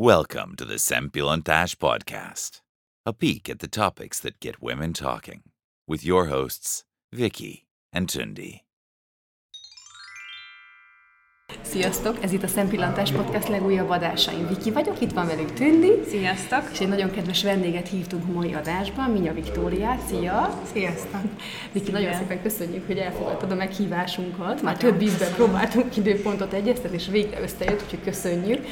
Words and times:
Welcome 0.00 0.54
to 0.58 0.64
the 0.64 0.78
Sempilontash 0.78 1.74
Podcast, 1.74 2.60
a 3.04 3.12
peek 3.12 3.48
at 3.48 3.58
the 3.58 3.66
topics 3.66 4.20
that 4.20 4.38
get 4.38 4.62
women 4.62 4.92
talking, 4.92 5.42
with 5.88 6.04
your 6.04 6.26
hosts, 6.26 6.84
Vicky 7.10 7.66
and 7.92 8.08
Tundi. 8.08 8.62
Sziasztok! 11.62 12.22
Ez 12.22 12.32
itt 12.32 12.42
a 12.42 12.46
Szempillantás 12.46 13.12
Podcast 13.12 13.48
legújabb 13.48 13.90
adásaim. 13.90 14.48
Viki 14.48 14.70
vagyok, 14.70 15.00
itt 15.00 15.12
van 15.12 15.26
velünk 15.26 15.52
Tündi. 15.52 15.92
Sziasztok! 16.08 16.62
És 16.72 16.80
egy 16.80 16.88
nagyon 16.88 17.10
kedves 17.10 17.42
vendéget 17.42 17.88
hívtunk 17.88 18.24
a 18.28 18.32
mai 18.32 18.54
adásban, 18.54 19.10
Minya 19.10 19.32
Viktóriát. 19.32 20.06
Szia! 20.06 20.62
Sziasztok! 20.72 21.20
Viki, 21.72 21.90
nagyon 21.90 22.14
szépen 22.14 22.42
köszönjük, 22.42 22.86
hogy 22.86 22.98
elfogadtad 22.98 23.50
a 23.50 23.54
meghívásunkat. 23.54 24.62
Már 24.62 24.76
több 24.76 25.00
ízben 25.00 25.32
próbáltunk 25.32 25.96
időpontot 25.96 26.52
egyeztetni, 26.52 26.96
és 26.96 27.06
végre 27.06 27.40
összejött, 27.40 27.82
úgyhogy 27.82 28.02
köszönjük. 28.02 28.66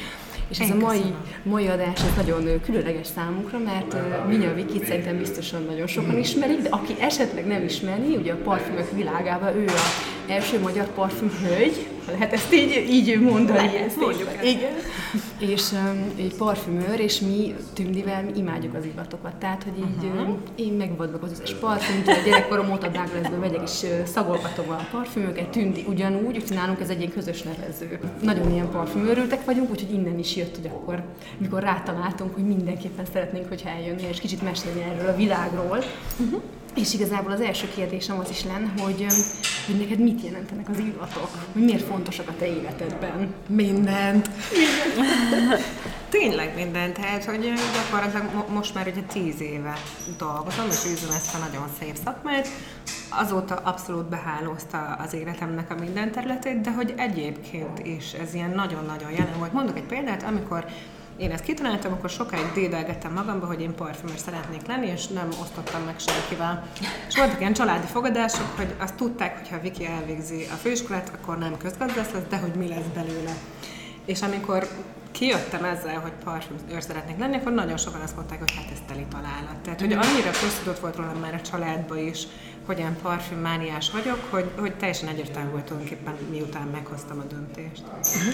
És 0.49 0.59
ez 0.59 0.67
Én 0.67 0.73
a 0.73 0.85
mai, 0.85 0.97
köszönöm. 0.97 1.21
mai 1.43 1.67
adás 1.67 1.99
ez 1.99 2.15
nagyon 2.15 2.61
különleges 2.61 3.07
számunkra, 3.07 3.57
mert 3.59 3.93
uh, 3.93 4.27
Minya 4.27 4.53
Vikit 4.53 4.85
szerintem 4.85 5.17
biztosan 5.17 5.63
nagyon 5.63 5.87
sokan 5.87 6.17
ismerik, 6.17 6.61
de 6.61 6.69
aki 6.69 6.95
esetleg 6.99 7.45
nem 7.47 7.63
ismeri, 7.63 8.15
ugye 8.15 8.33
a 8.33 8.37
parfümök 8.43 8.91
világában 8.91 9.55
ő 9.55 9.65
a 9.67 10.31
első 10.31 10.59
magyar 10.59 10.85
parfümhölgy, 10.85 11.87
lehet 12.11 12.33
ezt 12.33 12.53
így, 12.53 12.87
így 12.89 13.21
mondani. 13.21 13.57
Lehet, 13.57 13.85
ezt 13.85 13.95
mondjuk 13.99 14.29
így- 14.29 14.35
ezt. 14.35 14.45
Igen. 14.45 14.73
És 15.51 15.71
um, 15.71 16.11
egy 16.17 16.35
parfümőr, 16.37 16.99
és 16.99 17.19
mi 17.19 17.55
Tündivel 17.73 18.23
mi 18.23 18.31
imádjuk 18.35 18.73
az 18.75 18.85
illatokat. 18.85 19.35
Tehát, 19.35 19.63
hogy 19.63 19.77
így 19.77 20.09
uh-huh. 20.09 20.37
én 20.55 20.73
megvadlak 20.73 21.23
az 21.23 21.31
összes 21.31 21.53
parfümt, 21.53 22.07
a 22.07 22.13
gyerekkorom 22.25 22.71
óta 22.71 22.87
Douglasből 22.87 23.39
megyek, 23.39 23.61
és 23.63 23.83
ö, 23.83 24.05
szagolgatom 24.05 24.69
a 24.69 24.87
parfümöket, 24.91 25.47
Tündi 25.49 25.85
ugyanúgy, 25.87 26.37
úgyhogy 26.37 26.57
nálunk 26.57 26.79
ez 26.79 26.89
egy 26.89 26.99
ilyen 26.99 27.11
közös 27.11 27.41
nevező. 27.41 27.99
Nagyon 28.21 28.51
ilyen 28.51 28.69
parfümőrültek 28.71 29.45
vagyunk, 29.45 29.69
úgyhogy 29.69 29.93
innen 29.93 30.19
is 30.19 30.35
jött, 30.35 30.55
hogy 30.55 30.65
akkor, 30.65 31.03
mikor 31.37 31.61
rátaláltunk, 31.61 32.33
hogy 32.33 32.45
mindenképpen 32.45 33.05
szeretnénk, 33.13 33.47
hogyha 33.47 33.69
eljönni, 33.69 34.03
és 34.09 34.19
kicsit 34.19 34.41
mesélni 34.41 34.81
erről 34.81 35.09
a 35.09 35.15
világról. 35.15 35.83
Uh-huh. 36.19 36.41
És 36.79 36.93
igazából 36.93 37.31
az 37.31 37.41
első 37.41 37.69
kérdésem 37.75 38.19
az 38.19 38.29
is 38.29 38.43
lenne, 38.43 38.73
hogy, 38.81 39.05
hogy 39.65 39.77
neked 39.77 39.99
mit 39.99 40.23
jelentenek 40.23 40.69
az 40.69 40.79
illatok? 40.79 41.29
Hogy 41.53 41.63
miért 41.63 41.83
fontosak 41.83 42.27
a 42.27 42.33
te 42.39 42.47
életedben? 42.47 43.33
Mindent. 43.47 44.29
Tényleg 46.09 46.55
mindent, 46.55 46.93
tehát 46.93 47.23
hogy 47.23 47.53
gyakorlatilag 47.73 48.33
mo- 48.33 48.49
most 48.49 48.73
már 48.73 48.87
ugye 48.87 49.01
tíz 49.01 49.41
éve 49.41 49.73
dolgozom, 50.17 50.65
és 50.69 50.85
űzöm 50.91 51.11
ezt 51.11 51.35
a 51.35 51.37
nagyon 51.37 51.67
szép 51.79 51.95
szakmát. 52.03 52.47
Azóta 53.09 53.55
abszolút 53.55 54.09
behálózta 54.09 54.77
az 54.77 55.13
életemnek 55.13 55.71
a 55.71 55.79
minden 55.79 56.11
területét, 56.11 56.61
de 56.61 56.71
hogy 56.71 56.93
egyébként 56.97 57.79
is 57.85 58.13
ez 58.13 58.33
ilyen 58.33 58.51
nagyon-nagyon 58.51 59.11
jelen 59.11 59.37
volt. 59.37 59.53
Mondok 59.53 59.77
egy 59.77 59.83
példát, 59.83 60.23
amikor 60.23 60.65
én 61.17 61.31
ezt 61.31 61.43
kitaláltam, 61.43 61.93
akkor 61.93 62.09
sokáig 62.09 62.51
dédelgettem 62.53 63.13
magamba, 63.13 63.45
hogy 63.45 63.61
én 63.61 63.75
parfümös 63.75 64.19
szeretnék 64.19 64.67
lenni, 64.67 64.87
és 64.87 65.07
nem 65.07 65.29
osztottam 65.41 65.81
meg 65.81 65.99
senkivel. 65.99 66.67
És 67.07 67.15
voltak 67.15 67.39
ilyen 67.39 67.53
családi 67.53 67.87
fogadások, 67.87 68.47
hogy 68.55 68.75
azt 68.79 68.95
tudták, 68.95 69.37
hogy 69.37 69.49
ha 69.49 69.59
Viki 69.59 69.85
elvégzi 69.85 70.47
a 70.51 70.55
főiskolát, 70.55 71.11
akkor 71.15 71.37
nem 71.37 71.57
közgazdász 71.57 72.11
lesz, 72.11 72.27
de 72.29 72.37
hogy 72.37 72.53
mi 72.53 72.67
lesz 72.67 72.85
belőle. 72.93 73.35
És 74.05 74.21
amikor 74.21 74.67
kijöttem 75.19 75.63
ezzel, 75.63 75.99
hogy 75.99 76.11
parfümőr 76.23 76.83
szeretnék 76.83 77.17
lenni, 77.17 77.35
akkor 77.35 77.53
nagyon 77.53 77.77
sokan 77.77 78.01
azt 78.01 78.15
mondták, 78.15 78.39
hogy 78.39 78.53
hát 78.55 78.71
ez 78.71 78.77
teli 78.87 79.05
találat. 79.09 79.57
Tehát, 79.63 79.79
hogy 79.79 79.91
annyira 79.91 80.29
köztudott 80.41 80.79
volt 80.79 80.95
rólam 80.95 81.19
már 81.19 81.33
a 81.33 81.41
családba 81.41 81.99
is, 81.99 82.23
hogy 82.65 82.77
ilyen 82.77 82.97
parfümmániás 83.01 83.91
vagyok, 83.91 84.19
hogy, 84.29 84.51
hogy 84.59 84.73
teljesen 84.73 85.07
egyértelmű 85.07 85.49
volt 85.49 85.63
tulajdonképpen, 85.63 86.13
miután 86.29 86.67
meghoztam 86.67 87.19
a 87.19 87.23
döntést. 87.33 87.83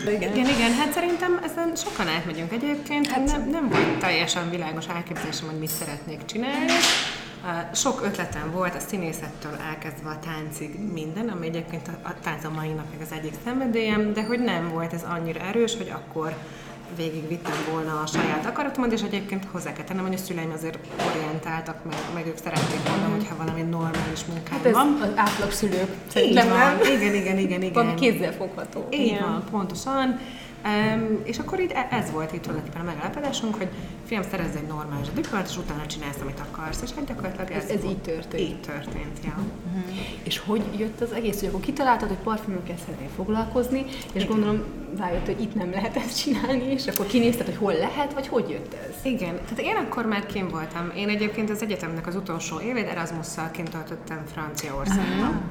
Igen, 0.07 0.33
igen, 0.33 0.49
igen 0.49 0.73
hát 0.73 0.91
szerintem 0.91 1.41
ezen 1.43 1.75
sokan 1.75 2.07
átmegyünk 2.07 2.51
egyébként, 2.51 3.07
hát 3.07 3.25
nem, 3.25 3.49
nem 3.49 3.69
volt 3.69 3.99
teljesen 3.99 4.49
világos 4.49 4.87
elképzelésem, 4.87 5.47
hogy 5.47 5.59
mit 5.59 5.69
szeretnék 5.69 6.25
csinálni. 6.25 6.71
Sok 7.73 8.01
ötletem 8.03 8.51
volt, 8.51 8.75
a 8.75 8.79
színészettől 8.79 9.57
elkezdve 9.69 10.09
a 10.09 10.19
táncig 10.19 10.79
minden, 10.93 11.27
ami 11.29 11.47
egyébként 11.47 11.87
a, 11.87 12.07
a 12.07 12.13
tánc 12.23 12.43
a 12.43 12.49
mai 12.49 12.69
napig 12.69 13.01
az 13.01 13.11
egyik 13.11 13.33
szenvedélyem, 13.43 14.13
de 14.13 14.23
hogy 14.23 14.39
nem 14.39 14.69
volt 14.69 14.93
ez 14.93 15.03
annyira 15.03 15.39
erős, 15.39 15.77
hogy 15.77 15.93
akkor 15.95 16.35
végig 16.95 17.27
vittem 17.27 17.53
volna 17.71 18.01
a 18.01 18.05
saját 18.05 18.45
akaratomat, 18.45 18.91
és 18.91 19.01
egyébként 19.01 19.45
hozzá 19.51 19.73
kell 19.73 19.85
tennem, 19.85 20.05
hogy 20.05 20.13
a 20.13 20.17
szüleim 20.17 20.51
azért 20.55 20.77
orientáltak, 21.11 21.83
meg, 21.85 21.95
meg 22.13 22.27
ők 22.27 22.37
szerették 22.37 22.87
volna, 22.87 23.15
hogyha 23.15 23.35
valami 23.35 23.61
normális 23.61 24.25
munkám 24.25 24.57
Hát 24.57 24.65
ez 24.65 24.73
van. 24.73 24.97
az. 25.01 25.09
Így 26.15 26.33
van, 26.33 26.47
nem. 26.47 26.79
igen, 26.95 27.13
igen, 27.13 27.37
igen, 27.37 27.61
igen. 27.61 27.73
Valami 27.73 27.93
kézzelfogható. 27.95 28.87
Így 28.91 29.19
van, 29.19 29.43
pontosan. 29.51 30.19
Um, 30.65 31.19
és 31.23 31.37
akkor 31.39 31.59
így 31.59 31.71
e- 31.71 31.87
ez 31.91 32.11
volt 32.11 32.33
itt 32.33 32.41
tulajdonképpen 32.41 32.81
a 32.81 32.83
megállapodásunk, 32.83 33.55
hogy 33.55 33.67
fiam, 34.05 34.21
szerezz 34.31 34.55
egy 34.55 34.67
normális 34.67 35.07
diplomát, 35.15 35.47
és 35.49 35.57
utána 35.57 35.85
csinálsz, 35.85 36.19
amit 36.21 36.39
akarsz. 36.51 36.81
És 36.81 36.89
hát 36.95 37.05
gyakorlatilag 37.05 37.51
ez, 37.51 37.63
Ez- 37.63 37.69
ez 37.69 37.83
így 37.83 37.97
történt. 37.97 38.49
Így 38.49 38.59
történt, 38.59 39.19
ja. 39.23 39.35
És 40.23 40.37
hogy 40.39 40.63
jött 40.77 41.01
az 41.01 41.11
egész, 41.11 41.39
hogy 41.39 41.47
akkor 41.47 41.59
kitaláltad, 41.59 42.07
hogy 42.07 42.17
parfümökkel 42.17 42.75
szeretnél 42.85 43.09
foglalkozni, 43.15 43.85
és 44.13 44.25
gondolom 44.27 44.63
rájött, 44.97 45.25
hogy 45.25 45.41
itt 45.41 45.55
nem 45.55 45.71
lehet 45.71 45.95
ezt 45.97 46.21
csinálni, 46.23 46.63
és 46.63 46.87
akkor 46.87 47.05
kinézted, 47.05 47.45
hogy 47.45 47.57
hol 47.57 47.73
lehet, 47.73 48.13
vagy 48.13 48.27
hogy 48.27 48.49
jött 48.49 48.73
ez? 48.73 49.05
Igen, 49.05 49.33
tehát 49.35 49.59
én 49.59 49.75
akkor 49.75 50.05
már 50.05 50.25
kim 50.25 50.47
voltam. 50.47 50.91
Én 50.95 51.09
egyébként 51.09 51.49
az 51.49 51.61
egyetemnek 51.61 52.07
az 52.07 52.15
utolsó 52.15 52.59
évét 52.59 52.87
Erasmusszal 52.87 53.51
kint 53.51 53.69
töltöttem 53.69 54.23
Franciaországban. 54.33 55.41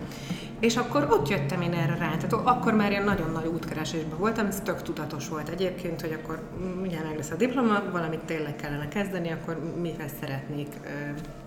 És 0.63 0.77
akkor 0.77 1.09
ott 1.11 1.29
jöttem 1.29 1.61
én 1.61 1.73
erre 1.73 1.97
rá. 1.97 2.17
Tehát 2.17 2.33
akkor 2.33 2.75
már 2.75 2.91
ilyen 2.91 3.05
nagyon 3.05 3.31
nagy 3.31 3.47
útkeresésben 3.47 4.19
voltam, 4.19 4.47
ez 4.47 4.61
tök 4.61 4.83
tudatos 4.83 5.29
volt 5.29 5.49
egyébként, 5.49 6.01
hogy 6.01 6.19
akkor 6.23 6.43
mindjárt 6.81 7.07
meg 7.07 7.17
lesz 7.17 7.31
a 7.31 7.35
diploma, 7.35 7.83
valamit 7.91 8.19
tényleg 8.21 8.57
kellene 8.57 8.89
kezdeni, 8.89 9.31
akkor 9.31 9.59
mivel 9.81 10.09
szeretnék 10.21 10.69
ö, 10.85 10.89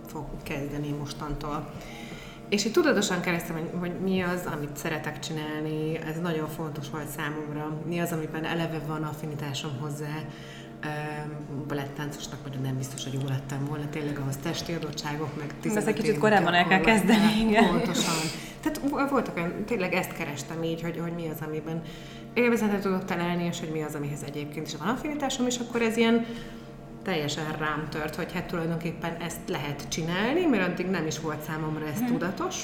fog 0.07 0.25
kezdeni 0.43 0.89
mostantól. 0.89 1.69
És 2.49 2.65
így 2.65 2.71
tudatosan 2.71 3.21
kerestem, 3.21 3.55
hogy, 3.55 3.69
hogy 3.79 3.91
mi 4.03 4.21
az, 4.21 4.41
amit 4.53 4.77
szeretek 4.77 5.19
csinálni, 5.19 5.97
ez 5.97 6.19
nagyon 6.21 6.47
fontos 6.47 6.89
volt 6.89 7.07
számomra, 7.07 7.81
mi 7.85 7.99
az, 7.99 8.11
amiben 8.11 8.45
eleve 8.45 8.79
van 8.87 9.03
affinitásom 9.03 9.71
hozzá, 9.79 10.23
balettáncosnak 11.67 12.39
vagyok, 12.43 12.63
nem 12.63 12.77
biztos, 12.77 13.03
hogy 13.03 13.13
jól 13.13 13.29
lettem 13.29 13.65
volna, 13.65 13.89
tényleg 13.89 14.19
ahhoz 14.19 14.37
testi 14.43 14.73
adottságok, 14.73 15.37
meg 15.37 15.53
15 15.61 15.87
egy 15.87 15.93
kicsit 15.93 16.17
korábban 16.17 16.53
el 16.53 16.67
kell 16.67 16.79
kezdeni, 16.79 17.39
igen. 17.47 17.67
Pontosan. 17.67 18.13
Tehát 18.61 18.79
vo- 18.89 19.09
voltak 19.09 19.35
olyan, 19.35 19.65
tényleg 19.65 19.93
ezt 19.93 20.13
kerestem 20.13 20.63
így, 20.63 20.81
hogy, 20.81 20.99
hogy 20.99 21.11
mi 21.11 21.27
az, 21.29 21.37
amiben 21.47 21.81
élvezetet 22.33 22.81
tudok 22.81 23.05
találni, 23.05 23.43
és 23.43 23.59
hogy 23.59 23.69
mi 23.69 23.81
az, 23.81 23.95
amihez 23.95 24.23
egyébként 24.25 24.67
is 24.67 24.75
van 24.75 24.87
affinitásom, 24.87 25.45
és 25.45 25.57
akkor 25.57 25.81
ez 25.81 25.97
ilyen 25.97 26.25
teljesen 27.03 27.45
rám 27.59 27.87
tört, 27.89 28.15
hogy 28.15 28.33
hát 28.33 28.45
tulajdonképpen 28.45 29.15
ezt 29.21 29.49
lehet 29.49 29.87
csinálni, 29.87 30.45
mert 30.45 30.71
addig 30.71 30.85
nem 30.85 31.07
is 31.07 31.19
volt 31.19 31.41
számomra 31.41 31.85
ez 31.85 31.99
tudatos. 32.07 32.63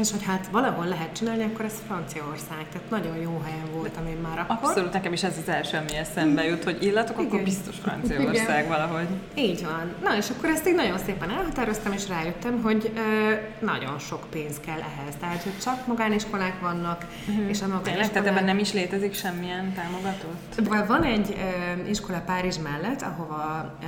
És 0.00 0.10
hogy 0.10 0.22
hát 0.24 0.48
valahol 0.50 0.86
lehet 0.86 1.12
csinálni, 1.16 1.44
akkor 1.44 1.64
ez 1.64 1.74
Franciaország. 1.86 2.66
Tehát 2.72 2.90
nagyon 2.90 3.16
jó 3.16 3.40
helyen 3.44 3.72
voltam 3.72 4.06
én 4.06 4.16
már 4.16 4.38
akkor. 4.38 4.68
Abszolút 4.68 4.92
nekem 4.92 5.12
is 5.12 5.22
ez 5.22 5.36
az 5.42 5.48
első, 5.48 5.76
ami 5.76 5.96
eszembe 5.96 6.44
jut, 6.44 6.64
hogy 6.64 6.82
illatok, 6.84 7.18
akkor 7.18 7.32
Igen. 7.32 7.44
biztos 7.44 7.76
Franciaország 7.82 8.68
valahogy. 8.68 9.06
Így 9.34 9.64
van. 9.64 9.94
Na, 10.02 10.16
és 10.16 10.30
akkor 10.30 10.48
ezt 10.48 10.68
így 10.68 10.74
nagyon 10.74 10.98
szépen 10.98 11.30
elhatároztam, 11.30 11.92
és 11.92 12.08
rájöttem, 12.08 12.62
hogy 12.62 12.92
ö, 12.96 13.32
nagyon 13.64 13.98
sok 13.98 14.26
pénz 14.30 14.60
kell 14.60 14.78
ehhez. 14.78 15.14
Tehát, 15.20 15.42
hogy 15.42 15.58
csak 15.62 15.86
magániskolák 15.86 16.60
vannak, 16.60 17.06
és 17.26 17.32
a 17.32 17.36
Tényleg? 17.36 17.58
Tehát 17.58 17.84
magániskolák... 17.84 18.26
ebben 18.26 18.44
nem 18.44 18.58
is 18.58 18.72
létezik 18.72 19.14
semmilyen 19.14 19.74
támogatott? 19.74 20.86
Van 20.88 21.02
egy 21.02 21.36
ö, 21.36 21.88
iskola 21.88 22.22
Párizs 22.26 22.58
mellett, 22.58 23.02
ahova 23.02 23.74
ö, 23.82 23.86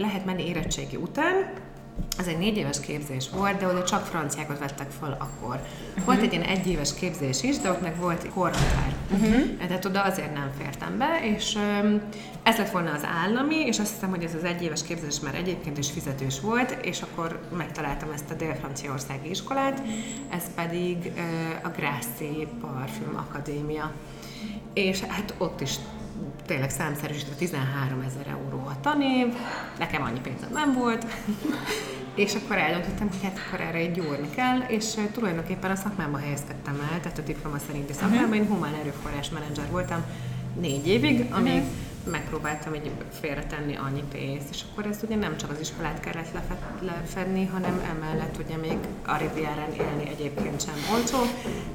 lehet 0.00 0.24
menni 0.24 0.48
érettségi 0.48 0.96
után, 0.96 1.52
ez 2.18 2.26
egy 2.26 2.38
négy 2.38 2.56
éves 2.56 2.80
képzés 2.80 3.30
volt, 3.30 3.58
de 3.58 3.66
oda 3.66 3.84
csak 3.84 4.06
franciákat 4.06 4.58
vettek 4.58 4.90
fel 5.00 5.16
akkor. 5.20 5.60
Volt 6.04 6.22
egy 6.22 6.32
ilyen 6.32 6.44
egyéves 6.44 6.94
képzés 6.94 7.42
is, 7.42 7.58
de 7.58 7.70
ott 7.70 7.80
meg 7.80 7.96
volt 7.96 8.22
egy 8.22 8.30
korhatár. 8.30 8.94
Uh-huh. 9.12 9.66
Tehát 9.66 9.84
oda 9.84 10.02
azért 10.02 10.34
nem 10.34 10.50
fértem 10.58 10.98
be, 10.98 11.20
és 11.36 11.58
ez 12.42 12.56
lett 12.56 12.70
volna 12.70 12.92
az 12.92 13.04
állami, 13.24 13.56
és 13.56 13.78
azt 13.78 13.92
hiszem, 13.92 14.10
hogy 14.10 14.24
ez 14.24 14.34
az 14.34 14.44
egyéves 14.44 14.82
képzés 14.82 15.20
már 15.20 15.34
egyébként 15.34 15.78
is 15.78 15.90
fizetős 15.90 16.40
volt, 16.40 16.70
és 16.82 17.02
akkor 17.02 17.40
megtaláltam 17.56 18.10
ezt 18.14 18.30
a 18.30 18.34
Dél-Franciaországi 18.34 19.30
iskolát, 19.30 19.82
ez 20.30 20.42
pedig 20.54 21.12
a 21.62 21.68
Grassi 21.68 22.48
Parfüm 22.60 23.16
Akadémia. 23.16 23.92
És 24.72 25.00
hát 25.00 25.34
ott 25.38 25.60
is 25.60 25.74
tényleg 26.48 26.70
számszerűsítve 26.70 27.34
13 27.34 28.00
ezer 28.00 28.26
euró 28.26 28.66
a 28.66 28.80
tanév, 28.80 29.26
nekem 29.78 30.02
annyi 30.02 30.20
pénzem 30.20 30.50
nem 30.52 30.72
volt, 30.72 31.06
és 32.24 32.34
akkor 32.34 32.56
eldöntöttem, 32.56 33.08
hogy 33.08 33.22
hát 33.22 33.38
akkor 33.46 33.60
erre 33.60 33.78
egy 33.78 33.92
gyúrni 33.92 34.30
kell, 34.30 34.58
és 34.58 34.94
tulajdonképpen 35.12 35.70
a 35.70 35.74
szakmámba 35.74 36.18
helyezkedtem 36.18 36.88
el, 36.92 37.00
tehát 37.00 37.18
a 37.18 37.22
diploma 37.22 37.58
szerinti 37.66 37.92
szakmában, 37.92 38.34
én 38.34 38.46
humán 38.46 38.74
erőforrás 38.74 39.28
menedzser 39.30 39.70
voltam 39.70 40.04
négy 40.60 40.88
évig, 40.88 41.26
amíg 41.30 41.62
megpróbáltam 42.10 42.74
így 42.74 42.90
félretenni 43.20 43.76
annyi 43.76 44.02
pénzt, 44.12 44.48
és 44.50 44.60
akkor 44.70 44.86
ez 44.86 44.98
ugye 45.02 45.16
nem 45.16 45.36
csak 45.36 45.50
az 45.50 45.60
iskolát 45.60 46.00
kellett 46.00 46.32
lefe- 46.32 46.80
lefedni, 46.80 47.46
hanem 47.46 47.82
emellett 47.90 48.36
ugye 48.44 48.56
még 48.56 48.78
a 49.06 49.16
Rivierán 49.16 49.72
élni 49.72 50.08
egyébként 50.08 50.64
sem 50.64 50.74
olcsó, 50.92 51.18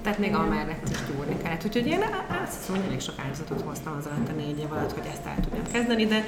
tehát 0.02 0.20
még 0.20 0.34
amellett 0.34 0.90
is 0.90 0.98
gyúrni 1.08 1.38
kellett. 1.44 1.66
Úgyhogy 1.66 1.88
én 1.88 2.04
azt 2.44 2.58
hiszem, 2.58 2.76
hogy 2.76 2.86
elég 2.86 3.02
sok 3.02 3.20
áldozatot 3.24 3.62
hoztam 3.62 3.96
az 4.00 4.06
alatt 4.06 4.30
a 4.30 4.32
négy 4.32 4.60
év 4.60 4.72
alatt, 4.72 4.92
hogy 4.92 5.08
ezt 5.12 5.26
el 5.26 5.40
tudjam 5.42 5.72
kezdeni, 5.72 6.06
de 6.06 6.26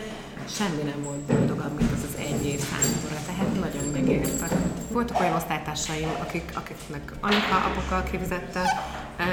semmi 0.50 0.82
nem 0.84 1.04
volt 1.04 1.20
boldogabb, 1.20 1.78
mint 1.78 1.92
az 1.92 2.04
az 2.10 2.16
egy 2.18 2.46
év 2.46 2.60
számomra, 2.60 3.18
tehát 3.26 3.54
nagyon 3.60 3.92
megérte. 3.92 4.48
Voltak 4.92 5.20
olyan 5.20 5.36
osztálytársaim, 5.36 6.10
akik, 6.20 6.52
akiknek 6.56 7.12
anyuka, 7.20 7.56
apuka 7.56 8.04
kifizette, 8.12 8.62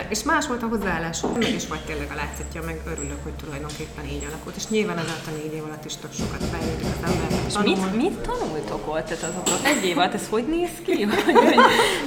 és 0.08 0.22
más 0.22 0.46
volt 0.46 0.62
a 0.62 0.66
hozzáállás, 0.66 1.20
meg 1.38 1.54
is 1.54 1.66
volt 1.68 1.80
tényleg 1.80 2.10
a 2.10 2.14
látszatja, 2.14 2.62
meg 2.62 2.80
örülök, 2.86 3.22
hogy 3.22 3.32
tulajdonképpen 3.32 4.04
így 4.04 4.26
alakult. 4.28 4.56
És 4.56 4.68
nyilván 4.68 4.98
ez 4.98 5.04
a 5.26 5.30
négy 5.30 5.54
év 5.54 5.64
alatt 5.64 5.84
is 5.84 5.96
tök 5.96 6.12
sokat 6.12 6.42
fejlődik 6.52 6.86
az 6.86 7.10
ember. 7.10 7.38
És 7.46 7.54
mit, 7.58 7.96
mit 7.96 8.18
tanultok 8.18 8.88
ott? 8.88 9.04
Tehát 9.04 9.22
az 9.22 9.52
ott 9.52 9.64
egy 9.64 9.84
év 9.84 9.98
alatt 9.98 10.14
ez 10.14 10.28
hogy 10.28 10.46
néz 10.46 10.70
ki? 10.84 11.04
Vagy, 11.44 11.56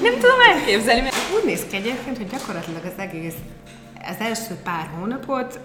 nem 0.01 0.13
tudom 0.13 0.39
elképzelni. 0.54 1.01
Mert... 1.01 1.16
Úgy 1.36 1.45
néz 1.45 1.66
ki 1.69 1.75
egyébként, 1.75 2.18
hogy 2.18 2.30
gyakorlatilag 2.30 2.86
az 2.86 2.98
egész, 2.98 3.36
az 4.07 4.16
első 4.19 4.54
pár 4.63 4.89
hónapot 5.00 5.60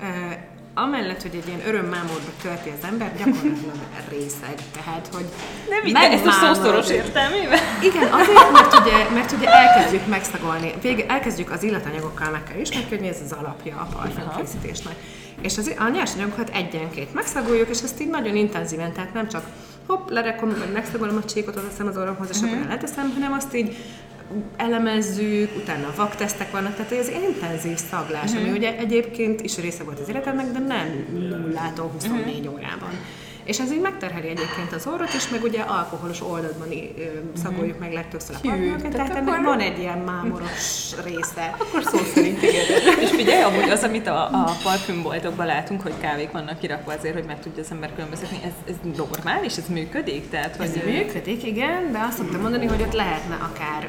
amellett, 0.75 1.23
hogy 1.23 1.35
egy 1.35 1.47
ilyen 1.47 1.67
örömmámorba 1.67 2.31
tölti 2.43 2.71
az 2.79 2.89
ember, 2.89 3.17
gyakorlatilag 3.17 3.75
részeg. 4.15 4.55
Tehát, 4.73 5.09
hogy 5.13 5.25
Nem 5.69 5.87
igen, 5.87 6.11
ezt 6.13 6.27
a 6.27 6.31
szószoros 6.31 6.91
értelmében? 6.91 7.59
Igen, 7.83 8.13
azért, 8.13 8.53
mert 8.53 8.81
ugye, 8.81 9.11
mert 9.15 9.33
ugye 9.33 9.49
elkezdjük 9.49 10.07
megszagolni, 10.07 10.73
végül 10.83 11.05
elkezdjük 11.09 11.51
az 11.51 11.63
illatanyagokkal 11.63 12.31
meg 12.31 12.43
kell 12.43 12.61
ismerkedni, 12.61 13.09
ez 13.09 13.19
az 13.25 13.33
alapja 13.33 13.77
a 13.77 13.95
parfüm 13.97 14.31
készítésnek. 14.37 14.95
És 15.43 15.59
az, 15.59 15.75
a 15.79 15.89
nyersanyagokat 15.89 16.51
egyenként 16.51 17.15
megszagoljuk, 17.15 17.69
és 17.69 17.83
ezt 17.83 18.01
így 18.01 18.09
nagyon 18.09 18.37
intenzíven, 18.37 18.93
tehát 18.93 19.13
nem 19.13 19.29
csak 19.29 19.45
hopp, 19.87 20.09
lerekom, 20.09 20.55
megszagolom 20.73 21.17
a 21.17 21.25
csíkot, 21.25 21.57
oda 21.57 21.89
az 21.89 21.97
orromhoz, 21.97 22.29
és 22.31 22.37
uh-huh. 22.37 22.53
akkor 22.53 22.69
leteszem, 22.69 23.11
hanem 23.15 23.33
azt 23.33 23.55
így 23.55 23.77
elemezzük, 24.57 25.57
utána 25.57 25.93
vaktesztek 25.97 26.51
vannak, 26.51 26.75
tehát 26.75 26.93
ez 26.93 27.09
intenzív 27.09 27.77
szaglás, 27.91 28.25
uh-huh. 28.25 28.39
ami 28.39 28.49
mhm. 28.49 28.57
ugye 28.57 28.77
egyébként 28.77 29.41
is 29.41 29.59
része 29.59 29.85
volt 29.85 29.99
az 29.99 30.09
életemnek, 30.09 30.47
de 30.51 30.59
nem 30.59 31.07
nullától 31.13 31.91
24 31.93 32.39
uh-huh. 32.39 32.53
órában. 32.53 32.91
És 33.45 33.59
ez 33.59 33.73
így 33.73 33.81
megterheli 33.81 34.29
egyébként 34.29 34.73
az 34.73 34.87
orrot, 34.87 35.13
és 35.15 35.29
meg 35.29 35.43
ugye 35.43 35.61
alkoholos 35.61 36.23
oldalban 36.23 36.69
szagoljuk 37.43 37.79
meg 37.79 37.93
legtöbbször 37.93 38.37
a 38.37 38.39
parfümöket, 38.43 38.93
tehát 38.93 39.17
ennek 39.17 39.29
akkor... 39.29 39.45
van 39.45 39.59
egy 39.61 39.79
ilyen 39.79 39.99
mámoros 39.99 40.91
része. 41.05 41.55
Akkor 41.59 41.83
szó 41.85 41.99
szerint 42.15 42.43
igen. 42.43 42.65
és 43.01 43.11
figyelj, 43.11 43.43
amúgy 43.43 43.71
az, 43.71 43.83
amit 43.83 44.07
a, 44.07 44.25
a 44.25 44.57
parfümboltokban 44.63 45.47
látunk, 45.47 45.83
hogy 45.83 45.95
kávék 46.01 46.31
vannak 46.31 46.59
kirakva 46.59 46.93
azért, 46.93 47.15
hogy 47.15 47.25
meg 47.25 47.41
tudja 47.41 47.63
az 47.63 47.71
ember 47.71 47.95
különböztetni, 47.95 48.39
ez, 48.45 48.53
ez 48.69 48.75
normális, 48.97 49.57
ez 49.57 49.69
működik? 49.69 50.29
Tehát, 50.29 50.57
hogy... 50.57 50.67
Ez 50.67 50.85
működik, 50.85 51.45
igen, 51.45 51.93
de 51.93 51.99
azt 52.09 52.17
szoktam 52.17 52.41
mondani, 52.41 52.67
hogy 52.67 52.83
ott 52.83 52.93
lehetne 52.93 53.35
akár 53.35 53.89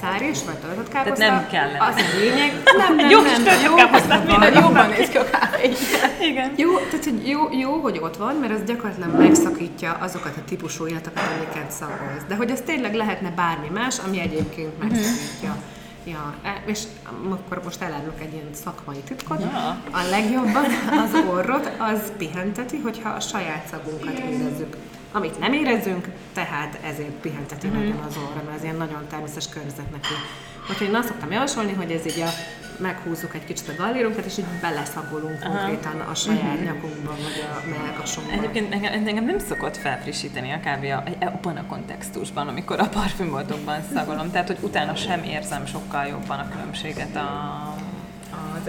szár 0.00 0.22
is, 0.22 0.44
vagy 0.44 0.54
töltött 0.54 0.88
káposzta. 0.88 1.16
Tehát 1.18 1.50
nem 1.50 1.50
kell. 1.50 1.88
Az 1.88 1.94
a 1.96 2.18
lényeg. 2.18 2.62
Nem, 2.76 2.96
nem, 3.00 3.10
jó, 3.10 3.20
nem, 3.20 3.42
nem, 3.42 3.60
jó, 3.64 3.74
káposztát, 3.74 4.54
jobban 4.62 4.88
néz 4.88 5.08
ki 5.08 5.16
a 5.16 5.24
kávé. 5.24 5.72
Igen. 6.30 6.52
Jó, 6.56 6.76
tehát 6.76 7.04
hogy 7.04 7.28
jó, 7.28 7.40
jó, 7.58 7.72
hogy 7.72 7.98
ott 8.02 8.16
van, 8.16 8.34
mert 8.34 8.52
az 8.52 8.60
gyakorlatilag 8.68 9.18
megszakítja 9.18 9.92
azokat 9.92 10.36
a 10.36 10.44
típusú 10.44 10.86
illatokat, 10.86 11.22
amiket 11.36 11.70
szagolsz. 11.70 12.24
De 12.28 12.34
hogy 12.34 12.50
ez 12.50 12.60
tényleg 12.60 12.94
lehetne 12.94 13.30
bármi 13.30 13.68
más, 13.68 13.98
ami 13.98 14.20
egyébként 14.20 14.78
mhm. 14.78 14.86
megszakítja. 14.86 15.56
Ja, 16.04 16.34
e, 16.42 16.62
és 16.66 16.82
akkor 17.28 17.60
most 17.64 17.82
elárulok 17.82 18.20
egy 18.20 18.32
ilyen 18.32 18.48
szakmai 18.52 18.96
titkot. 18.96 19.40
Ja. 19.40 19.82
A 19.90 20.08
legjobban 20.10 20.64
az 21.04 21.14
orrot 21.30 21.70
az 21.78 22.12
pihenteti, 22.16 22.76
hogyha 22.76 23.08
a 23.08 23.20
saját 23.20 23.66
szagunkat 23.66 24.18
érezzük. 24.18 24.76
Amit 25.12 25.38
nem 25.38 25.52
érezünk, 25.52 26.08
tehát 26.32 26.78
ezért 26.84 27.10
pihenteti 27.10 27.66
mm-hmm. 27.66 27.78
nagyon 27.78 28.04
az 28.08 28.16
orra, 28.16 28.42
mert 28.44 28.56
ez 28.56 28.62
ilyen 28.62 28.76
nagyon 28.76 29.06
természetes 29.10 29.48
környezet 29.48 29.90
neki. 29.90 30.14
Úgyhogy 30.70 30.88
én 30.88 30.94
azt 30.94 31.08
szoktam 31.08 31.30
javasolni, 31.30 31.72
hogy 31.72 31.90
ez 31.90 32.06
így 32.06 32.20
a 32.20 32.28
meghúzzuk 32.78 33.34
egy 33.34 33.44
kicsit 33.44 33.68
a 33.68 33.82
gallérunkat, 33.82 34.24
és 34.24 34.38
így 34.38 34.44
beleszagolunk 34.60 35.42
Aha. 35.42 35.56
konkrétan 35.56 36.00
a 36.00 36.14
saját 36.14 36.42
uh-huh. 36.42 36.64
nyakunkban, 36.64 37.14
vagy 37.14 37.44
a 37.56 37.68
melkasunkban. 37.68 38.38
Egyébként 38.38 38.72
engem, 38.72 39.06
engem 39.06 39.24
nem 39.24 39.38
szokott 39.38 39.76
felfrissíteni 39.76 40.52
a 40.52 40.60
kávé 40.60 40.90
abban 41.20 41.56
a 41.56 41.66
kontextusban, 41.66 42.48
amikor 42.48 42.80
a 42.80 42.88
parfümboltokban 42.88 43.80
szagolom, 43.94 44.30
tehát 44.30 44.46
hogy 44.46 44.58
utána 44.60 44.94
sem 44.94 45.22
érzem 45.22 45.66
sokkal 45.66 46.06
jobban 46.06 46.38
a 46.38 46.48
különbséget 46.48 47.16
a 47.16 47.74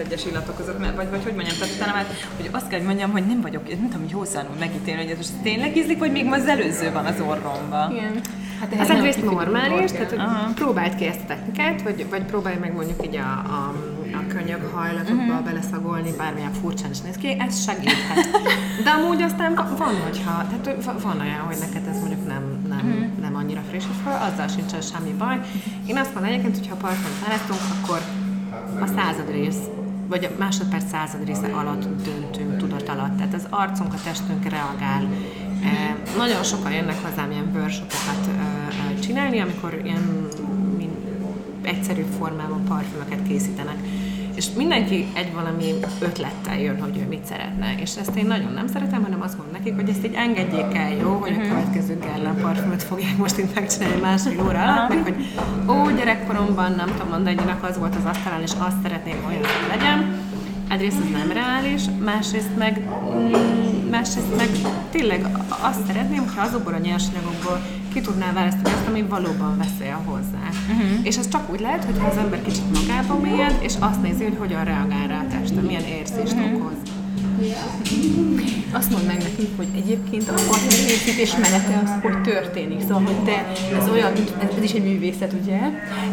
egyes 0.00 0.24
illatok 0.24 0.56
között, 0.56 0.78
vagy, 0.78 1.10
vagy 1.10 1.22
hogy 1.22 1.34
mondjam, 1.34 1.56
tehát 1.58 1.74
utána 1.74 1.92
már, 1.92 2.06
hogy 2.36 2.48
azt 2.52 2.68
kell, 2.68 2.78
hogy 2.78 2.86
mondjam, 2.86 3.10
hogy 3.10 3.26
nem 3.26 3.40
vagyok, 3.40 3.68
nem 3.68 3.88
tudom, 3.88 4.00
hogy 4.00 4.10
józanul 4.10 4.56
megítélni, 4.58 5.02
hogy 5.02 5.10
ez 5.10 5.16
most 5.16 5.32
tényleg 5.42 5.76
ízlik, 5.76 5.98
vagy 5.98 6.12
még 6.12 6.26
az 6.32 6.46
előző 6.46 6.92
van 6.92 7.06
az 7.06 7.20
orromban. 7.20 7.92
Igen. 7.92 8.20
Hát 8.60 8.72
ez 8.72 8.90
egyrészt 8.90 9.24
normális, 9.24 9.90
tehát 9.90 10.10
hogy 10.10 10.54
próbáld 10.54 10.94
ki 10.94 11.06
ezt 11.06 11.20
a 11.20 11.26
technikát, 11.26 11.82
vagy, 11.82 12.06
vagy 12.10 12.22
próbálj 12.22 12.56
meg 12.56 12.72
mondjuk 12.72 13.06
így 13.06 13.16
a, 13.16 13.30
a, 13.30 13.74
a 14.12 14.26
könyök 14.28 14.74
hajlatokba 14.74 15.22
uh-huh. 15.22 15.44
beleszagolni, 15.44 16.12
bármilyen 16.16 16.52
furcsán 16.52 16.90
is 16.90 17.00
néz 17.00 17.16
ki, 17.16 17.36
ez 17.38 17.64
segíthet. 17.64 18.30
De 18.84 18.90
amúgy 18.90 19.22
aztán 19.22 19.54
van, 19.54 19.94
hogyha, 20.04 20.46
tehát 20.62 21.00
van 21.02 21.20
olyan, 21.20 21.38
hogy 21.38 21.56
neked 21.60 21.88
ez 21.88 21.98
mondjuk 21.98 22.26
nem, 22.26 22.66
nem, 22.68 22.78
uh-huh. 22.78 23.20
nem 23.20 23.34
annyira 23.34 23.60
friss 23.68 23.84
fel, 24.04 24.30
azzal 24.32 24.48
sincsen 24.48 24.80
semmi 24.80 25.12
baj. 25.18 25.40
Én 25.86 25.96
azt 25.96 26.14
mondom 26.14 26.32
egyébként, 26.32 26.58
hogyha 26.58 26.76
parfumot 26.76 27.26
választunk, 27.26 27.60
akkor 27.80 28.00
a 28.80 28.86
század 28.86 29.30
rész 29.30 29.79
vagy 30.10 30.24
a 30.24 30.30
másodperc 30.38 30.88
század 30.90 31.24
része 31.26 31.46
alatt 31.52 31.86
döntünk 32.04 32.56
tudat 32.56 32.88
alatt. 32.88 33.16
Tehát 33.16 33.34
az 33.34 33.46
arcunk, 33.50 33.92
a 33.92 33.98
testünk 34.04 34.44
reagál. 34.48 35.08
E, 35.64 35.96
nagyon 36.16 36.42
sokan 36.42 36.72
jönnek 36.72 37.02
hozzám 37.02 37.30
ilyen 37.30 37.50
workshopokat 37.54 38.26
e, 38.28 38.40
e, 38.92 38.98
csinálni, 38.98 39.40
amikor 39.40 39.80
ilyen 39.84 40.28
egyszerű 41.62 42.04
formában 42.18 42.64
parfümöket 42.64 43.22
készítenek 43.28 43.76
és 44.34 44.46
mindenki 44.56 45.06
egy 45.14 45.32
valami 45.32 45.74
ötlettel 46.00 46.60
jön, 46.60 46.80
hogy 46.80 46.96
ő 46.96 47.06
mit 47.08 47.24
szeretne. 47.24 47.74
És 47.80 47.96
ezt 47.96 48.16
én 48.16 48.26
nagyon 48.26 48.52
nem 48.52 48.66
szeretem, 48.66 49.02
hanem 49.02 49.22
azt 49.22 49.36
mondom 49.36 49.54
nekik, 49.56 49.74
hogy 49.74 49.88
ezt 49.88 50.04
így 50.04 50.14
engedjék 50.14 50.74
el, 50.74 50.92
jó, 50.94 51.12
hogy 51.12 51.32
a 51.32 51.38
mhm. 51.38 51.48
következő 51.48 51.98
Gellen 51.98 52.40
parfümöt 52.40 52.82
fogják 52.82 53.16
most 53.16 53.38
itt 53.38 53.54
megcsinálni 53.54 54.00
másfél 54.00 54.42
óra 54.42 54.62
alatt, 54.62 54.88
meg 54.88 55.02
hogy 55.02 55.26
ó, 55.68 55.90
gyerekkoromban 55.96 56.72
nem 56.72 56.86
tudom 56.86 57.08
mondani, 57.08 57.36
hogy 57.36 57.54
az 57.60 57.78
volt 57.78 57.96
az 57.96 58.04
asztalán, 58.04 58.42
és 58.42 58.52
azt 58.58 58.82
szeretném, 58.82 59.22
hogy 59.22 59.34
olyan 59.34 59.68
legyen. 59.68 60.28
Egyrészt 60.70 61.00
ez 61.00 61.10
nem 61.12 61.32
reális, 61.32 61.82
másrészt 62.04 62.56
meg, 62.56 62.88
mm, 63.14 63.88
másrészt 63.90 64.36
meg 64.36 64.48
tényleg 64.90 65.26
azt 65.48 65.86
szeretném, 65.86 66.18
hogyha 66.18 66.42
azokból 66.42 66.72
a 66.72 66.78
nyersanyagokból 66.78 67.60
ki 67.92 68.00
tudná 68.00 68.32
választani 68.32 68.74
azt, 68.74 68.86
ami 68.86 69.02
valóban 69.02 69.58
veszélye 69.58 69.98
hozzá. 70.04 70.48
Uh-huh. 70.68 70.98
És 71.02 71.16
ez 71.16 71.28
csak 71.28 71.50
úgy 71.50 71.60
lehet, 71.60 71.84
hogyha 71.84 72.06
az 72.06 72.16
ember 72.16 72.42
kicsit 72.42 72.80
magába 72.80 73.18
mélyed, 73.18 73.58
és 73.60 73.74
azt 73.78 74.02
nézi, 74.02 74.24
hogy 74.24 74.36
hogyan 74.38 74.64
reagál 74.64 75.06
rá 75.06 75.20
a 75.20 75.26
teste, 75.26 75.60
milyen 75.60 75.84
érzést 75.84 76.32
uh-huh. 76.32 76.54
okoz. 76.54 76.79
Azt 78.72 78.90
mondd 78.90 79.04
meg 79.04 79.16
nekünk, 79.16 79.56
hogy 79.56 79.66
egyébként 79.76 80.28
a 80.28 80.34
készítés 80.68 81.32
menete 81.32 81.80
az 81.84 81.90
hogy 82.02 82.22
történik. 82.22 82.80
Szóval, 82.80 83.02
hogy 83.02 83.24
te, 83.24 83.46
ez 83.78 83.88
olyan, 83.88 84.12
ez, 84.12 84.56
ez 84.56 84.62
is 84.62 84.72
egy 84.72 84.82
művészet, 84.82 85.32
ugye? 85.42 85.58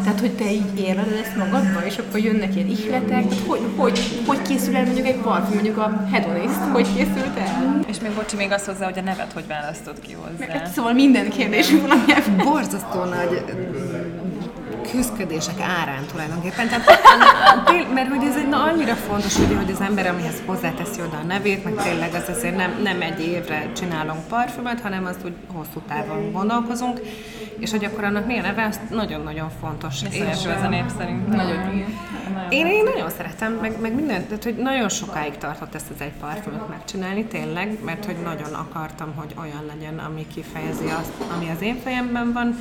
Tehát, 0.03 0.19
hogy 0.19 0.31
te 0.31 0.51
így 0.51 0.79
érled 0.79 1.21
ezt 1.23 1.35
magadba, 1.35 1.85
és 1.85 1.97
akkor 1.97 2.19
jönnek 2.19 2.55
ilyen 2.55 2.67
ihletek. 2.67 3.07
Tehát, 3.07 3.33
hogy, 3.47 3.59
hogy, 3.75 3.99
hogy 4.25 4.41
készül 4.41 4.75
el 4.75 4.83
mondjuk 4.83 5.07
egy 5.07 5.15
parfüm, 5.15 5.53
mondjuk 5.53 5.77
a 5.77 6.07
hedonist, 6.11 6.59
hogy 6.71 6.87
készült 6.95 7.37
el? 7.37 7.79
És 7.87 7.99
még 7.99 8.11
bocsi, 8.11 8.35
még 8.35 8.51
azt 8.51 8.65
hozzá, 8.65 8.85
hogy 8.85 8.97
a 8.97 9.01
nevet 9.01 9.31
hogy 9.33 9.47
választod 9.47 9.99
ki 9.99 10.13
hozzá. 10.13 10.53
Meg, 10.53 10.69
szóval 10.75 10.93
minden 10.93 11.29
kérdés 11.29 11.71
van, 11.71 11.89
ami 11.89 12.43
borzasztó 12.43 13.03
nagy 13.03 13.43
küzdködések 14.91 15.59
árán 15.59 16.05
tulajdonképpen. 16.11 16.67
Tehát, 16.67 16.85
mert 17.93 18.09
hogy 18.09 18.23
ez 18.27 18.35
egy 18.35 18.47
na, 18.47 18.63
annyira 18.63 18.93
fontos, 18.93 19.37
ugye, 19.37 19.55
hogy 19.55 19.71
az 19.71 19.81
ember, 19.81 20.07
amihez 20.07 20.41
hozzáteszi 20.45 21.01
oda 21.01 21.17
a 21.17 21.25
nevét, 21.25 21.63
meg 21.63 21.75
tényleg 21.75 22.13
ez 22.13 22.29
azért 22.29 22.55
nem, 22.55 22.79
nem 22.83 23.01
egy 23.01 23.19
évre 23.27 23.71
csinálunk 23.75 24.27
parfümöt, 24.27 24.81
hanem 24.81 25.05
azt 25.05 25.25
úgy 25.25 25.35
hosszú 25.53 25.81
távon 25.87 26.31
gondolkozunk, 26.31 26.99
és 27.59 27.71
hogy 27.71 27.85
akkor 27.85 28.03
annak 28.03 28.25
milyen 28.25 28.43
neve, 28.43 28.65
az 28.65 28.79
nagyon-nagyon 28.89 29.49
fontos. 29.61 30.01
És 30.09 30.19
ez 30.19 30.63
a 30.63 30.67
nép 30.67 30.85
szerint. 30.97 31.27
Nagyon 31.27 31.73
igen. 31.73 31.95
Én, 32.49 32.65
én 32.65 32.83
nagyon 32.83 33.09
szeretem, 33.09 33.53
meg, 33.53 33.81
meg 33.81 33.95
minden, 33.95 34.27
tehát 34.27 34.43
hogy 34.43 34.55
nagyon 34.55 34.89
sokáig 34.89 35.37
tartott 35.37 35.75
ezt 35.75 35.89
az 35.95 36.01
egy 36.01 36.11
parfümöt 36.19 36.69
megcsinálni, 36.69 37.25
tényleg, 37.25 37.77
mert 37.83 38.05
hogy 38.05 38.15
nagyon 38.23 38.53
akartam, 38.53 39.13
hogy 39.15 39.33
olyan 39.39 39.65
legyen, 39.67 39.99
ami 39.99 40.27
kifejezi 40.33 40.85
azt, 40.85 41.11
ami 41.37 41.49
az 41.49 41.61
én 41.61 41.79
fejemben 41.83 42.33
van, 42.33 42.57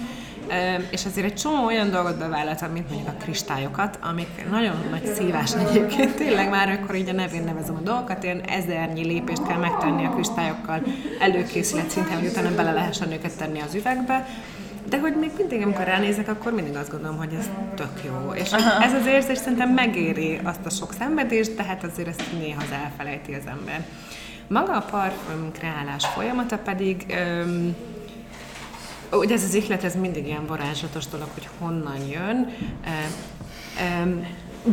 és 0.91 1.05
azért 1.05 1.27
egy 1.27 1.35
csomó 1.35 1.65
olyan 1.65 1.91
dolgot 1.91 2.19
bevállaltam, 2.19 2.71
mint 2.71 2.89
mondjuk 2.89 3.09
a 3.09 3.23
kristályokat, 3.23 3.99
amik 4.03 4.51
nagyon 4.51 4.77
nagy 4.91 5.15
szívás 5.15 5.55
egyébként. 5.55 6.15
Tényleg 6.15 6.51
már 6.51 6.69
akkor 6.69 6.95
így 6.95 7.09
a 7.09 7.13
nevén 7.13 7.45
nevezem 7.45 7.77
a 7.77 7.81
dolgokat, 7.81 8.23
ilyen 8.23 8.41
ezernyi 8.41 9.05
lépést 9.05 9.47
kell 9.47 9.59
megtenni 9.59 10.05
a 10.05 10.11
kristályokkal 10.11 10.83
előkészület 11.21 11.91
szinten, 11.91 12.19
hogy 12.19 12.29
utána 12.29 12.55
bele 12.55 12.73
lehessen 12.73 13.13
őket 13.13 13.37
tenni 13.37 13.61
az 13.61 13.75
üvegbe. 13.75 14.27
De 14.89 14.99
hogy 14.99 15.17
még 15.17 15.31
mindig, 15.37 15.63
amikor 15.63 15.85
ránézek, 15.85 16.29
akkor 16.29 16.53
mindig 16.53 16.77
azt 16.77 16.91
gondolom, 16.91 17.17
hogy 17.17 17.35
ez 17.39 17.49
tök 17.75 18.05
jó. 18.05 18.33
És 18.35 18.53
Aha. 18.53 18.85
ez 18.85 18.93
az 18.93 19.07
érzés 19.07 19.39
szerintem 19.39 19.71
megéri 19.71 20.41
azt 20.45 20.67
a 20.67 20.71
sok 20.71 20.93
szenvedést, 20.99 21.55
de 21.55 21.63
hát 21.63 21.85
azért 21.85 22.09
ezt 22.09 22.23
néha 22.39 22.63
az 22.63 22.71
elfelejti 22.85 23.35
az 23.35 23.47
ember. 23.47 23.85
Maga 24.49 24.77
a 24.77 24.85
parfüm 24.91 25.53
kreálás 25.53 26.07
folyamata 26.07 26.59
pedig 26.59 27.05
öm, 27.09 27.77
ugye 29.13 29.35
ez 29.35 29.43
az 29.43 29.55
ihlet, 29.55 29.85
ez 29.85 29.95
mindig 29.95 30.27
ilyen 30.27 30.47
varázslatos 30.47 31.07
dolog, 31.07 31.29
hogy 31.35 31.49
honnan 31.59 32.07
jön. 32.07 32.51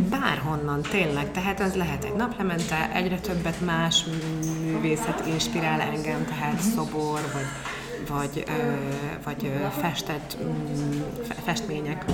Bárhonnan, 0.10 0.82
tényleg. 0.82 1.32
Tehát 1.32 1.60
az 1.60 1.75
lehet 1.75 2.04
egy 2.04 2.13
naplemente, 2.13 2.92
egyre 2.94 3.20
többet 3.20 3.62
más 3.66 4.04
művészet 4.63 5.24
inspirál 5.28 5.82
engem, 5.82 6.25
tehát 6.25 6.60
szobor, 6.60 7.20
vagy, 7.34 7.46
vagy, 8.10 8.46
vagy 9.24 9.52
festett 9.82 10.38
festmények 11.46 12.06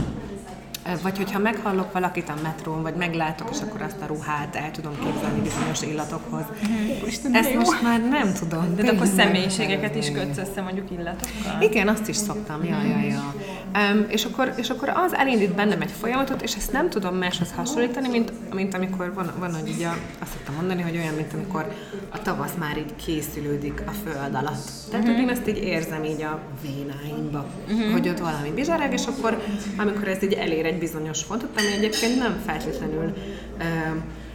vagy 1.01 1.17
hogyha 1.17 1.39
meghallok 1.39 1.91
valakit 1.91 2.29
a 2.29 2.33
metrón, 2.43 2.81
vagy 2.81 2.95
meglátok, 2.95 3.49
és 3.51 3.57
akkor 3.61 3.81
azt 3.81 4.01
a 4.01 4.05
ruhát 4.05 4.55
el 4.55 4.71
tudom 4.71 4.93
képzelni 5.03 5.39
bizonyos 5.41 5.81
illatokhoz. 5.81 6.43
Mm-hmm. 6.71 7.35
Ezt 7.35 7.53
most 7.53 7.81
már 7.81 8.01
nem 8.01 8.33
tudom. 8.33 8.75
De, 8.75 8.81
de 8.83 8.91
akkor 8.91 9.07
személyiségeket 9.07 9.95
is 9.95 10.11
kötsz 10.11 10.37
össze 10.37 10.61
mondjuk 10.61 10.91
illatokkal? 10.91 11.61
Igen, 11.61 11.87
azt 11.87 12.07
is 12.07 12.15
szoktam, 12.15 12.63
ja, 12.63 12.81
ja, 12.81 12.99
ja. 12.99 13.33
Um, 13.75 14.05
és, 14.07 14.25
akkor, 14.25 14.53
és 14.55 14.69
akkor 14.69 14.89
az 14.89 15.13
elindít 15.13 15.55
bennem 15.55 15.81
egy 15.81 15.91
folyamatot, 15.91 16.41
és 16.41 16.55
ezt 16.55 16.71
nem 16.71 16.89
tudom 16.89 17.15
máshoz 17.15 17.51
hasonlítani, 17.51 18.07
mint, 18.07 18.53
mint 18.53 18.73
amikor 18.73 19.13
van, 19.13 19.31
van 19.39 19.53
hogy 19.53 19.69
így 19.69 19.83
a, 19.83 19.95
azt 20.19 20.31
szoktam 20.31 20.55
mondani, 20.55 20.81
hogy 20.81 20.97
olyan, 20.97 21.13
mint 21.13 21.33
amikor 21.33 21.73
a 22.09 22.21
tavasz 22.21 22.53
már 22.59 22.77
így 22.77 22.95
készülődik 23.05 23.83
a 23.85 23.91
föld 23.91 24.35
alatt. 24.35 24.69
Tehát, 24.89 25.07
uh-huh. 25.07 25.21
én 25.21 25.29
ezt 25.29 25.47
így 25.47 25.57
érzem 25.57 26.03
így 26.03 26.21
a 26.21 26.39
vénáimba, 26.61 27.45
uh-huh. 27.67 27.91
hogy 27.91 28.09
ott 28.09 28.19
valami 28.19 28.51
bizsereg, 28.51 28.93
és 28.93 29.05
akkor 29.05 29.43
amikor 29.77 30.07
ez 30.07 30.23
így 30.23 30.33
elér 30.33 30.65
egy 30.65 30.79
bizonyos 30.79 31.23
fontot, 31.23 31.49
ami 31.57 31.67
egyébként 31.77 32.17
nem 32.17 32.41
feltétlenül 32.45 33.13
uh, 33.57 33.65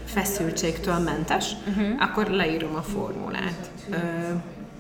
feszültségtől 0.04 0.98
mentes, 0.98 1.52
uh-huh. 1.68 2.02
akkor 2.02 2.26
leírom 2.26 2.74
a 2.74 2.82
formulát. 2.82 3.70
Uh, 3.90 3.96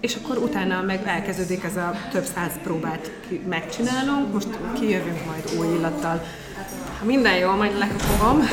és 0.04 0.16
akkor 0.22 0.38
utána 0.38 0.82
meg 0.82 1.00
elkezdődik 1.04 1.64
ez 1.64 1.76
a 1.76 1.94
több 2.12 2.24
száz 2.34 2.52
próbát 2.62 3.10
megcsinálunk, 3.48 4.32
most 4.32 4.48
kijövünk 4.78 5.24
majd 5.26 5.44
új 5.58 5.76
illattal, 5.76 6.24
ha 6.98 7.04
minden 7.04 7.36
jól, 7.36 7.54
majd 7.54 7.78
lekapogom, 7.78 8.48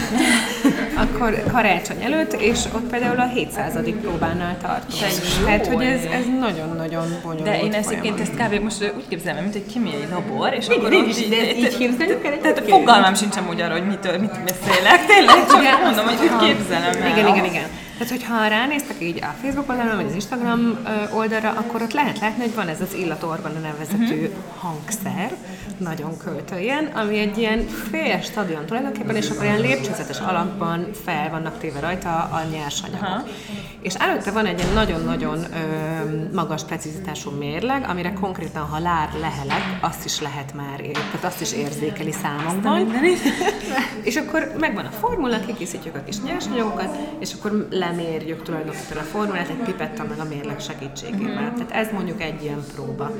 akkor 1.03 1.43
karácsony 1.51 2.03
előtt, 2.03 2.33
és 2.33 2.59
ott 2.75 2.89
például 2.89 3.19
a 3.19 3.27
700. 3.27 3.73
próbánál 4.01 4.57
tartunk. 4.61 5.43
Tehát, 5.45 5.67
hogy 5.67 5.83
ez, 5.83 6.03
ez 6.03 6.25
nagyon-nagyon 6.39 7.05
bonyolult 7.23 7.43
De 7.43 7.61
én 7.61 7.73
egyébként 7.73 8.19
ezt 8.19 8.33
kb. 8.35 8.63
most 8.63 8.93
úgy 8.95 9.07
képzelem, 9.07 9.43
mint 9.43 9.55
egy 9.55 9.65
kémiai 9.65 10.07
labor, 10.11 10.53
és 10.53 10.67
akkor 10.67 10.93
így, 10.93 11.07
így, 11.07 11.31
így, 11.31 11.57
így 11.57 11.77
képzeljük 11.77 12.25
el. 12.25 12.39
Tehát 12.41 12.69
fogalmam 12.69 13.15
sincs 13.15 13.37
amúgy 13.37 13.61
arra, 13.61 13.73
hogy 13.73 13.87
mitől, 13.87 14.17
mit 14.17 14.43
beszélek. 14.43 15.05
Tényleg, 15.05 15.47
csak 15.47 15.83
mondom, 15.83 16.05
hogy 16.05 16.19
úgy 16.21 16.47
képzelem 16.47 17.01
el. 17.01 17.17
Igen, 17.17 17.27
igen, 17.27 17.45
igen. 17.45 17.80
Tehát, 18.01 18.15
hogyha 18.17 18.47
ránéztek 18.47 19.01
így 19.01 19.23
a 19.23 19.35
Facebook 19.41 19.69
oldalon, 19.69 19.95
vagy 19.95 20.05
az 20.05 20.13
Instagram 20.13 20.77
oldalra, 21.13 21.49
akkor 21.49 21.81
ott 21.81 21.93
lehet 21.93 22.19
látni, 22.19 22.43
hogy 22.43 22.55
van 22.55 22.67
ez 22.67 22.81
az 22.81 22.93
illatorban 22.93 23.55
a 23.55 23.59
nevezetű 23.59 24.21
uh-huh. 24.21 24.33
hangszer, 24.57 25.35
nagyon 25.77 26.17
költőjen, 26.17 26.85
ami 26.85 27.19
egy 27.19 27.37
ilyen 27.37 27.67
fél 27.67 28.21
stadion 28.21 28.65
tulajdonképpen, 28.65 29.15
és 29.15 29.29
akkor 29.29 29.43
ilyen 29.43 29.61
lépcsőzetes 29.61 30.19
alakban 30.19 30.87
fel 31.05 31.29
vannak 31.29 31.59
téve 31.59 31.79
rajta 31.79 32.09
a 32.09 32.41
nyersanyagok. 32.51 33.01
Uh-huh. 33.01 33.29
És 33.81 33.93
előtte 33.93 34.31
van 34.31 34.45
egy 34.45 34.59
ilyen 34.59 34.73
nagyon-nagyon 34.73 35.37
ö, 35.37 36.33
magas 36.33 36.63
precizitású 36.63 37.29
mérleg, 37.29 37.85
amire 37.89 38.13
konkrétan, 38.13 38.63
ha 38.63 38.79
lár 38.79 39.09
lehelek, 39.19 39.77
azt 39.81 40.05
is 40.05 40.21
lehet 40.21 40.53
már, 40.53 40.79
ér, 40.81 40.91
tehát 40.91 41.23
azt 41.23 41.41
is 41.41 41.53
érzékeli 41.53 42.11
számokban. 42.11 42.87
és 44.03 44.15
akkor 44.15 44.51
megvan 44.59 44.85
a 44.85 44.91
formula, 44.91 45.39
kikészítjük 45.45 45.95
a 45.95 46.03
kis 46.03 46.21
nyersanyagokat, 46.21 46.97
és 47.19 47.33
akkor 47.33 47.67
lemérjük 47.91 48.43
tulajdonképpen 48.43 48.97
a 48.97 49.01
formulát 49.01 49.49
egy 49.49 49.55
pipetta 49.55 50.03
meg 50.03 50.19
a 50.19 50.23
mérleg 50.23 50.59
segítségével. 50.59 51.43
Uh-huh. 51.43 51.53
Tehát 51.53 51.71
ez 51.71 51.93
mondjuk 51.93 52.21
egy 52.21 52.43
ilyen 52.43 52.63
próba. 52.75 53.11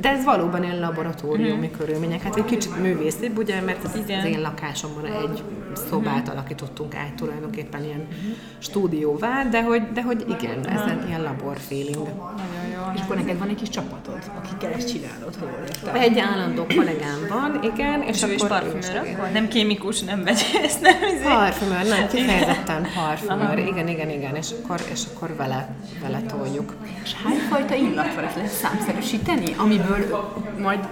De 0.00 0.08
ez 0.08 0.24
valóban 0.24 0.62
ilyen 0.62 0.80
laboratóriumi 0.80 1.66
uh-huh. 1.66 1.78
körülmények. 1.78 2.22
Hát 2.22 2.36
egy 2.36 2.44
kicsit 2.44 2.80
művészibb, 2.80 3.38
ugye, 3.38 3.60
mert 3.60 3.84
ez 3.84 3.96
Igen. 3.96 4.18
az 4.18 4.26
én 4.26 4.40
lakásomban 4.40 5.04
egy 5.06 5.42
szobát 5.88 6.16
uh-huh. 6.16 6.32
alakítottunk 6.32 6.94
át 6.94 7.14
tulajdonképpen 7.14 7.84
ilyen 7.84 8.00
uh-huh. 8.00 8.36
stúdióvá, 8.58 9.44
de 9.44 9.62
hogy, 9.62 9.82
de 9.92 10.02
hogy 10.02 10.24
igen, 10.28 10.68
ez 10.68 10.80
egy 10.90 11.08
ilyen 11.08 11.22
labor 11.22 11.56
feeling. 11.58 11.96
Nagyon 11.96 12.64
jó. 12.74 12.92
És 12.94 13.00
akkor 13.00 13.16
neked 13.16 13.38
van 13.38 13.48
egy 13.48 13.56
kis 13.56 13.68
csapatod, 13.68 14.18
akikkel 14.38 14.72
ezt 14.72 14.92
csinálod, 14.92 15.36
ha 15.36 15.46
jól 15.46 16.00
Egy 16.00 16.18
állandó 16.18 16.66
kollégám 16.76 17.26
van, 17.28 17.60
igen, 17.62 18.02
és, 18.02 18.08
és 18.16 18.22
akkor... 18.22 18.34
És 18.34 18.42
parfümőr, 18.42 19.30
nem 19.32 19.48
kémikus, 19.48 20.02
nem 20.02 20.24
vegyész, 20.24 20.78
nem 20.80 20.96
izé. 21.14 21.22
Parfümőr, 21.22 21.86
nem, 21.88 22.08
kifejezetten 22.08 22.86
parfümőr, 22.94 23.58
igen, 23.58 23.88
igen, 23.88 24.10
igen, 24.14 24.36
és 24.36 24.50
akkor, 24.62 24.80
és 24.92 25.02
akkor 25.14 25.36
vele, 25.36 25.68
vele 26.02 26.20
toljuk. 26.22 26.74
És 27.02 27.14
hányfajta 27.14 27.74
illatvarat 27.74 28.34
lehet 28.34 28.50
számszerűsíteni, 28.50 29.54
amiből 29.56 30.32
majd 30.58 30.88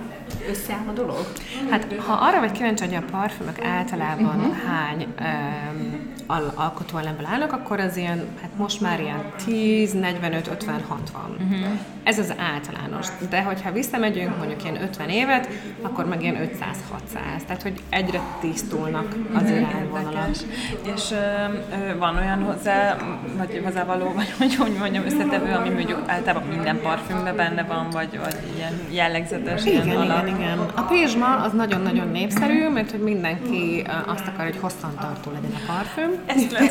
összeáll 0.49 0.87
a 0.89 0.93
dolog? 0.93 1.27
Hát, 1.71 1.87
ha 2.07 2.13
arra 2.13 2.41
vagy 2.41 2.53
kíváncsi, 2.53 2.85
hogy 2.85 2.95
a 2.95 3.05
parfümök 3.11 3.65
általában 3.65 4.37
uh-huh. 4.37 4.57
hány 4.57 5.07
um, 5.21 6.13
al- 6.27 6.53
alkotóelemből 6.55 7.27
állnak, 7.27 7.53
akkor 7.53 7.81
az 7.81 7.97
ilyen, 7.97 8.27
hát 8.41 8.51
most 8.57 8.81
már 8.81 9.01
ilyen 9.01 9.33
10, 9.45 9.93
45, 9.93 10.47
50, 10.49 10.83
60. 10.89 11.23
Uh-huh. 11.31 11.79
Ez 12.05 12.19
az 12.19 12.35
általános. 12.39 13.07
De 13.31 13.43
hogyha 13.43 13.73
visszamegyünk 13.73 14.39
mondjuk 14.39 14.63
ilyen 14.65 14.83
50 14.83 15.09
évet, 15.09 15.49
akkor 15.83 16.07
meg 16.07 16.23
ilyen 16.23 16.37
500-600. 16.37 17.45
Tehát, 17.47 17.63
hogy 17.63 17.81
egyre 17.89 18.21
tisztulnak 18.41 19.17
az 19.35 19.43
uh-huh. 19.43 19.57
irányvonalak. 19.57 20.31
És 20.95 21.11
ö, 21.11 21.97
van 21.99 22.17
olyan 22.17 22.43
hozzá, 22.43 22.97
vagy 23.37 23.61
hozzávaló, 23.65 24.13
vagy 24.15 24.31
hogy, 24.39 24.55
hogy 24.57 24.73
mondjam, 24.79 25.05
összetevő, 25.05 25.53
ami 25.53 25.69
mondjuk 25.69 26.03
általában 26.07 26.49
minden 26.49 26.81
parfümben 26.81 27.37
benne 27.37 27.63
van, 27.63 27.91
vagy, 27.91 28.19
vagy 28.19 28.37
ilyen 28.57 28.73
jellegzetes, 28.91 29.65
igen, 29.65 29.87
ilyen 29.87 30.03
igen, 30.03 30.27
igen. 30.27 30.59
A 30.75 30.83
pézsma 30.83 31.37
az 31.37 31.53
nagyon-nagyon 31.53 32.09
népszerű, 32.09 32.69
mert 32.69 32.91
hogy 32.91 33.01
mindenki 33.01 33.87
azt 34.07 34.27
akar, 34.27 34.45
hogy 34.45 34.59
hosszantartó 34.61 35.31
legyen 35.31 35.53
a 35.55 35.73
parfüm. 35.73 36.11
Ezt 36.27 36.69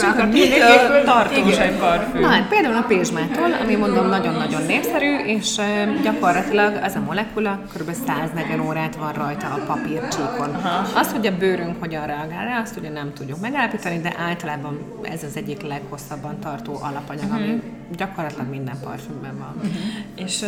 volna 0.00 0.24
mitől 0.24 1.04
tartós 1.04 1.58
egy 1.58 1.76
parfüm? 1.76 2.20
Na, 2.20 2.26
hát 2.26 2.48
például 2.48 2.76
a 2.76 2.84
pézsmától, 2.88 3.52
ami 3.62 3.74
mondom 3.74 4.08
nagyon-nagyon 4.08 4.62
népszerű, 4.66 5.16
és 5.16 5.56
gyakorlatilag 6.02 6.78
ez 6.82 6.96
a 6.96 7.00
molekula 7.00 7.60
kb. 7.74 7.92
140 8.06 8.60
órát 8.60 8.96
van 8.96 9.12
rajta 9.12 9.46
a 9.46 9.64
papírcsíkon. 9.66 10.56
Az, 10.94 11.12
hogy 11.12 11.26
a 11.26 11.36
bőrünk 11.36 11.76
hogyan 11.80 12.06
reagál 12.06 12.44
rá, 12.44 12.60
azt 12.60 12.76
ugye 12.76 12.90
nem 12.90 13.12
tudjuk 13.12 13.40
megállapítani, 13.40 14.00
de 14.00 14.14
általában 14.18 14.78
ez 15.02 15.22
az 15.22 15.36
egyik 15.36 15.62
leghosszabban 15.62 16.38
tartó 16.40 16.78
alapanyag, 16.82 17.30
ami 17.32 17.46
mhm. 17.46 17.58
Gyakorlatilag 17.96 18.48
minden 18.48 18.74
parfümben 18.82 19.38
van. 19.38 19.54
Uh-huh. 19.56 19.72
És 20.16 20.38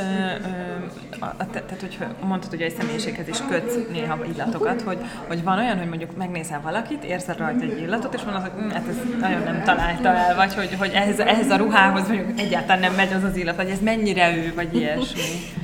tehát, 1.37 1.81
hogy 1.81 1.99
mondtad, 2.21 2.51
hogy 2.51 2.61
egy 2.61 2.75
személyiséghez 2.79 3.29
is 3.29 3.39
kötsz 3.49 3.75
néha 3.93 4.19
illatokat, 4.35 4.83
hogy, 4.83 4.99
hogy 5.29 5.43
van 5.43 5.59
olyan, 5.59 5.79
hogy 5.79 5.89
mondjuk 5.89 6.17
megnézel 6.17 6.61
valakit, 6.61 7.05
érzed 7.05 7.39
rajta 7.39 7.65
egy 7.65 7.81
illatot, 7.81 8.15
és 8.15 8.23
mondod, 8.23 8.43
hogy 8.43 8.63
hm, 8.63 8.69
hát 8.71 8.89
ez 8.89 8.97
nagyon 9.21 9.43
nem 9.43 9.63
találta 9.63 10.09
el, 10.09 10.35
vagy 10.35 10.55
hogy, 10.55 10.75
hogy 10.79 10.91
ehhez, 10.95 11.19
ehhez 11.19 11.51
a 11.51 11.57
ruhához 11.57 12.09
mondjuk 12.09 12.41
egyáltalán 12.41 12.81
nem 12.81 12.95
megy 12.95 13.13
az 13.13 13.23
az 13.23 13.37
illat, 13.37 13.57
vagy 13.57 13.69
ez 13.69 13.81
mennyire 13.81 14.37
ő, 14.37 14.53
vagy 14.55 14.77
ilyesmi. 14.77 15.21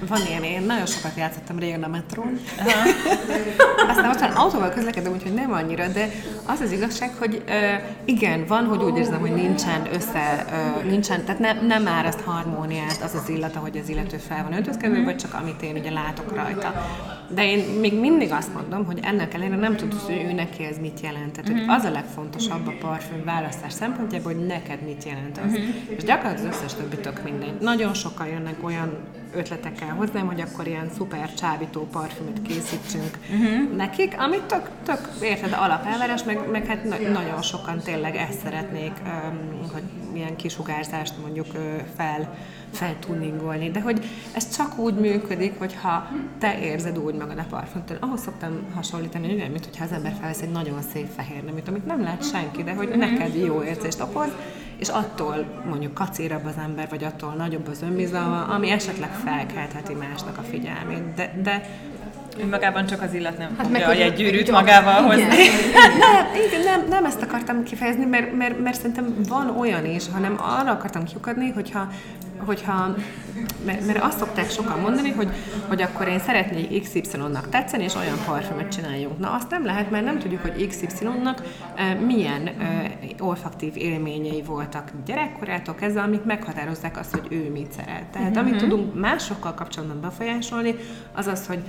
Van 0.09 0.21
ilyen, 0.29 0.43
én 0.43 0.63
nagyon 0.63 0.87
sokat 0.87 1.17
játszottam 1.17 1.59
régen 1.59 1.83
a 1.83 1.89
metrón. 1.89 2.41
Aztán 3.89 4.17
már 4.21 4.33
autóval 4.35 4.69
közlekedem, 4.71 5.13
úgyhogy 5.13 5.35
nem 5.35 5.53
annyira, 5.53 5.89
de 5.89 6.09
az 6.47 6.61
az 6.61 6.73
igazság, 6.73 7.11
hogy 7.19 7.43
uh, 7.49 7.55
igen, 8.05 8.45
van, 8.47 8.65
hogy 8.65 8.83
úgy 8.83 8.99
érzem, 8.99 9.21
hogy 9.21 9.35
nincsen 9.35 9.89
össze, 9.93 10.45
uh, 10.49 10.91
nincsen, 10.91 11.25
tehát 11.25 11.41
nem, 11.41 11.62
nem 11.67 11.89
áraszt 11.89 12.21
harmóniát 12.21 13.03
az 13.03 13.15
az 13.15 13.29
illata, 13.29 13.59
hogy 13.59 13.79
az 13.79 13.89
illető 13.89 14.17
fel 14.17 14.43
van 14.43 14.53
öltözkedve, 14.53 14.99
mm. 14.99 15.05
vagy 15.05 15.17
csak 15.17 15.35
amit 15.35 15.63
én 15.63 15.77
ugye 15.77 15.91
látok 15.91 16.35
rajta. 16.35 16.73
De 17.29 17.45
én 17.45 17.81
még 17.81 18.01
mindig 18.01 18.33
azt 18.33 18.55
mondom, 18.55 18.85
hogy 18.85 18.99
ennek 19.03 19.35
ellenére 19.35 19.57
nem 19.57 19.77
tudod, 19.77 20.01
hogy 20.01 20.25
ő 20.29 20.33
neki 20.33 20.65
ez 20.65 20.79
mit 20.79 21.01
jelent. 21.01 21.33
Tehát, 21.33 21.51
hogy 21.51 21.65
az 21.69 21.85
a 21.85 21.91
legfontosabb 21.91 22.67
a 22.67 22.73
parfüm 22.81 23.25
választás 23.25 23.73
szempontjából, 23.73 24.33
hogy 24.33 24.47
neked 24.47 24.83
mit 24.83 25.05
jelent 25.05 25.39
az. 25.39 25.51
Mm-hmm. 25.51 25.71
És 25.97 26.05
gyakorlatilag 26.05 26.53
az 26.53 26.57
összes 26.57 26.75
többi 26.75 26.97
tök 26.97 27.23
mindegy. 27.23 27.61
Nagyon 27.61 27.95
sokan 27.95 28.27
jönnek 28.27 28.65
olyan 28.65 28.99
ötletekkel 29.35 29.95
hozzám, 29.95 30.27
hogy 30.27 30.41
akkor 30.41 30.67
ilyen 30.67 30.91
szuper 30.97 31.35
csábító 31.35 31.89
parfümöt 31.93 32.43
készítsünk 32.43 33.19
uh-huh. 33.31 33.77
nekik, 33.77 34.15
amit 34.19 34.43
tök, 34.43 34.71
tök 34.85 35.09
érted, 35.23 35.53
alapelvárás, 35.53 36.23
meg, 36.23 36.51
meg 36.51 36.67
hát 36.67 36.85
na- 36.85 37.11
nagyon 37.13 37.43
sokan 37.43 37.79
tényleg 37.79 38.17
ezt 38.17 38.41
szeretnék, 38.41 38.93
um, 39.05 39.71
hogy 39.73 39.83
milyen 40.13 40.37
kisugárzást 40.37 41.15
mondjuk 41.23 41.47
uh, 41.55 41.61
fel 41.97 42.37
feltuningolni, 42.73 43.71
de 43.71 43.81
hogy 43.81 44.05
ez 44.35 44.57
csak 44.57 44.79
úgy 44.79 44.95
működik, 44.95 45.59
hogyha 45.59 46.09
te 46.39 46.61
érzed 46.61 46.99
úgy 46.99 47.15
magad 47.15 47.39
a 47.39 47.47
parfümtől. 47.51 47.97
Ahhoz 48.01 48.21
szoktam 48.21 48.67
hasonlítani, 48.75 49.27
hogy 49.29 49.39
olyan, 49.39 49.51
mint 49.51 49.65
hogyha 49.65 49.85
az 49.85 49.93
ember 49.93 50.13
felvesz 50.21 50.41
egy 50.41 50.51
nagyon 50.51 50.83
szép 50.93 51.07
fehér 51.17 51.45
neműt, 51.45 51.69
amit 51.69 51.87
nem 51.87 52.03
lát 52.03 52.31
senki, 52.31 52.63
de 52.63 52.75
hogy 52.75 52.89
uh-huh. 52.89 53.11
neked 53.11 53.35
jó 53.35 53.63
érzést 53.63 54.01
okoz, 54.01 54.31
és 54.83 54.89
attól 54.89 55.63
mondjuk 55.69 55.95
kacérabb 55.95 56.45
az 56.45 56.55
ember, 56.65 56.87
vagy 56.91 57.05
attól 57.05 57.35
nagyobb 57.37 57.69
az 57.69 57.83
önbizalma, 57.83 58.45
ami 58.45 58.71
esetleg 58.71 59.11
felkeltheti 59.25 59.95
másnak 59.95 60.39
a 60.39 60.43
figyelmét. 60.43 61.15
De, 61.15 61.33
de 61.43 61.69
Önmagában 62.41 62.87
csak 62.87 63.03
az 63.03 63.15
illat 63.15 63.39
nem 63.39 63.55
Hát 63.57 63.67
fogja 63.67 63.87
meg, 63.87 63.99
jegygyűrűt 63.99 64.41
igen, 64.41 64.55
magával 64.55 64.93
igen. 64.93 65.05
hozni. 65.05 65.45
Nem, 65.99 66.27
igen, 66.47 66.61
nem, 66.65 66.89
nem 66.89 67.05
ezt 67.05 67.23
akartam 67.23 67.63
kifejezni, 67.63 68.05
mert, 68.05 68.37
mert, 68.37 68.59
mert 68.63 68.77
szerintem 68.77 69.15
van 69.29 69.57
olyan 69.59 69.87
is, 69.87 70.05
hanem 70.13 70.37
arra 70.39 70.71
akartam 70.71 71.05
kiukadni, 71.05 71.51
hogyha, 71.51 71.89
hogyha 72.45 72.95
mert, 73.65 73.87
mert 73.87 74.03
azt 74.03 74.19
szokták 74.19 74.51
sokan 74.51 74.81
mondani, 74.81 75.11
hogy, 75.11 75.29
hogy 75.69 75.83
akkor 75.83 76.09
én 76.09 76.19
szeretnék 76.19 76.83
XY-nak 76.83 77.49
tetszeni, 77.49 77.85
és 77.85 77.95
olyan 77.95 78.19
parfümöt 78.27 78.69
csináljunk. 78.69 79.19
Na, 79.19 79.31
azt 79.31 79.51
nem 79.51 79.65
lehet, 79.65 79.91
mert 79.91 80.05
nem 80.05 80.19
tudjuk, 80.19 80.41
hogy 80.41 80.67
XY-nak 80.67 81.43
milyen 82.07 82.51
olfaktív 83.19 83.77
élményei 83.77 84.43
voltak 84.43 84.91
gyerekkorától 85.07 85.75
kezdve, 85.75 86.01
amik 86.01 86.25
meghatározzák 86.25 86.99
azt, 86.99 87.17
hogy 87.17 87.27
ő 87.31 87.51
mit 87.51 87.73
szeret. 87.73 88.05
Tehát 88.13 88.37
amit 88.37 88.57
tudunk 88.57 89.01
másokkal 89.01 89.55
kapcsolatban 89.55 90.01
befolyásolni, 90.01 90.75
az 91.15 91.27
az, 91.27 91.47
hogy 91.47 91.63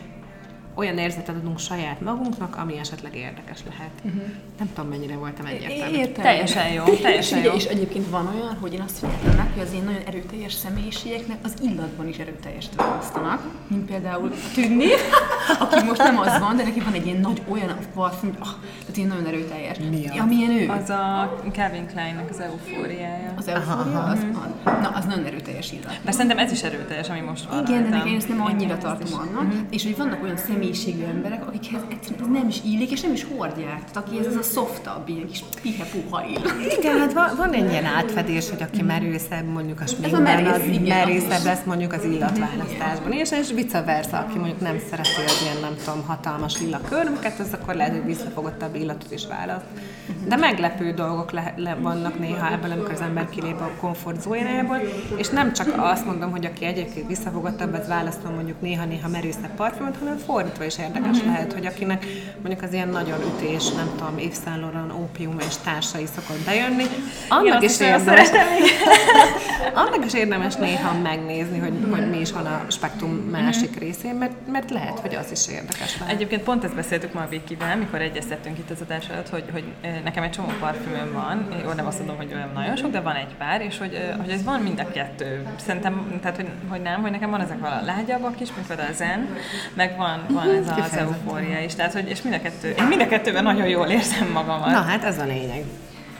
olyan 0.73 0.97
érzetet 0.97 1.35
adunk 1.35 1.59
saját 1.59 2.01
magunknak, 2.01 2.55
ami 2.55 2.77
esetleg 2.77 3.15
érdekes 3.15 3.59
lehet. 3.69 3.91
Uh-huh. 4.03 4.21
Nem 4.57 4.69
tudom, 4.73 4.89
mennyire 4.89 5.15
voltam 5.15 5.45
egyértelmű. 5.45 5.97
Értem. 5.97 6.23
Teljesen 6.23 6.71
jó, 6.71 6.83
teljesen 6.83 7.43
jó. 7.43 7.51
és 7.51 7.63
egyébként 7.63 8.09
van 8.09 8.27
olyan, 8.35 8.57
hogy 8.61 8.73
én 8.73 8.81
azt 8.81 8.97
figyeltem 8.97 9.35
meg, 9.35 9.53
hogy 9.53 9.61
az 9.61 9.71
ilyen 9.71 9.85
nagyon 9.85 10.01
erőteljes 10.05 10.53
személyiségeknek 10.53 11.37
az 11.43 11.53
illatban 11.61 12.07
is 12.07 12.17
erőteljes 12.17 12.65
választanak, 12.75 13.41
mint 13.67 13.85
például 13.85 14.31
a 14.31 14.53
tűnni, 14.53 14.87
aki 15.63 15.83
most 15.83 16.03
nem 16.03 16.19
az 16.19 16.39
van, 16.39 16.55
de 16.55 16.63
neki 16.63 16.79
van 16.79 16.93
egy 16.93 17.05
ilyen 17.05 17.19
nagy 17.19 17.41
olyan 17.47 17.77
parfüm, 17.93 18.35
ah, 18.39 18.47
tehát 18.79 18.97
ilyen 18.97 19.09
nagyon 19.09 19.25
erőteljes. 19.25 19.77
Mi 19.77 20.07
az? 20.07 20.19
Amilyen 20.19 20.51
ő. 20.51 20.69
Az 20.69 20.89
a 20.89 21.33
Calvin 21.51 21.87
Kleinnek 21.87 22.29
az 22.29 22.39
eufóriája. 22.39 23.33
Az 23.37 23.47
eufória, 23.47 24.03
az, 24.03 24.19
az, 24.19 24.25
na, 24.63 24.89
az 24.93 25.05
nagyon 25.05 25.25
erőteljes 25.25 25.71
illat. 25.71 25.99
De 26.03 26.11
szerintem 26.11 26.37
ez 26.37 26.51
is 26.51 26.63
erőteljes, 26.63 27.09
ami 27.09 27.19
most 27.19 27.45
van 27.49 27.65
Igen, 27.67 27.89
de 27.89 28.03
én 28.07 28.15
ezt 28.15 28.29
nem 28.29 28.41
annyira 28.41 28.77
tartom 28.77 29.19
annak, 29.19 29.53
és 29.69 29.83
hogy 29.83 29.97
vannak 29.97 30.23
olyan 30.23 30.37
személyiségű 30.63 31.03
emberek, 31.03 31.47
akikhez 31.47 31.81
egyszerűen 31.91 32.21
ez 32.23 32.41
nem 32.41 32.47
is 32.47 32.61
illik, 32.65 32.91
és 32.91 33.01
nem 33.01 33.13
is 33.13 33.25
hordják. 33.37 33.83
Tehát 33.91 33.97
aki 33.97 34.19
ez, 34.19 34.25
ez 34.25 34.35
a 34.35 34.41
softabb, 34.41 35.09
ilyen 35.09 35.27
kis 35.27 35.43
pihe-puha 35.61 36.25
illat. 36.25 36.53
Igen, 36.79 36.99
hát 36.99 37.13
van, 37.13 37.29
van 37.37 37.53
egy 37.53 37.69
ilyen 37.69 37.85
átfedés, 37.85 38.49
hogy 38.49 38.61
aki 38.61 38.81
merőszebb 38.81 39.45
mondjuk 39.45 39.81
a 39.81 39.87
sminkben, 39.87 40.45
az 40.45 40.61
igen, 40.65 40.97
merészebb 40.97 41.31
az 41.31 41.43
lesz 41.43 41.63
mondjuk 41.65 41.93
az 41.93 42.03
illatválasztásban. 42.03 43.11
És, 43.11 43.31
és 43.31 43.51
vice 43.51 43.81
versa, 43.83 44.17
aki 44.17 44.37
mondjuk 44.37 44.59
nem 44.59 44.79
szereti 44.89 45.21
az 45.25 45.41
ilyen, 45.43 45.57
nem 45.61 45.75
tudom, 45.85 46.03
hatalmas 46.05 46.59
lila 46.59 46.81
körmöket, 46.89 47.39
az 47.39 47.53
akkor 47.53 47.75
lehet, 47.75 47.93
hogy 47.93 48.05
visszafogottabb 48.05 48.75
illatot 48.75 49.11
is 49.11 49.27
választ. 49.27 49.65
De 50.27 50.35
meglepő 50.35 50.91
dolgok 50.91 51.31
le, 51.31 51.53
le, 51.57 51.75
vannak 51.75 52.19
néha 52.19 52.51
ebből, 52.51 52.71
amikor 52.71 52.91
az 52.91 53.01
ember 53.01 53.29
kilép 53.29 53.59
a 53.59 53.71
komfortzónájából, 53.79 54.77
és 55.17 55.29
nem 55.29 55.53
csak 55.53 55.73
azt 55.77 56.05
mondom, 56.05 56.31
hogy 56.31 56.45
aki 56.45 56.65
egyébként 56.65 57.07
visszafogottabb, 57.07 57.73
az 57.73 57.87
választom 57.87 58.33
mondjuk 58.33 58.61
néha-néha 58.61 59.07
merőszebb 59.07 59.55
parfümöt, 59.55 59.97
hanem 59.97 60.17
fordítva 60.53 60.65
is 60.65 60.87
érdekes 60.93 61.23
lehet, 61.25 61.53
hogy 61.53 61.65
akinek 61.65 62.05
mondjuk 62.41 62.61
az 62.63 62.73
ilyen 62.73 62.87
nagyon 62.87 63.19
ütés, 63.21 63.71
nem 63.71 63.89
tudom, 63.97 64.17
Yves 64.17 64.37
Saint 64.43 64.61
Laurent, 64.61 64.93
ópium 64.93 65.39
és 65.39 65.55
társai 65.63 66.05
szokott 66.15 66.45
bejönni, 66.45 66.83
annak 67.29 67.63
is 67.63 67.79
érdemes, 67.79 68.29
annak 69.83 70.05
is 70.05 70.13
érdemes 70.13 70.55
néha 70.55 70.93
megnézni, 70.93 71.59
hogy, 71.59 71.73
hogy 71.91 72.09
mi 72.09 72.19
is 72.19 72.31
van 72.31 72.45
a 72.45 72.65
spektrum 72.67 73.11
másik 73.11 73.79
részén, 73.79 74.15
mert, 74.15 74.33
mert 74.51 74.69
lehet, 74.69 74.99
hogy 74.99 75.15
az 75.15 75.31
is 75.31 75.47
érdekes 75.47 75.99
lehet. 75.99 76.15
Egyébként 76.15 76.43
pont 76.43 76.63
ezt 76.63 76.75
beszéltük 76.75 77.13
ma 77.13 77.21
a 77.21 77.27
Vikivel, 77.29 77.77
mikor 77.77 78.01
egyeztettünk 78.01 78.57
itt 78.57 78.69
az 78.69 78.81
adás 78.81 79.09
előtt, 79.09 79.29
hogy, 79.29 79.43
hogy 79.51 79.63
nekem 80.03 80.23
egy 80.23 80.31
csomó 80.31 80.47
parfümöm 80.59 81.13
van, 81.13 81.47
jó, 81.63 81.71
nem 81.71 81.85
azt 81.85 81.97
mondom, 81.97 82.17
hogy 82.17 82.33
olyan 82.33 82.49
nagyon 82.53 82.75
sok, 82.75 82.91
de 82.91 82.99
van 82.99 83.15
egy 83.15 83.35
pár, 83.37 83.61
és 83.61 83.77
hogy, 83.77 84.15
hogy 84.21 84.29
ez 84.29 84.43
van 84.43 84.59
mind 84.59 84.79
a 84.79 84.91
kettő. 84.91 85.47
Szerintem, 85.65 86.19
tehát 86.21 86.35
hogy, 86.35 86.49
hogy 86.67 86.81
nem, 86.81 87.01
hogy 87.01 87.11
nekem 87.11 87.29
van 87.29 87.41
ezek 87.41 87.63
a 87.63 87.81
lágyabbak 87.85 88.39
is, 88.39 88.53
mint 88.55 88.67
például 88.67 88.89
a 88.89 88.93
zen, 88.93 89.27
meg 89.73 89.97
van, 89.97 90.25
van 90.29 90.42
ez 90.51 90.67
az 90.91 90.97
eufória 90.97 91.59
is. 91.63 91.75
Tehát, 91.75 91.93
hogy, 91.93 92.09
és 92.09 92.21
mind 92.21 92.35
a 92.35 92.41
kettő, 92.41 92.73
én 92.79 92.83
mind 92.85 93.01
a 93.01 93.07
kettőben 93.07 93.43
nagyon 93.43 93.67
jól 93.67 93.87
érzem 93.87 94.27
magamat. 94.33 94.69
Na 94.71 94.81
hát 94.81 95.03
ez 95.03 95.19
a 95.19 95.25
lényeg. 95.25 95.63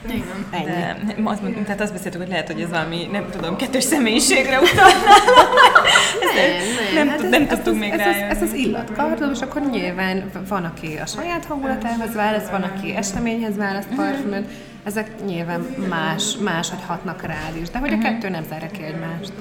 Igen. 0.08 0.24
Ennyi. 0.52 0.66
De 0.66 1.16
mond- 1.22 1.64
tehát 1.64 1.82
azt 1.82 1.92
beszéltük, 1.94 2.22
hogy 2.22 2.30
lehet, 2.30 2.48
hogy 2.52 2.62
ez 2.62 2.70
valami, 2.70 3.08
nem 3.12 3.26
tudom, 3.32 3.56
kettős 3.56 3.84
személyiségre 3.84 4.60
utalna. 4.60 4.94
nem, 6.94 7.08
hát 7.08 7.18
tud- 7.18 7.30
nem 7.30 7.48
tudtunk 7.48 7.76
az, 7.76 7.82
még 7.82 7.92
ez, 7.92 7.98
rájönni. 7.98 8.22
Ez, 8.22 8.38
ez 8.38 8.42
az 8.42 8.54
illatkardom, 8.54 9.32
és 9.32 9.40
akkor 9.42 9.62
nyilván 9.72 10.32
van, 10.48 10.64
aki 10.64 10.98
a 11.04 11.06
saját 11.06 11.46
hangulatához 11.46 12.14
választ, 12.14 12.50
van, 12.50 12.62
aki 12.64 12.96
eseményhez 12.96 13.56
választ 13.58 13.88
parfümöt, 13.96 14.48
ezek 14.84 15.26
nyilván 15.26 15.66
más, 15.90 16.36
más, 16.44 16.70
hogy 16.70 16.80
hatnak 16.88 17.22
rád 17.22 17.56
is, 17.62 17.70
de 17.70 17.78
hogy 17.80 17.94
a 17.94 17.98
kettő 17.98 18.30
nem 18.30 18.44
zárja 18.50 18.68
ki 18.72 18.84
egymást. 18.84 19.32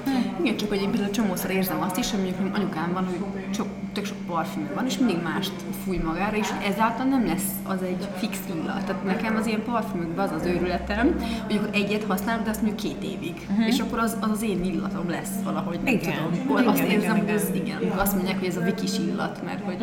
Igen, 0.43 0.57
csak 0.57 0.69
hogy 0.69 0.81
én 0.81 0.89
például 0.91 1.11
csomószor 1.11 1.51
érzem 1.51 1.81
azt 1.81 1.97
is, 1.97 2.11
hogy 2.11 2.19
mondjuk 2.19 2.55
anyukám 2.55 2.93
van, 2.93 3.05
hogy 3.05 3.55
sok, 3.55 3.67
tök 3.93 4.05
sok 4.05 4.17
parfüm 4.27 4.69
van, 4.75 4.85
és 4.85 4.97
mindig 4.97 5.17
mást 5.23 5.51
fúj 5.85 5.97
magára, 5.97 6.37
és 6.37 6.47
ezáltal 6.67 7.05
nem 7.05 7.25
lesz 7.25 7.49
az 7.63 7.81
egy 7.81 8.07
fix 8.17 8.37
illat. 8.53 8.85
Tehát 8.85 9.05
nekem 9.05 9.35
az 9.35 9.47
ilyen 9.47 9.63
parfümökben 9.63 10.25
az 10.25 10.31
az 10.39 10.45
őrületem, 10.45 11.15
hogy 11.45 11.55
akkor 11.55 11.69
egyet 11.71 12.03
használok, 12.03 12.43
de 12.43 12.49
azt 12.49 12.61
mondjuk 12.61 12.81
két 12.81 13.11
évig. 13.13 13.35
Uh-huh. 13.49 13.67
És 13.67 13.79
akkor 13.79 13.99
az, 13.99 14.17
az 14.19 14.29
az 14.29 14.41
én 14.41 14.63
illatom 14.63 15.09
lesz 15.09 15.33
valahogy, 15.43 15.79
nem 15.83 15.93
Igen. 15.93 16.13
tudom. 16.13 16.33
Igen, 16.33 16.47
Akkor 16.47 16.67
azt 16.67 16.77
igen, 16.77 16.91
érzem, 16.91 17.15
igen, 17.15 17.25
hogy 17.25 17.35
ez 17.35 17.49
igen. 17.53 17.81
igen, 17.81 17.97
azt 17.97 18.15
mondják, 18.15 18.39
hogy 18.39 18.47
ez 18.47 18.57
a 18.57 18.61
vikis 18.61 18.97
illat, 18.97 19.43
mert 19.45 19.63
hogy... 19.63 19.77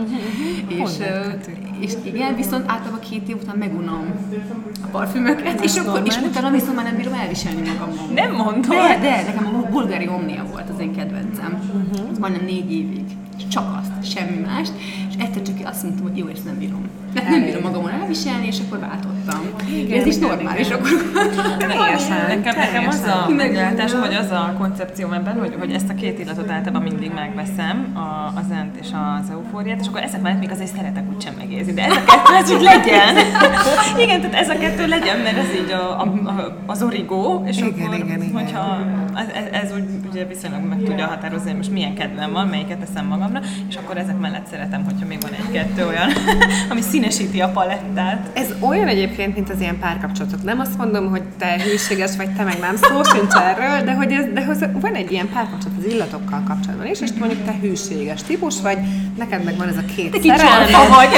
És, 0.68 0.98
ö, 0.98 1.30
kötő? 1.30 1.58
és 1.80 1.92
igen, 2.02 2.34
viszont 2.34 2.70
általában 2.70 3.00
két 3.00 3.28
év 3.28 3.36
után 3.42 3.56
megunom 3.56 4.04
a 4.84 4.86
parfümöket, 4.86 5.64
és, 5.64 5.76
akkor, 5.76 6.02
és 6.04 6.16
utána 6.16 6.50
viszont 6.50 6.74
már 6.74 6.84
nem 6.84 6.96
bírom 6.96 7.12
elviselni 7.12 7.68
magamon. 7.68 8.12
Nem 8.14 8.32
mondod? 8.34 8.68
De, 8.68 8.98
de, 9.00 9.22
nekem 9.22 9.46
a 9.46 9.70
bulgári 9.70 10.08
omnia 10.08 10.44
volt 10.50 10.68
az 10.68 10.78
én 10.78 10.94
kedvencem. 10.94 11.52
Uh-huh. 11.52 12.10
Az 12.10 12.18
majdnem 12.18 12.44
négy 12.44 12.72
évig. 12.72 13.04
Csak 13.48 13.80
azt, 13.80 14.12
semmi 14.12 14.38
mást. 14.38 14.72
Egyszer 15.20 15.42
csak 15.42 15.54
azt 15.64 15.82
mondtam, 15.82 16.06
hogy 16.08 16.16
jó, 16.16 16.26
ezt 16.26 16.44
nem 16.44 16.58
bírom. 16.58 16.88
Hát 17.14 17.28
nem 17.28 17.44
bírom 17.44 17.62
magamon 17.62 17.90
elviselni, 17.90 18.46
és 18.46 18.58
akkor 18.66 18.78
váltottam. 18.78 19.40
Igen, 19.76 20.00
Ez 20.00 20.06
is 20.06 20.16
normális, 20.16 20.66
igen. 20.66 20.78
akkor 20.78 20.90
Teljesen, 21.58 22.26
Nekem, 22.28 22.56
nekem 22.56 22.88
az 22.88 23.02
a 23.02 23.28
meglátásom, 23.28 24.00
hogy 24.00 24.14
az 24.14 24.30
a 24.30 24.54
koncepcióm 24.58 25.12
ebben, 25.12 25.38
hogy, 25.38 25.54
hogy 25.58 25.72
ezt 25.72 25.88
a 25.88 25.94
két 25.94 26.18
illatot 26.18 26.50
általában 26.50 26.82
mindig 26.82 27.12
megveszem, 27.14 27.90
a, 27.94 27.98
a 28.38 28.42
zent 28.48 28.76
és 28.80 28.88
az 29.20 29.30
eufóriát, 29.30 29.80
és 29.80 29.86
akkor 29.86 30.02
ezek 30.02 30.20
mellett 30.22 30.38
még 30.38 30.50
azért 30.50 30.74
szeretek 30.76 31.04
úgysem 31.14 31.34
megérzni, 31.38 31.72
de 31.72 31.84
ez 31.84 31.96
a 31.96 32.04
kettő, 32.04 32.34
ez 32.34 32.50
úgy 32.50 32.62
legyen. 32.62 33.16
Igen, 34.04 34.20
tehát 34.20 34.34
ez 34.34 34.48
a 34.48 34.58
kettő 34.58 34.86
legyen, 34.86 35.18
mert 35.18 35.36
ez 35.36 35.54
így 35.64 35.70
a, 35.70 36.00
a, 36.00 36.04
a, 36.04 36.56
az 36.66 36.82
origó, 36.82 37.44
és 37.46 37.56
Igen, 37.56 37.68
akkor, 37.68 37.94
igen, 37.94 38.22
igen. 38.22 38.32
hogyha 38.32 38.78
ez, 39.14 39.26
ez, 39.34 39.62
ez 39.62 39.72
úgy 39.72 39.84
ugye 40.10 40.24
viszonylag 40.24 40.62
meg 40.62 40.78
tudja 40.78 41.06
határozni, 41.06 41.48
hogy 41.48 41.56
most 41.56 41.70
milyen 41.70 41.94
kedvem 41.94 42.32
van, 42.32 42.46
melyiket 42.46 42.78
teszem 42.78 43.06
magamra, 43.06 43.40
és 43.68 43.76
akkor 43.76 43.96
ezek 43.96 44.18
mellett 44.18 44.46
szeretem, 44.46 44.84
hogyha 44.84 45.06
még 45.10 45.20
van 45.20 45.32
egy-kettő 45.32 45.86
olyan, 45.86 46.10
ami 46.70 46.80
színesíti 46.80 47.40
a 47.40 47.48
palettát. 47.48 48.30
Ez 48.32 48.48
olyan 48.60 48.88
egyébként, 48.88 49.34
mint 49.34 49.50
az 49.50 49.60
ilyen 49.60 49.78
párkapcsolatok. 49.78 50.42
Nem 50.42 50.60
azt 50.60 50.76
mondom, 50.76 51.10
hogy 51.10 51.22
te 51.38 51.62
hűséges 51.62 52.16
vagy, 52.16 52.30
te 52.30 52.44
meg 52.44 52.58
nem 52.60 52.76
szó 52.76 53.02
sincs 53.02 53.34
erről, 53.34 53.84
de 53.84 53.92
hogy, 53.94 54.12
ez, 54.12 54.24
de 54.34 54.44
hogy 54.44 54.56
van 54.80 54.94
egy 54.94 55.12
ilyen 55.12 55.28
párkapcsolat 55.28 55.76
az 55.78 55.92
illatokkal 55.92 56.42
kapcsolatban 56.46 56.86
is, 56.86 57.00
és 57.00 57.10
mondjuk 57.18 57.44
te 57.44 57.54
hűséges 57.60 58.22
típus 58.22 58.60
vagy, 58.60 58.78
neked 59.18 59.44
meg 59.44 59.56
van 59.56 59.68
ez 59.68 59.76
a 59.76 59.84
két 59.96 60.22
szerelmed. 60.22 60.88
vagy, 60.88 61.08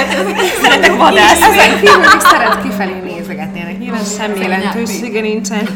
Szeretek 0.63 0.97
vadászni. 0.97 1.45
Ezen 1.45 1.81
kívül 1.81 1.99
még 1.99 2.21
szeret 2.21 2.63
kifelé 2.63 3.01
nézegetni, 3.05 3.61
ennek 3.61 3.79
nyilván 3.79 4.05
semmi 4.05 4.39
jelentősége 4.41 5.21
nincsen, 5.21 5.69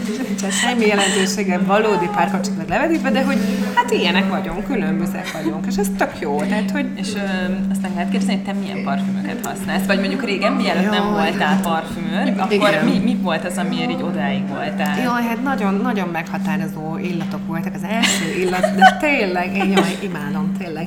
nincsen 0.46 0.68
semmi 0.68 0.86
jelentősége 0.86 1.58
valódi 1.58 2.08
párkapcsolatnak 2.14 2.68
levetítve, 2.68 3.10
de 3.10 3.24
hogy 3.24 3.38
hát 3.74 3.90
ilyenek 3.90 4.28
vagyunk, 4.28 4.64
különbözőek 4.64 5.32
vagyunk, 5.32 5.66
és 5.66 5.76
ez 5.76 5.86
tök 5.96 6.12
jó, 6.20 6.38
tehát 6.38 6.70
hogy 6.70 6.86
És 6.94 7.14
ö, 7.14 7.52
aztán 7.70 7.90
lehet 7.94 8.10
kérdezni, 8.10 8.34
hogy 8.34 8.44
te 8.44 8.52
milyen 8.52 8.84
parfümöket 8.84 9.46
használsz? 9.46 9.86
Vagy 9.86 9.98
mondjuk 9.98 10.24
régen, 10.24 10.52
mielőtt 10.52 10.90
nem 10.90 11.10
voltál 11.10 11.60
parfümőr, 11.60 12.34
akkor 12.38 12.52
Igen. 12.52 12.84
mi, 12.84 12.98
mi 12.98 13.16
volt 13.22 13.44
az, 13.44 13.58
amiért 13.58 13.90
így 13.90 14.02
odáig 14.02 14.48
voltál? 14.48 14.98
Jaj, 15.02 15.22
hát 15.22 15.42
nagyon, 15.42 15.74
nagyon 15.74 16.08
meghatározó 16.08 16.98
illatok 16.98 17.46
voltak. 17.46 17.74
Az 17.74 17.82
első 17.82 18.40
illat, 18.40 18.74
de 18.74 18.96
tényleg, 19.00 19.56
én 19.56 19.70
jaj, 19.70 19.98
imádom, 20.02 20.52
tényleg. 20.58 20.86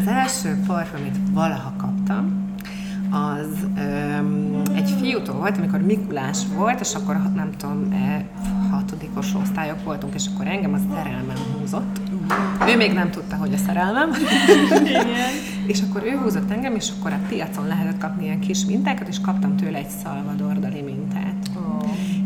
Az 0.00 0.06
első 0.06 0.58
parfüm, 0.66 1.00
amit 1.00 1.16
valaha 1.32 1.72
kaptam, 1.78 2.48
az 3.10 3.66
egy 4.69 4.69
fiútól 5.00 5.34
volt, 5.34 5.58
amikor 5.58 5.80
Mikulás 5.80 6.38
volt, 6.54 6.80
és 6.80 6.94
akkor 6.94 7.16
nem 7.34 7.50
tudom, 7.58 7.92
e, 7.92 8.24
hatodikos 8.70 9.34
osztályok 9.42 9.84
voltunk, 9.84 10.14
és 10.14 10.24
akkor 10.34 10.46
engem 10.46 10.72
a 10.72 10.94
szerelmem 10.94 11.36
húzott. 11.58 12.00
Ő 12.68 12.76
még 12.76 12.92
nem 12.92 13.10
tudta, 13.10 13.36
hogy 13.36 13.52
a 13.54 13.56
szerelmem. 13.66 14.12
és 15.72 15.80
akkor 15.88 16.02
ő 16.04 16.16
húzott 16.16 16.50
engem, 16.50 16.74
és 16.74 16.88
akkor 16.98 17.12
a 17.12 17.18
piacon 17.28 17.66
lehetett 17.66 17.98
kapni 17.98 18.24
ilyen 18.24 18.40
kis 18.40 18.64
mintákat, 18.64 19.08
és 19.08 19.20
kaptam 19.20 19.56
tőle 19.56 19.78
egy 19.78 19.90
Salvador 20.02 20.58
Dali 20.58 20.80
mintát. 20.80 21.50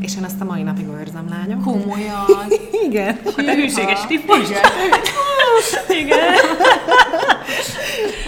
És 0.00 0.16
én 0.16 0.24
azt 0.24 0.40
a 0.40 0.44
mai 0.44 0.62
napig 0.62 0.86
őrzem, 0.86 1.28
lányom. 1.28 1.62
Komolyan. 1.62 2.24
Igen. 2.86 3.18
Hűséges 3.36 4.06
típus? 4.06 4.48
Igen. 4.48 6.02
Igen. 6.02 6.34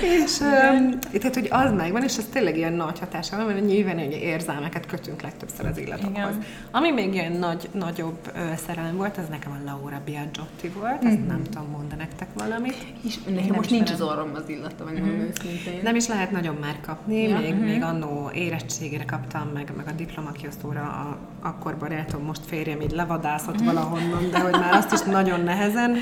És 0.00 0.40
um, 0.40 0.98
tehát, 1.12 1.34
hogy 1.34 1.48
az 1.50 1.72
megvan, 1.72 2.02
és 2.02 2.16
ez 2.16 2.24
tényleg 2.32 2.56
ilyen 2.56 2.72
nagy 2.72 2.98
hatása 2.98 3.36
van, 3.36 3.46
mert 3.46 3.66
nyilván 3.66 3.98
hogy 3.98 4.12
érzelmeket 4.12 4.86
kötünk 4.86 5.22
legtöbbször 5.22 5.66
az 5.66 5.78
illatokhoz. 5.78 6.34
Igen. 6.34 6.44
Ami 6.70 6.90
még 6.90 7.14
ilyen 7.14 7.32
nagy, 7.32 7.68
nagyobb 7.72 8.18
ö, 8.34 8.40
szerelem 8.66 8.96
volt, 8.96 9.16
az 9.16 9.28
nekem 9.30 9.52
a 9.52 9.70
Laura 9.70 10.00
Biagiotti 10.04 10.68
volt, 10.68 11.04
mm-hmm. 11.04 11.12
ezt 11.12 11.26
nem 11.26 11.42
tudom, 11.42 11.68
mondani 11.70 12.06
nektek 12.06 12.28
valamit. 12.34 12.76
És 13.06 13.18
nekem 13.24 13.54
most 13.54 13.70
nincs 13.70 13.90
az 13.90 14.00
orrom 14.00 14.30
az 14.34 14.48
illata, 14.48 14.84
vagy 14.84 14.92
mm-hmm. 14.92 15.20
őszintén. 15.20 15.80
Nem 15.82 15.94
is 15.94 16.06
lehet 16.06 16.30
nagyon 16.30 16.56
már 16.60 16.80
kapni, 16.80 17.28
ja. 17.28 17.38
még, 17.38 17.54
mm-hmm. 17.54 17.64
még 17.64 17.82
annó 17.82 18.30
érettségére 18.34 19.04
kaptam, 19.04 19.50
meg, 19.54 19.72
meg 19.76 19.86
a 19.88 19.92
diplomakiosztóra 19.92 20.80
a, 20.80 21.18
akkor 21.48 21.76
barátom, 21.76 22.22
most 22.22 22.40
férjem 22.46 22.80
így 22.80 22.90
levadászott 22.92 23.56
mm-hmm. 23.56 23.64
valahonnan, 23.64 24.30
de 24.30 24.38
hogy 24.40 24.52
már 24.52 24.74
azt 24.74 24.92
is 24.92 25.00
nagyon 25.00 25.40
nehezen. 25.40 25.96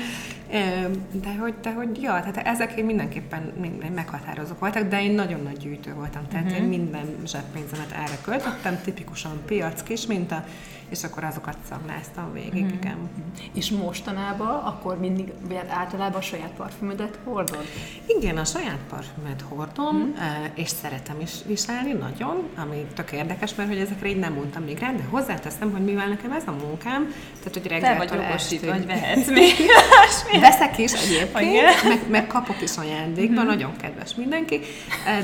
De 1.11 1.35
hogy, 1.39 1.53
de 1.61 1.73
hogy 1.73 2.01
ja, 2.01 2.11
tehát 2.11 2.37
ezek 2.37 2.74
én 2.77 2.85
mindenképpen 2.85 3.53
minden 3.59 3.91
meghatározók 3.91 4.59
voltak, 4.59 4.87
de 4.87 5.03
én 5.03 5.11
nagyon 5.11 5.41
nagy 5.41 5.57
gyűjtő 5.57 5.93
voltam, 5.93 6.27
tehát 6.27 6.45
uh-huh. 6.45 6.61
én 6.61 6.67
minden 6.67 7.15
zseppénzemet 7.25 7.91
erre 7.91 8.17
költöttem, 8.21 8.81
tipikusan 8.83 9.41
piac 9.45 9.83
kis 9.83 10.05
minta, 10.05 10.45
és 10.89 11.03
akkor 11.03 11.23
azokat 11.23 11.57
szagláztam 11.69 12.33
végig, 12.33 12.63
mm. 12.63 12.67
igen. 12.67 12.97
És 13.53 13.71
mostanában 13.71 14.63
akkor 14.63 14.99
mindig, 14.99 15.31
hát 15.53 15.69
általában 15.69 16.19
a 16.19 16.21
saját 16.21 16.51
parfümödet 16.57 17.19
hordod? 17.23 17.65
Igen, 18.05 18.37
a 18.37 18.45
saját 18.45 18.79
parfümöt 18.89 19.43
hordom, 19.49 19.95
mm. 19.95 20.13
és 20.53 20.69
szeretem 20.69 21.19
is 21.21 21.31
viselni 21.45 21.91
nagyon, 21.91 22.49
ami 22.55 22.85
tök 22.95 23.11
érdekes, 23.11 23.55
mert 23.55 23.69
hogy 23.69 23.77
ezekre 23.77 24.09
így 24.09 24.19
nem 24.19 24.33
mondtam 24.33 24.63
még 24.63 24.77
rá, 24.77 24.91
de 24.91 25.03
hozzáteszem, 25.09 25.71
hogy 25.71 25.83
mivel 25.83 26.07
nekem 26.07 26.31
ez 26.31 26.43
a 26.47 26.51
munkám, 26.51 27.13
tehát 27.37 27.53
hogy 27.53 27.67
reggel 27.67 27.97
vagy 27.97 28.11
jogosít, 28.13 28.65
vagy 28.65 28.85
vehetsz 28.85 29.29
még 29.39 29.53
Veszek 30.39 30.77
is 30.77 30.93
egyébként, 30.93 31.83
meg, 31.87 32.09
meg 32.09 32.27
kapok 32.27 32.61
is 32.61 32.77
ajándékba, 32.77 33.43
mm. 33.43 33.45
nagyon 33.45 33.75
kedves 33.77 34.15
mindenki, 34.15 34.59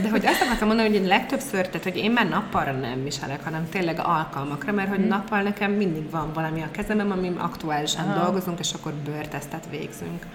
de 0.02 0.10
hogy 0.10 0.26
azt 0.26 0.42
akartam 0.42 0.68
mondani, 0.68 0.98
hogy 0.98 1.08
legtöbbször, 1.08 1.68
tehát 1.68 1.84
hogy 1.84 1.98
én 1.98 2.12
már 2.12 2.30
nappalra 2.30 2.72
nem 2.72 3.04
viselek, 3.04 3.44
hanem 3.44 3.70
tényleg 3.70 4.00
alkalmakra, 4.04 4.72
mert 4.72 4.90
hogy 4.90 5.00
mm. 5.00 5.08
nappal 5.08 5.44
nekem 5.52 5.72
mindig 5.72 6.10
van 6.10 6.34
valami 6.34 6.62
a 6.62 6.72
kezemben, 6.72 7.12
amin 7.12 7.36
aktuálisan 7.36 8.10
Aha. 8.10 8.24
dolgozunk, 8.24 8.60
és 8.60 8.74
akkor 8.74 8.94
bőrtesztet 8.94 9.68
végzünk. 9.70 10.26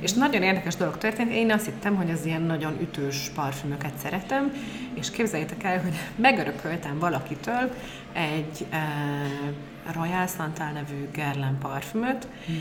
És 0.00 0.12
nagyon 0.12 0.42
érdekes 0.42 0.76
dolog 0.76 0.98
történt, 0.98 1.32
én 1.32 1.50
azt 1.50 1.64
hittem, 1.64 1.96
hogy 1.96 2.10
az 2.10 2.24
ilyen 2.24 2.42
nagyon 2.42 2.78
ütős 2.80 3.30
parfümöket 3.34 3.92
szeretem, 4.02 4.52
és 4.94 5.10
képzeljétek 5.10 5.62
el, 5.62 5.80
hogy 5.80 5.94
megörököltem 6.26 6.98
valakitől 6.98 7.74
egy 8.12 8.66
uh, 8.72 9.94
Royal 9.94 10.26
Santal 10.26 10.70
nevű 10.70 11.08
Guerlain 11.12 11.58
parfümöt, 11.58 12.26
mm. 12.50 12.54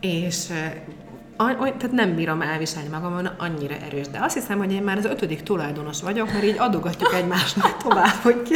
és 0.00 0.48
uh, 0.48 0.56
tehát 1.46 1.92
nem 1.92 2.14
bírom 2.14 2.42
elviselni 2.42 2.88
magam, 2.88 3.28
annyira 3.38 3.74
erős. 3.74 4.08
De 4.08 4.18
azt 4.20 4.34
hiszem, 4.34 4.58
hogy 4.58 4.72
én 4.72 4.82
már 4.82 4.96
az 4.96 5.04
ötödik 5.04 5.42
tulajdonos 5.42 6.02
vagyok, 6.02 6.32
mert 6.32 6.44
így 6.44 6.58
adogatjuk 6.58 7.14
egymásnak 7.14 7.76
tovább, 7.84 8.14
hogy 8.22 8.42
ki. 8.42 8.54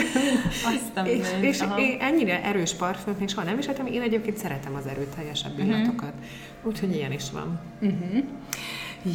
és, 1.05 1.29
és 1.41 1.61
én 1.79 1.97
ennyire 2.01 2.43
erős 2.43 2.75
parfümöt 2.75 3.19
még 3.19 3.29
soha 3.29 3.47
nem 3.47 3.57
viseltem, 3.57 3.87
én 3.87 4.03
egyébként 4.03 4.37
szeretem 4.37 4.75
az 4.75 4.87
erőteljesebb 4.87 5.59
mhm. 5.59 5.67
illatokat. 5.71 6.13
Uh-huh. 6.13 6.73
Úgyhogy 6.73 6.95
ilyen 6.95 7.13
is 7.13 7.25
van. 7.33 7.61
Uh-huh. 7.81 8.25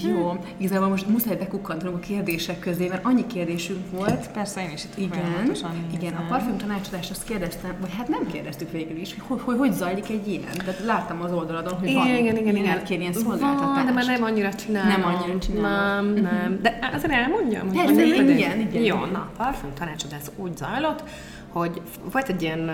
Jó, 0.03 0.45
igazából 0.57 0.87
most 0.87 1.07
muszáj 1.07 1.35
bekukkantanunk 1.35 1.97
a 1.97 1.99
kérdések 1.99 2.59
közé, 2.59 2.87
mert 2.87 3.05
annyi 3.05 3.27
kérdésünk 3.27 3.91
volt. 3.91 4.31
Persze, 4.31 4.61
én 4.61 4.71
is 4.73 4.83
itt 4.83 4.97
Igen, 4.97 5.51
igen 5.93 6.13
a 6.13 6.25
parfüm 6.27 6.57
tanácsadást 6.57 7.11
azt 7.11 7.23
kérdeztem, 7.23 7.75
vagy 7.79 7.89
hát 7.97 8.07
nem 8.07 8.27
kérdeztük 8.31 8.71
végül 8.71 8.97
is, 8.97 9.15
hogy 9.27 9.41
hogy, 9.41 9.57
hogy 9.57 9.73
zajlik 9.73 10.09
egy 10.09 10.27
ilyen. 10.27 10.51
De 10.65 10.75
láttam 10.85 11.21
az 11.21 11.31
oldaladon, 11.31 11.79
hogy 11.79 11.93
van 11.93 12.07
igen, 12.07 12.37
igen, 12.37 12.55
igen, 12.55 12.83
kér 12.83 12.99
ilyen 12.99 13.13
szolgáltatást. 13.13 13.75
Van, 13.75 13.85
de 13.85 13.91
már 13.91 14.05
nem 14.05 14.23
annyira 14.23 14.53
csinálom. 14.53 14.89
Nem 14.89 15.03
annyira 15.03 15.39
csinálom. 15.39 16.13
Nem, 16.13 16.23
nem. 16.23 16.59
De 16.61 16.89
azért 16.93 17.13
elmondjam. 17.13 17.71
Persze, 17.71 18.05
igen, 18.05 18.29
igen, 18.29 18.59
igen. 18.59 18.81
Jó, 18.81 19.05
na, 19.05 19.29
parfüm 19.37 19.73
tanácsadás 19.73 20.21
úgy 20.35 20.57
zajlott, 20.57 21.03
hogy 21.49 21.81
volt 22.11 22.29
egy 22.29 22.41
ilyen 22.41 22.71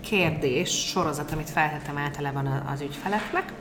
kérdés 0.00 0.70
sorozat, 0.70 1.32
amit 1.32 1.50
feltettem 1.50 1.98
általában 1.98 2.46
az 2.72 2.80
ügyfeleknek, 2.80 3.52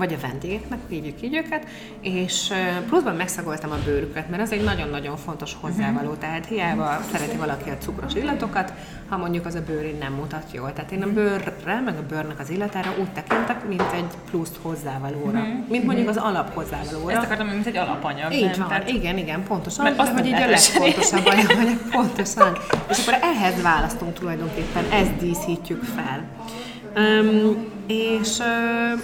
vagy 0.00 0.12
a 0.12 0.26
vendégeknek, 0.28 0.78
hívjuk 0.88 1.22
így 1.22 1.34
őket, 1.34 1.66
és 2.00 2.52
pluszban 2.88 3.14
megszagoltam 3.14 3.70
a 3.70 3.76
bőrüket, 3.84 4.30
mert 4.30 4.42
az 4.42 4.52
egy 4.52 4.64
nagyon-nagyon 4.64 5.16
fontos 5.16 5.56
hozzávaló, 5.60 6.14
tehát 6.14 6.46
hiába 6.46 7.00
szereti 7.12 7.36
valaki 7.36 7.70
a 7.70 7.76
cukros 7.78 8.14
illatokat, 8.14 8.72
ha 9.08 9.16
mondjuk 9.16 9.46
az 9.46 9.54
a 9.54 9.62
bőrén 9.66 9.96
nem 9.98 10.12
mutat 10.12 10.44
jól. 10.52 10.72
Tehát 10.72 10.92
én 10.92 11.02
a 11.02 11.12
bőrre, 11.12 11.80
meg 11.84 11.96
a 11.96 12.02
bőrnek 12.08 12.38
az 12.38 12.50
illatára 12.50 12.90
úgy 13.00 13.12
tekintek, 13.12 13.68
mint 13.68 13.92
egy 13.94 14.10
plusz 14.30 14.52
hozzávalóra. 14.62 15.38
Uh-huh. 15.38 15.68
Mint 15.68 15.84
mondjuk 15.84 16.08
az 16.08 16.16
alap 16.16 16.54
hozzávalóra. 16.54 17.14
Ezt 17.14 17.24
akartam, 17.24 17.46
mint 17.46 17.66
egy 17.66 17.76
alapanyag. 17.76 18.32
Így 18.32 18.40
nem? 18.40 18.58
van, 18.58 18.68
Tehát... 18.68 18.88
igen, 18.88 19.18
igen, 19.18 19.42
pontosan. 19.42 19.84
Mert 19.84 19.98
azt, 19.98 20.12
hogy 20.12 20.26
így 20.26 20.32
a 20.32 20.46
legfontosabb 20.46 21.26
anyag, 21.32 21.78
pontosan. 21.90 22.56
És 22.90 22.98
akkor 22.98 23.18
ehhez 23.22 23.62
választunk 23.62 24.18
tulajdonképpen, 24.18 24.84
ezt 24.92 25.16
díszítjük 25.16 25.82
fel. 25.82 26.24
Um, 26.96 27.68
és 27.86 28.38
uh, 28.38 29.00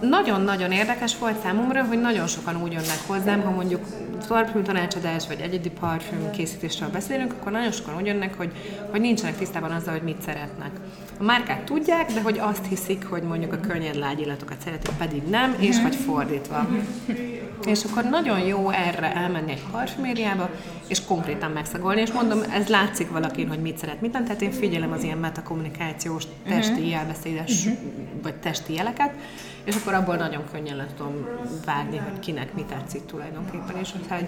nagyon-nagyon 0.00 0.72
érdekes 0.72 1.18
volt 1.18 1.40
számomra, 1.42 1.84
hogy 1.84 2.00
nagyon 2.00 2.26
sokan 2.26 2.62
úgy 2.62 2.72
jönnek 2.72 2.98
hozzám, 3.06 3.42
ha 3.42 3.50
mondjuk 3.50 3.80
parfüm 4.28 4.62
tanácsadás 4.62 5.26
vagy 5.26 5.40
egyedi 5.40 5.70
parfüm 5.70 6.30
készítésről 6.30 6.88
beszélünk, 6.88 7.32
akkor 7.32 7.52
nagyon 7.52 7.72
sokan 7.72 7.96
úgy 7.96 8.06
jönnek, 8.06 8.36
hogy, 8.36 8.52
hogy 8.90 9.00
nincsenek 9.00 9.38
tisztában 9.38 9.70
azzal, 9.70 9.92
hogy 9.92 10.02
mit 10.02 10.22
szeretnek. 10.22 10.70
A 11.18 11.22
márkák 11.22 11.64
tudják, 11.64 12.12
de 12.12 12.20
hogy 12.20 12.38
azt 12.38 12.66
hiszik, 12.68 13.04
hogy 13.04 13.22
mondjuk 13.22 13.52
a 13.52 13.60
könnyed 13.60 13.96
lágy 13.96 14.20
illatokat 14.20 14.60
szeretik, 14.64 14.94
pedig 14.98 15.22
nem, 15.22 15.56
és 15.58 15.82
vagy 15.82 15.94
fordítva. 15.94 16.68
És 17.66 17.84
akkor 17.84 18.04
nagyon 18.04 18.38
jó 18.38 18.70
erre 18.70 19.14
elmenni 19.14 19.50
egy 19.50 19.62
parfümériába, 19.70 20.50
és 20.86 21.04
konkrétan 21.04 21.50
megszagolni, 21.50 22.00
és 22.00 22.12
mondom, 22.12 22.38
ez 22.52 22.66
látszik 22.68 23.10
valakin, 23.10 23.48
hogy 23.48 23.60
mit 23.60 23.78
szeret, 23.78 24.00
mit 24.00 24.12
nem, 24.12 24.24
tehát 24.24 24.42
én 24.42 24.50
figyelem 24.52 24.92
az 24.92 25.02
ilyen 25.02 25.18
metakommunikációs, 25.18 26.24
testi 26.48 26.88
jelbeszédes, 26.88 27.68
vagy 28.22 28.34
testi 28.34 28.74
jeleket, 28.74 29.14
és 29.64 29.74
akkor 29.76 29.94
abból 29.94 30.16
nagyon 30.16 30.42
könnyen 30.52 30.76
le 30.76 30.86
tudom 30.96 31.26
vágni, 31.64 31.96
hogy 31.96 32.18
kinek 32.18 32.54
mi 32.54 32.64
tetszik 32.68 33.06
tulajdonképpen, 33.06 33.76
és 33.80 33.90
hogy 33.92 34.26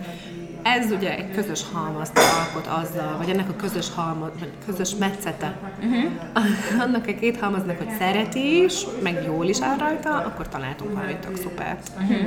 ez 0.63 0.91
ugye 0.91 1.17
egy 1.17 1.31
közös 1.31 1.63
halmazt 1.73 2.19
alkot 2.19 2.67
azzal, 2.67 3.17
vagy 3.19 3.29
ennek 3.29 3.49
a 3.49 3.57
közös 3.57 3.91
halmaz, 3.95 4.31
vagy 4.39 4.51
közös 4.67 4.95
metszete, 4.95 5.59
uh-huh. 5.79 6.83
annak 6.85 7.07
a 7.07 7.15
két 7.15 7.39
halmaznak, 7.39 7.79
hogy 7.79 7.91
szereti 7.99 8.63
is, 8.63 8.87
meg 9.03 9.23
jól 9.27 9.47
is 9.47 9.61
áll 9.61 9.79
rajta, 9.79 10.11
akkor 10.11 10.49
találtunk 10.49 10.93
valami 10.93 11.17
tök 11.21 11.37
szuper. 11.37 11.79
Uh-huh. 12.01 12.27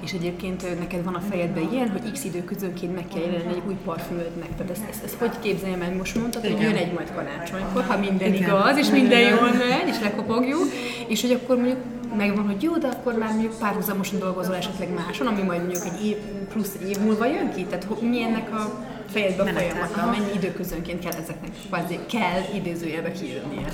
És 0.00 0.12
egyébként 0.12 0.78
neked 0.78 1.04
van 1.04 1.14
a 1.14 1.20
fejedben 1.30 1.68
ilyen, 1.72 1.90
hogy 1.90 2.12
x 2.12 2.24
időközönként 2.24 2.94
meg 2.94 3.04
kell 3.14 3.22
jelenni 3.22 3.52
egy 3.52 3.62
új 3.66 3.76
parfümödnek. 3.84 4.48
Tehát 4.56 4.70
ezt, 4.70 4.84
ezt, 4.90 5.04
ezt 5.04 5.14
hogy 5.14 5.38
képzeljem 5.40 5.78
meg? 5.78 5.96
Most 5.96 6.16
mondtad, 6.16 6.42
hogy 6.42 6.60
jön 6.60 6.74
egy 6.74 6.92
majd 6.92 7.12
karácsonykor, 7.14 7.84
ha 7.84 7.98
minden 7.98 8.34
Igen. 8.34 8.48
igaz, 8.48 8.76
és 8.76 8.88
minden 8.88 9.20
jól 9.20 9.50
megy, 9.52 9.88
és 9.88 10.00
lekopogjuk, 10.00 10.64
és 11.06 11.20
hogy 11.20 11.30
akkor 11.30 11.56
mondjuk 11.56 11.78
megvan, 12.16 12.46
hogy 12.46 12.62
jó, 12.62 12.76
de 12.76 12.86
akkor 12.88 13.14
már 13.14 13.30
mondjuk 13.30 13.58
párhuzamosan 13.58 14.18
dolgozol 14.18 14.54
esetleg 14.54 14.94
máson, 14.94 15.26
ami 15.26 15.42
majd 15.42 15.60
mondjuk 15.60 15.84
egy 15.84 16.06
év, 16.06 16.16
plusz 16.48 16.76
év 16.88 16.98
múlva 16.98 17.26
jön 17.26 17.52
ki? 17.54 17.64
Tehát 17.64 18.00
mi 18.00 18.22
ennek 18.22 18.54
a 18.54 18.84
fejedbe 19.10 19.42
a 19.42 19.46
folyamata, 19.46 20.10
mennyi 20.10 20.32
időközönként 20.34 21.00
kell 21.02 21.12
ezeknek, 21.22 21.50
kvázi 21.68 21.98
kell 22.10 22.42
idézőjelbe 22.54 23.12
kijönnie? 23.12 23.68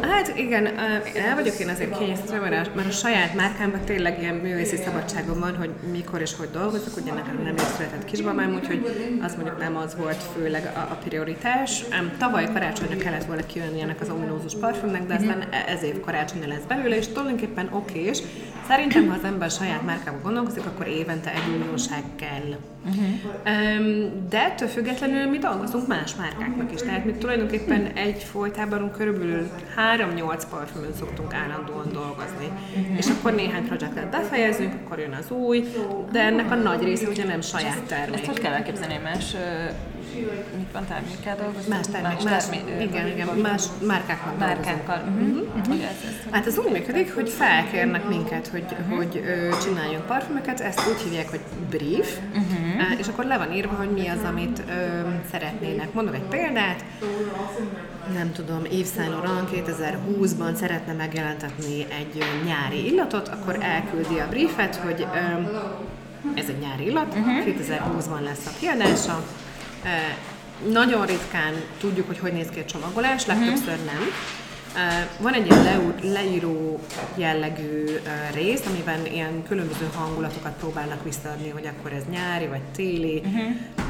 Hát 0.00 0.32
igen, 0.36 0.66
el 1.14 1.34
vagyok 1.34 1.58
én 1.58 1.68
azért 1.68 1.98
kényeztetve, 1.98 2.38
mert, 2.38 2.74
mert 2.74 2.88
a 2.88 2.90
saját 2.90 3.34
márkámban 3.34 3.80
tényleg 3.84 4.20
ilyen 4.20 4.34
művészi 4.34 4.76
szabadságom 4.76 5.40
van, 5.40 5.56
hogy 5.56 5.70
mikor 5.92 6.20
és 6.20 6.34
hogy 6.34 6.48
dolgozok, 6.50 6.96
ugye 6.96 7.12
nekem 7.12 7.40
nem 7.44 7.54
is 7.54 7.62
született 7.62 8.04
kisbabám, 8.04 8.54
úgyhogy 8.54 8.86
az 9.22 9.34
mondjuk 9.34 9.58
nem 9.58 9.76
az 9.76 9.96
volt 9.96 10.22
főleg 10.36 10.72
a, 10.74 10.78
a 10.78 10.98
prioritás. 11.04 11.84
Tavaly 12.18 12.52
karácsonyra 12.52 12.96
kellett 12.96 13.24
volna 13.24 13.46
kijönni 13.46 13.80
ennek 13.80 14.00
az 14.00 14.10
ominózus 14.10 14.54
parfümnek, 14.54 15.06
de 15.06 15.14
aztán 15.14 15.38
mhm. 15.38 15.48
ez 15.66 15.82
év 15.82 16.00
karácsonyra 16.00 16.48
lesz 16.48 16.64
belőle, 16.68 16.96
és 16.96 17.06
tulajdonképpen 17.08 17.68
okés. 17.72 18.22
Szerintem, 18.68 19.08
ha 19.08 19.14
az 19.14 19.24
ember 19.24 19.50
saját 19.50 19.82
márkában 19.82 20.20
gondolkozik, 20.22 20.66
akkor 20.66 20.86
évente 20.86 21.32
egy 21.32 21.52
újdonság 21.52 22.02
kell. 22.16 22.58
Uh-huh. 22.86 23.06
De 24.28 24.44
ettől 24.44 24.68
függetlenül 24.76 25.26
mi 25.30 25.38
dolgozunk 25.38 25.86
más 25.86 26.14
márkáknak 26.14 26.72
is. 26.72 26.80
Tehát 26.80 27.04
mi 27.04 27.12
tulajdonképpen 27.12 27.86
egy 27.86 28.22
folytában 28.22 28.90
körülbelül 28.90 29.48
3-8 29.76 30.42
parfümön 30.50 30.94
szoktunk 30.98 31.34
állandóan 31.34 31.92
dolgozni. 31.92 32.48
És 32.96 33.06
akkor 33.06 33.34
néhány 33.34 33.66
projektet 33.66 34.10
befejezünk, 34.10 34.74
akkor 34.74 34.98
jön 34.98 35.12
az 35.12 35.30
új, 35.30 35.64
de 36.12 36.20
ennek 36.20 36.50
a 36.50 36.54
nagy 36.54 36.82
része 36.82 37.08
ugye 37.08 37.24
nem 37.24 37.40
saját 37.40 37.82
termék. 37.86 38.14
Ezt 38.14 38.26
hogy 38.26 38.38
kell 38.38 38.52
elképzelni 38.52 39.00
más 39.02 39.36
mit 40.56 40.72
van 40.72 40.86
termékkel 40.86 41.36
dolgozunk? 41.36 41.68
Más 41.68 41.86
termék, 41.92 42.22
más, 42.22 42.46
más 42.48 42.58
igen, 42.80 43.06
igen, 43.06 43.26
más 43.26 43.62
márkákkal 43.86 44.32
Márkákkal. 44.38 45.02
Uh-huh. 45.08 45.46
Uh-huh. 45.56 45.80
Hát 46.30 46.46
ez 46.46 46.58
úgy 46.58 46.72
működik, 46.72 47.14
hogy 47.14 47.28
felkérnek 47.28 48.08
minket, 48.08 48.46
hogy, 48.46 48.64
uh-huh. 48.70 48.96
hogy 48.96 49.22
ö, 49.26 49.48
csináljunk 49.62 50.06
parfümöket, 50.06 50.60
ezt 50.60 50.88
úgy 50.88 51.00
hívják, 51.02 51.30
hogy 51.30 51.40
brief, 51.70 52.18
uh-huh. 52.28 52.98
és 52.98 53.06
akkor 53.08 53.24
le 53.24 53.38
van 53.38 53.52
írva, 53.52 53.74
hogy 53.74 53.90
mi 53.90 54.08
az, 54.08 54.24
amit 54.24 54.62
ö, 54.68 54.72
szeretnének. 55.30 55.92
Mondok 55.92 56.14
egy 56.14 56.28
példát, 56.30 56.84
nem 58.14 58.32
tudom, 58.32 58.64
Yves 58.70 58.88
Saint 58.94 59.10
Laurent 59.10 59.48
2020-ban 59.52 60.54
szeretne 60.54 60.92
megjelentetni 60.92 61.86
egy 62.00 62.22
nyári 62.46 62.86
illatot, 62.92 63.28
akkor 63.28 63.58
elküldi 63.60 64.18
a 64.18 64.28
briefet, 64.28 64.76
hogy 64.76 65.06
ö, 65.14 65.40
ez 66.34 66.48
egy 66.48 66.58
nyári 66.58 66.86
illat, 66.86 67.14
uh-huh. 67.14 67.44
2020-ban 67.46 68.22
lesz 68.22 68.46
a 68.46 68.50
kiadása. 68.58 69.24
Nagyon 70.70 71.06
ritkán 71.06 71.52
tudjuk, 71.80 72.06
hogy 72.06 72.18
hogy 72.18 72.32
néz 72.32 72.48
ki 72.48 72.60
a 72.60 72.64
csomagolás, 72.64 73.26
legtöbbször 73.26 73.78
nem. 73.84 74.02
Van 75.20 75.32
egy 75.32 75.46
ilyen 75.46 75.94
leíró 76.02 76.80
jellegű 77.14 77.84
rész, 78.34 78.62
amiben 78.66 79.06
ilyen 79.06 79.42
különböző 79.48 79.88
hangulatokat 79.94 80.52
próbálnak 80.52 81.04
visszaadni, 81.04 81.48
hogy 81.48 81.66
akkor 81.66 81.92
ez 81.92 82.02
nyári 82.10 82.46
vagy 82.46 82.62
téli. 82.76 83.22
Uh-huh 83.24 83.85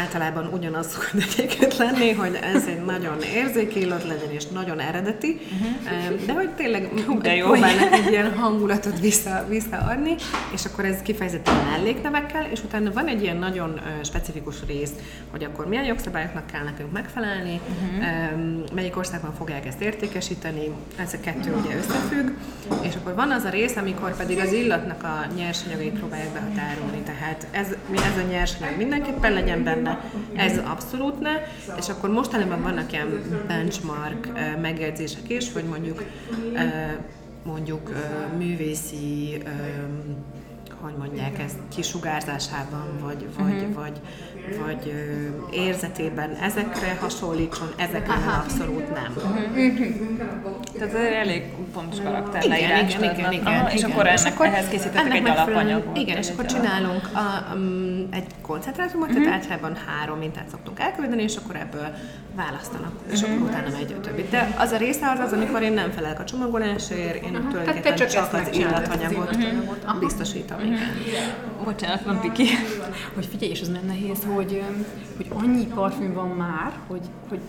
általában 0.00 0.48
ugyanaz 0.52 0.86
szokott 0.86 1.22
egyébként 1.36 1.76
lenni, 1.76 2.12
hogy 2.12 2.38
ez 2.54 2.66
egy 2.66 2.84
nagyon 2.84 3.22
érzékeny 3.22 3.82
illat 3.82 4.04
legyen, 4.04 4.30
és 4.30 4.46
nagyon 4.46 4.80
eredeti, 4.80 5.40
uh-huh. 5.52 6.24
de 6.26 6.32
hogy 6.32 6.50
tényleg 6.50 6.94
de 7.22 7.34
jó. 7.34 7.50
próbálnak 7.50 7.92
egy 7.92 8.10
ilyen 8.10 8.34
hangulatot 8.34 9.00
vissza, 9.00 9.46
visszaadni, 9.48 10.14
és 10.52 10.64
akkor 10.64 10.84
ez 10.84 11.02
kifejezetten 11.02 11.54
melléknevekkel, 11.70 12.46
és 12.50 12.62
utána 12.62 12.92
van 12.92 13.06
egy 13.06 13.22
ilyen 13.22 13.36
nagyon 13.36 13.80
specifikus 14.02 14.56
rész, 14.66 14.92
hogy 15.30 15.44
akkor 15.44 15.68
milyen 15.68 15.84
jogszabályoknak 15.84 16.46
kell 16.46 16.62
nekünk 16.62 16.92
megfelelni, 16.92 17.60
uh-huh. 17.68 18.74
melyik 18.74 18.96
országban 18.96 19.34
fogják 19.34 19.66
ezt 19.66 19.80
értékesíteni, 19.80 20.70
ez 20.96 21.12
a 21.12 21.20
kettő 21.20 21.54
ugye 21.64 21.76
összefügg, 21.76 22.30
és 22.82 22.94
akkor 22.94 23.14
van 23.14 23.30
az 23.30 23.44
a 23.44 23.48
rész, 23.48 23.76
amikor 23.76 24.16
pedig 24.16 24.38
az 24.38 24.52
illatnak 24.52 25.02
a 25.02 25.26
nyersanyagait 25.36 25.98
próbálják 25.98 26.32
behatárolni, 26.32 26.98
tehát 27.04 27.46
ez, 27.50 27.66
ez 27.94 28.24
a 28.24 28.28
nyersanyag 28.30 28.76
mindenképpen 28.76 29.32
legyen 29.32 29.63
benne, 29.64 30.10
ez 30.34 30.58
abszolút 30.58 31.20
ne, 31.20 31.32
és 31.78 31.88
akkor 31.88 32.10
mostanában 32.10 32.62
vannak 32.62 32.92
ilyen 32.92 33.22
benchmark 33.46 34.28
megjegyzések 34.60 35.28
is, 35.28 35.52
hogy 35.52 35.64
mondjuk 35.64 36.02
mondjuk 37.44 37.90
művészi 38.38 39.42
hogy 40.84 40.94
mondják 40.98 41.38
ezt, 41.38 41.56
kisugárzásában, 41.74 42.86
vagy, 43.00 43.26
vagy, 43.38 43.52
uh-huh. 43.52 43.74
vagy, 43.74 44.00
vagy 44.66 44.92
ö, 44.92 45.54
érzetében 45.54 46.34
ezekre 46.34 46.96
hasonlítson, 47.00 47.68
ezekre 47.76 48.14
abszolút 48.14 48.94
nem. 48.94 49.12
Uh-huh. 49.16 50.53
Tehát 50.78 50.94
ez 50.94 51.12
elég 51.12 51.42
pontos 51.72 51.98
karakter 52.00 52.44
igen, 52.44 52.58
igen, 52.58 52.88
igen, 52.88 53.02
igen, 53.02 53.32
igen, 53.32 53.46
Aha, 53.46 53.70
és 53.70 53.78
igen. 53.78 53.90
akkor 53.90 54.06
ennek, 54.06 54.18
és 54.18 54.24
akkor 54.24 54.46
ehhez 54.46 54.68
készítettek 54.68 55.14
egy 55.14 55.28
alapanyagot. 55.28 55.98
Igen, 55.98 56.16
és 56.16 56.30
akkor 56.30 56.44
csinálunk 56.46 57.10
a, 57.12 57.54
um, 57.54 58.08
egy 58.10 58.26
koncentrátumot, 58.42 59.08
uh-huh. 59.08 59.24
tehát 59.24 59.40
általában 59.40 59.76
három 59.86 60.18
mintát 60.18 60.48
szoktunk 60.48 60.80
elküldeni, 60.80 61.22
és 61.22 61.36
akkor 61.36 61.56
ebből 61.56 61.86
választanak, 62.34 62.92
és 63.12 63.20
uh-huh. 63.20 63.36
akkor 63.36 63.48
utána 63.48 63.70
megy 63.70 63.94
a 63.98 64.00
többi. 64.00 64.26
De 64.30 64.54
az 64.58 64.70
a 64.70 64.76
része 64.76 65.10
az 65.10 65.18
az, 65.18 65.32
amikor 65.32 65.62
én 65.62 65.72
nem 65.72 65.90
felelek 65.90 66.20
a 66.20 66.24
csomagolásért, 66.24 67.24
én 67.24 67.30
uh-huh. 67.30 67.48
tulajdonképpen 67.48 67.96
csak, 67.96 68.08
csak 68.08 68.32
az 68.32 68.48
illatanyagot 68.52 69.34
uh-huh. 69.34 69.98
biztosítom. 69.98 70.58
Uh-huh. 70.58 71.64
Bocsánat, 71.64 72.02
van 72.04 72.20
Piki. 72.20 72.46
Hogy 73.14 73.26
figyelj, 73.26 73.50
és 73.50 73.60
az 73.60 73.68
nem 73.68 73.86
nehéz, 73.86 74.18
hogy, 74.34 74.62
hogy 75.16 75.26
annyi 75.28 75.66
parfüm 75.66 76.12
van 76.14 76.28
már, 76.28 76.72
hogy, 76.86 77.02
hogy 77.28 77.40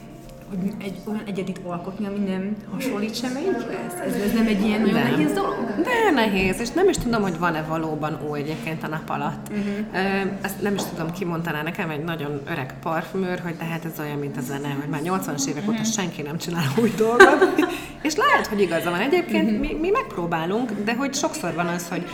hogy 0.50 0.74
egy 0.78 1.00
olyan 1.06 1.22
egyedit 1.26 1.60
alkotni, 1.64 2.06
ami 2.06 2.18
nem 2.18 2.56
hasonlít 2.74 3.16
semmelyikhez? 3.16 3.94
Ez, 4.06 4.14
ez 4.14 4.34
nem 4.34 4.48
egy 4.48 4.66
ilyen 4.66 4.82
nagyon 4.82 4.94
nehéz 4.94 5.34
dolog? 5.34 5.56
De 5.84 6.12
nehéz, 6.14 6.60
és 6.60 6.70
nem 6.70 6.90
is 6.90 6.98
tudom, 6.98 7.22
hogy 7.22 7.38
van-e 7.40 7.62
valóban 7.62 8.20
új 8.30 8.40
egyébként 8.40 8.84
a 8.84 8.88
nap 8.88 9.10
alatt. 9.10 9.48
Uh-huh. 9.50 10.32
Ezt 10.42 10.62
nem 10.62 10.74
is 10.74 10.82
tudom, 10.84 11.12
ki 11.12 11.26
mondaná 11.26 11.62
nekem 11.62 11.90
egy 11.90 12.04
nagyon 12.04 12.42
öreg 12.50 12.74
parfümőr, 12.82 13.40
hogy 13.40 13.56
tehát 13.56 13.86
ez 13.86 14.00
olyan, 14.00 14.18
mint 14.18 14.38
a 14.38 14.42
zene, 14.42 14.76
hogy 14.80 14.90
már 14.90 15.02
80-as 15.04 15.48
évek 15.48 15.62
uh-huh. 15.62 15.76
óta 15.76 15.84
senki 15.84 16.22
nem 16.22 16.38
csinál 16.38 16.68
új 16.82 16.94
dolgot. 16.98 17.66
és 18.08 18.16
lehet, 18.16 18.48
hogy 18.48 18.62
igaza 18.62 18.90
van. 18.90 19.00
Egyébként 19.00 19.52
uh-huh. 19.52 19.60
mi, 19.60 19.78
mi 19.82 19.90
megpróbálunk, 19.90 20.72
de 20.84 20.96
hogy 20.96 21.14
sokszor 21.14 21.54
van 21.54 21.68
az, 21.68 21.88
hogy 21.88 22.06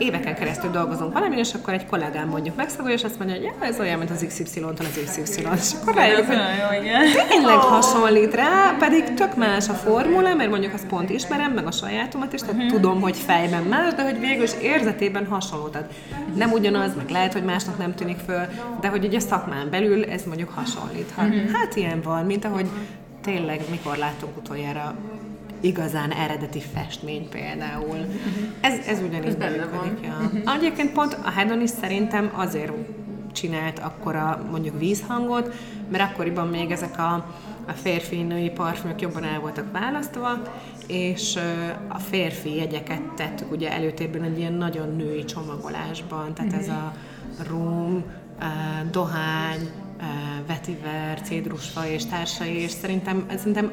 éveken 0.00 0.34
keresztül 0.34 0.70
dolgozunk 0.70 1.12
valamin, 1.12 1.38
és 1.38 1.54
akkor 1.54 1.74
egy 1.74 1.86
kollégám 1.86 2.28
mondjuk 2.28 2.56
megszagolja, 2.56 2.96
és 2.96 3.04
azt 3.04 3.18
mondja, 3.18 3.36
hogy 3.36 3.44
ja, 3.44 3.66
ez 3.66 3.80
olyan, 3.80 3.98
mint 3.98 4.10
az 4.10 4.24
XY-tól 4.28 4.74
az 4.78 5.20
XY. 5.24 5.40
És 5.54 5.72
akkor 5.80 5.94
rájövök, 5.94 6.26
hogy 6.26 6.38
tényleg 7.28 7.58
hasonlít 7.58 8.34
rá, 8.34 8.76
pedig 8.78 9.14
tök 9.14 9.36
más 9.36 9.68
a 9.68 9.72
formula, 9.72 10.34
mert 10.34 10.50
mondjuk 10.50 10.74
azt 10.74 10.86
pont 10.86 11.10
ismerem, 11.10 11.52
meg 11.52 11.66
a 11.66 11.70
sajátomat 11.70 12.32
is, 12.32 12.40
tehát 12.40 12.54
uh-huh. 12.54 12.70
tudom, 12.70 13.00
hogy 13.00 13.16
fejben 13.16 13.62
más, 13.62 13.94
de 13.94 14.02
hogy 14.02 14.20
végül 14.20 14.42
is 14.42 14.52
érzetében 14.62 15.26
hasonló. 15.26 15.68
Tehát 15.68 15.92
nem 16.34 16.52
ugyanaz, 16.52 16.94
meg 16.96 17.10
lehet, 17.10 17.32
hogy 17.32 17.44
másnak 17.44 17.78
nem 17.78 17.94
tűnik 17.94 18.18
föl, 18.26 18.46
de 18.80 18.88
hogy 18.88 19.04
ugye 19.04 19.20
szakmán 19.20 19.70
belül 19.70 20.04
ez 20.04 20.24
mondjuk 20.24 20.50
hasonlíthat. 20.54 21.28
Uh-huh. 21.28 21.50
Hát 21.52 21.76
ilyen 21.76 22.00
van, 22.02 22.24
mint 22.24 22.44
ahogy 22.44 22.66
tényleg 23.22 23.60
mikor 23.70 23.96
láttunk 23.96 24.36
utoljára 24.36 24.94
igazán 25.60 26.10
eredeti 26.10 26.60
festmény 26.60 27.28
például. 27.28 27.96
Uh-huh. 27.96 28.10
Ez, 28.60 28.86
ez 28.86 29.00
ugyanígy 29.02 29.28
ez 29.28 29.34
benne 29.34 29.66
van. 29.66 29.98
Ja. 30.02 30.16
Uh-huh. 30.22 30.54
Egyébként 30.54 30.92
pont 30.92 31.18
a 31.24 31.30
Hedonis 31.30 31.70
szerintem 31.70 32.30
azért 32.34 32.72
csinált 33.32 33.78
akkora 33.78 34.46
mondjuk 34.50 34.78
vízhangot, 34.78 35.54
mert 35.90 36.10
akkoriban 36.10 36.48
még 36.48 36.70
ezek 36.70 36.98
a, 36.98 37.12
a 37.66 37.72
férfi-női 37.72 38.50
parfümök 38.50 39.00
jobban 39.00 39.24
el 39.24 39.40
voltak 39.40 39.72
választva, 39.72 40.42
és 40.86 41.38
a 41.88 41.98
férfi 41.98 42.56
jegyeket 42.56 43.02
tettük 43.16 43.52
ugye 43.52 43.72
előtérben 43.72 44.22
egy 44.22 44.38
ilyen 44.38 44.52
nagyon 44.52 44.96
női 44.96 45.24
csomagolásban, 45.24 46.34
tehát 46.34 46.52
ez 46.52 46.68
a 46.68 46.92
rum, 47.48 48.04
dohány, 48.90 49.70
vetiver, 50.46 51.20
cédrusfa 51.22 51.86
és 51.86 52.06
társai, 52.06 52.62
és 52.62 52.70
szerintem, 52.70 53.26
szerintem 53.36 53.70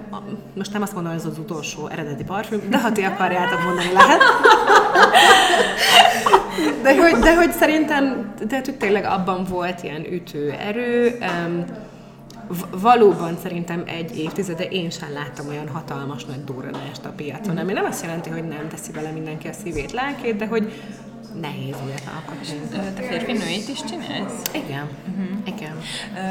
most 0.53 0.73
nem 0.73 0.81
azt 0.81 0.93
mondom, 0.93 1.11
hogy 1.11 1.21
ez 1.21 1.27
az 1.27 1.37
utolsó 1.37 1.87
eredeti 1.87 2.23
parfüm, 2.23 2.69
de 2.69 2.79
ha 2.79 2.91
ti 2.91 3.01
akarjátok 3.03 3.63
mondani, 3.63 3.91
lehet. 3.93 4.21
De 6.81 6.95
hogy, 6.95 7.19
de 7.19 7.35
hogy 7.35 7.51
szerintem, 7.51 8.33
de 8.47 8.61
hogy 8.65 8.75
tényleg 8.77 9.03
abban 9.03 9.43
volt 9.43 9.83
ilyen 9.83 10.05
ütő 10.13 10.51
erő, 10.51 11.17
um, 11.21 11.65
valóban 12.81 13.37
szerintem 13.41 13.83
egy 13.85 14.17
évtizede 14.17 14.63
én 14.63 14.89
sem 14.89 15.13
láttam 15.13 15.47
olyan 15.47 15.67
hatalmas 15.67 16.25
nagy 16.25 16.43
durranást 16.43 17.05
a 17.05 17.09
piacon, 17.15 17.57
ami 17.57 17.73
nem 17.73 17.85
azt 17.85 18.03
jelenti, 18.03 18.29
hogy 18.29 18.43
nem 18.43 18.67
teszi 18.69 18.91
bele 18.91 19.09
mindenki 19.09 19.47
a 19.47 19.53
szívét, 19.53 19.91
lelkét, 19.91 20.35
de 20.35 20.45
hogy 20.45 20.73
nehéz 21.41 21.75
ilyet 21.85 22.09
alkotni. 22.15 22.77
Te 22.95 23.01
férfi 23.01 23.31
nőit 23.31 23.67
is 23.67 23.83
csinálsz? 23.89 24.41
Igen. 24.51 24.89
Uh-huh. 25.09 25.27
Igen. 25.45 25.75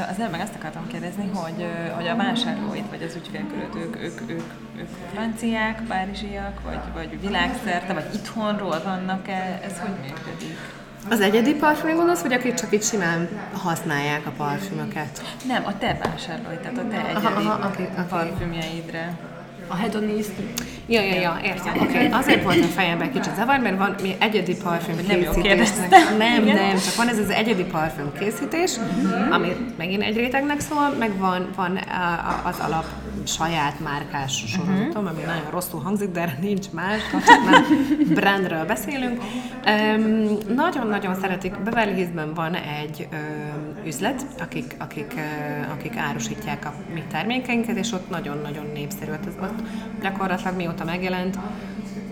Az 0.09 0.19
elben 0.19 0.39
azt 0.39 0.55
akartam 0.55 0.87
kérdezni, 0.87 1.29
hogy, 1.33 1.65
hogy 1.95 2.07
a 2.07 2.15
vásárlóid, 2.15 2.89
vagy 2.89 3.03
az 3.03 3.15
ügyfélköröd, 3.15 3.75
ők, 3.75 3.95
ők, 3.95 4.21
ők, 4.29 4.51
ők 4.77 4.87
franciák, 5.13 5.81
párizsiak, 5.87 6.61
vagy, 6.65 6.79
vagy 6.93 7.21
világszerte, 7.21 7.93
vagy 7.93 8.05
itthonról 8.13 8.81
vannak-e? 8.83 9.59
Ez 9.63 9.79
hogy 9.79 9.95
működik? 10.01 10.57
Az 11.09 11.21
egyedi 11.21 11.53
parfümre 11.53 11.95
gondolsz, 11.95 12.21
vagy 12.21 12.33
akik 12.33 12.53
csak 12.53 12.71
itt 12.71 12.83
simán 12.83 13.29
használják 13.53 14.25
a 14.25 14.31
parfümöket? 14.37 15.21
Nem, 15.47 15.65
a 15.65 15.77
te 15.77 15.97
vásárlóid, 16.03 16.59
tehát 16.59 16.77
a 16.77 16.87
te 16.87 17.07
egyedi 17.07 17.25
aha, 17.25 17.39
aha, 17.39 17.67
okay, 17.67 17.85
okay. 17.85 18.05
parfümjeidre 18.09 19.17
a 19.67 19.75
hedonist. 19.75 20.31
Ja, 20.89 21.01
ja, 21.01 21.15
ja, 21.15 21.39
értem. 21.43 21.81
Okay. 21.81 22.09
azért 22.11 22.43
volt 22.43 22.63
a 22.63 22.67
fejemben 22.67 23.11
kicsit 23.11 23.35
zavar, 23.35 23.59
mert 23.59 23.77
van 23.77 23.95
mi 24.01 24.15
egyedi 24.19 24.55
parfüm 24.63 24.95
nem 25.07 25.19
készítésnek. 25.19 25.89
Nem, 25.89 26.17
nem, 26.17 26.43
nem, 26.43 26.75
csak 26.75 26.95
van 26.95 27.07
ez 27.07 27.19
az 27.19 27.29
egyedi 27.29 27.63
parfüm 27.63 28.11
készítés, 28.19 28.77
uh-huh. 28.77 29.33
ami 29.33 29.47
megint 29.77 30.03
egy 30.03 30.15
rétegnek 30.15 30.59
szól, 30.59 30.95
meg 30.99 31.17
van, 31.17 31.49
van 31.55 31.79
az 32.43 32.59
alap 32.59 32.85
saját 33.25 33.79
márkás 33.79 34.43
sorozatom, 34.47 35.03
uh-huh. 35.03 35.07
ami 35.07 35.21
nagyon 35.21 35.49
rosszul 35.49 35.81
hangzik, 35.81 36.11
de 36.11 36.37
nincs 36.41 36.71
más, 36.71 37.01
csak 37.11 37.45
már 37.45 37.63
brandről 38.13 38.65
beszélünk. 38.65 39.21
Um, 39.65 40.37
nagyon-nagyon 40.55 41.15
szeretik, 41.15 41.59
Beverly 41.59 41.93
Hillsben 41.93 42.33
van 42.33 42.55
egy 42.55 43.07
um, 43.11 43.85
üzlet, 43.85 44.25
akik, 44.39 44.75
akik, 44.77 45.13
uh, 45.15 45.71
akik 45.71 45.97
árusítják 45.97 46.65
a 46.65 46.73
mi 46.93 47.03
termékeinket, 47.11 47.77
és 47.77 47.91
ott 47.91 48.09
nagyon-nagyon 48.09 48.65
népszerű. 48.73 49.11
Ott, 49.11 49.41
ott 49.41 49.61
gyakorlatilag 50.01 50.55
mióta 50.55 50.85
megjelent, 50.85 51.37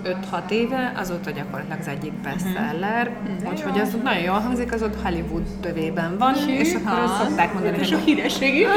5-6 0.06 0.50
éve, 0.50 0.94
azóta 0.98 1.32
gyakorlatilag 1.32 1.80
az 1.80 1.88
egyik 1.88 2.14
bestseller, 2.14 3.12
uh-huh. 3.24 3.52
úgyhogy 3.52 3.80
az 3.80 3.98
nagyon 4.04 4.24
jól 4.24 4.40
hangzik, 4.40 4.74
az 4.74 4.82
ott 4.82 5.02
Hollywood 5.04 5.44
tövében 5.62 6.18
van, 6.18 6.34
Hű, 6.34 6.52
és 6.52 6.74
akkor 6.74 7.00
azt 7.00 7.24
szokták 7.24 7.54
mondani, 7.54 7.78
hogy 7.78 7.94
a 7.94 7.98
híresség 7.98 8.56
is. 8.56 8.68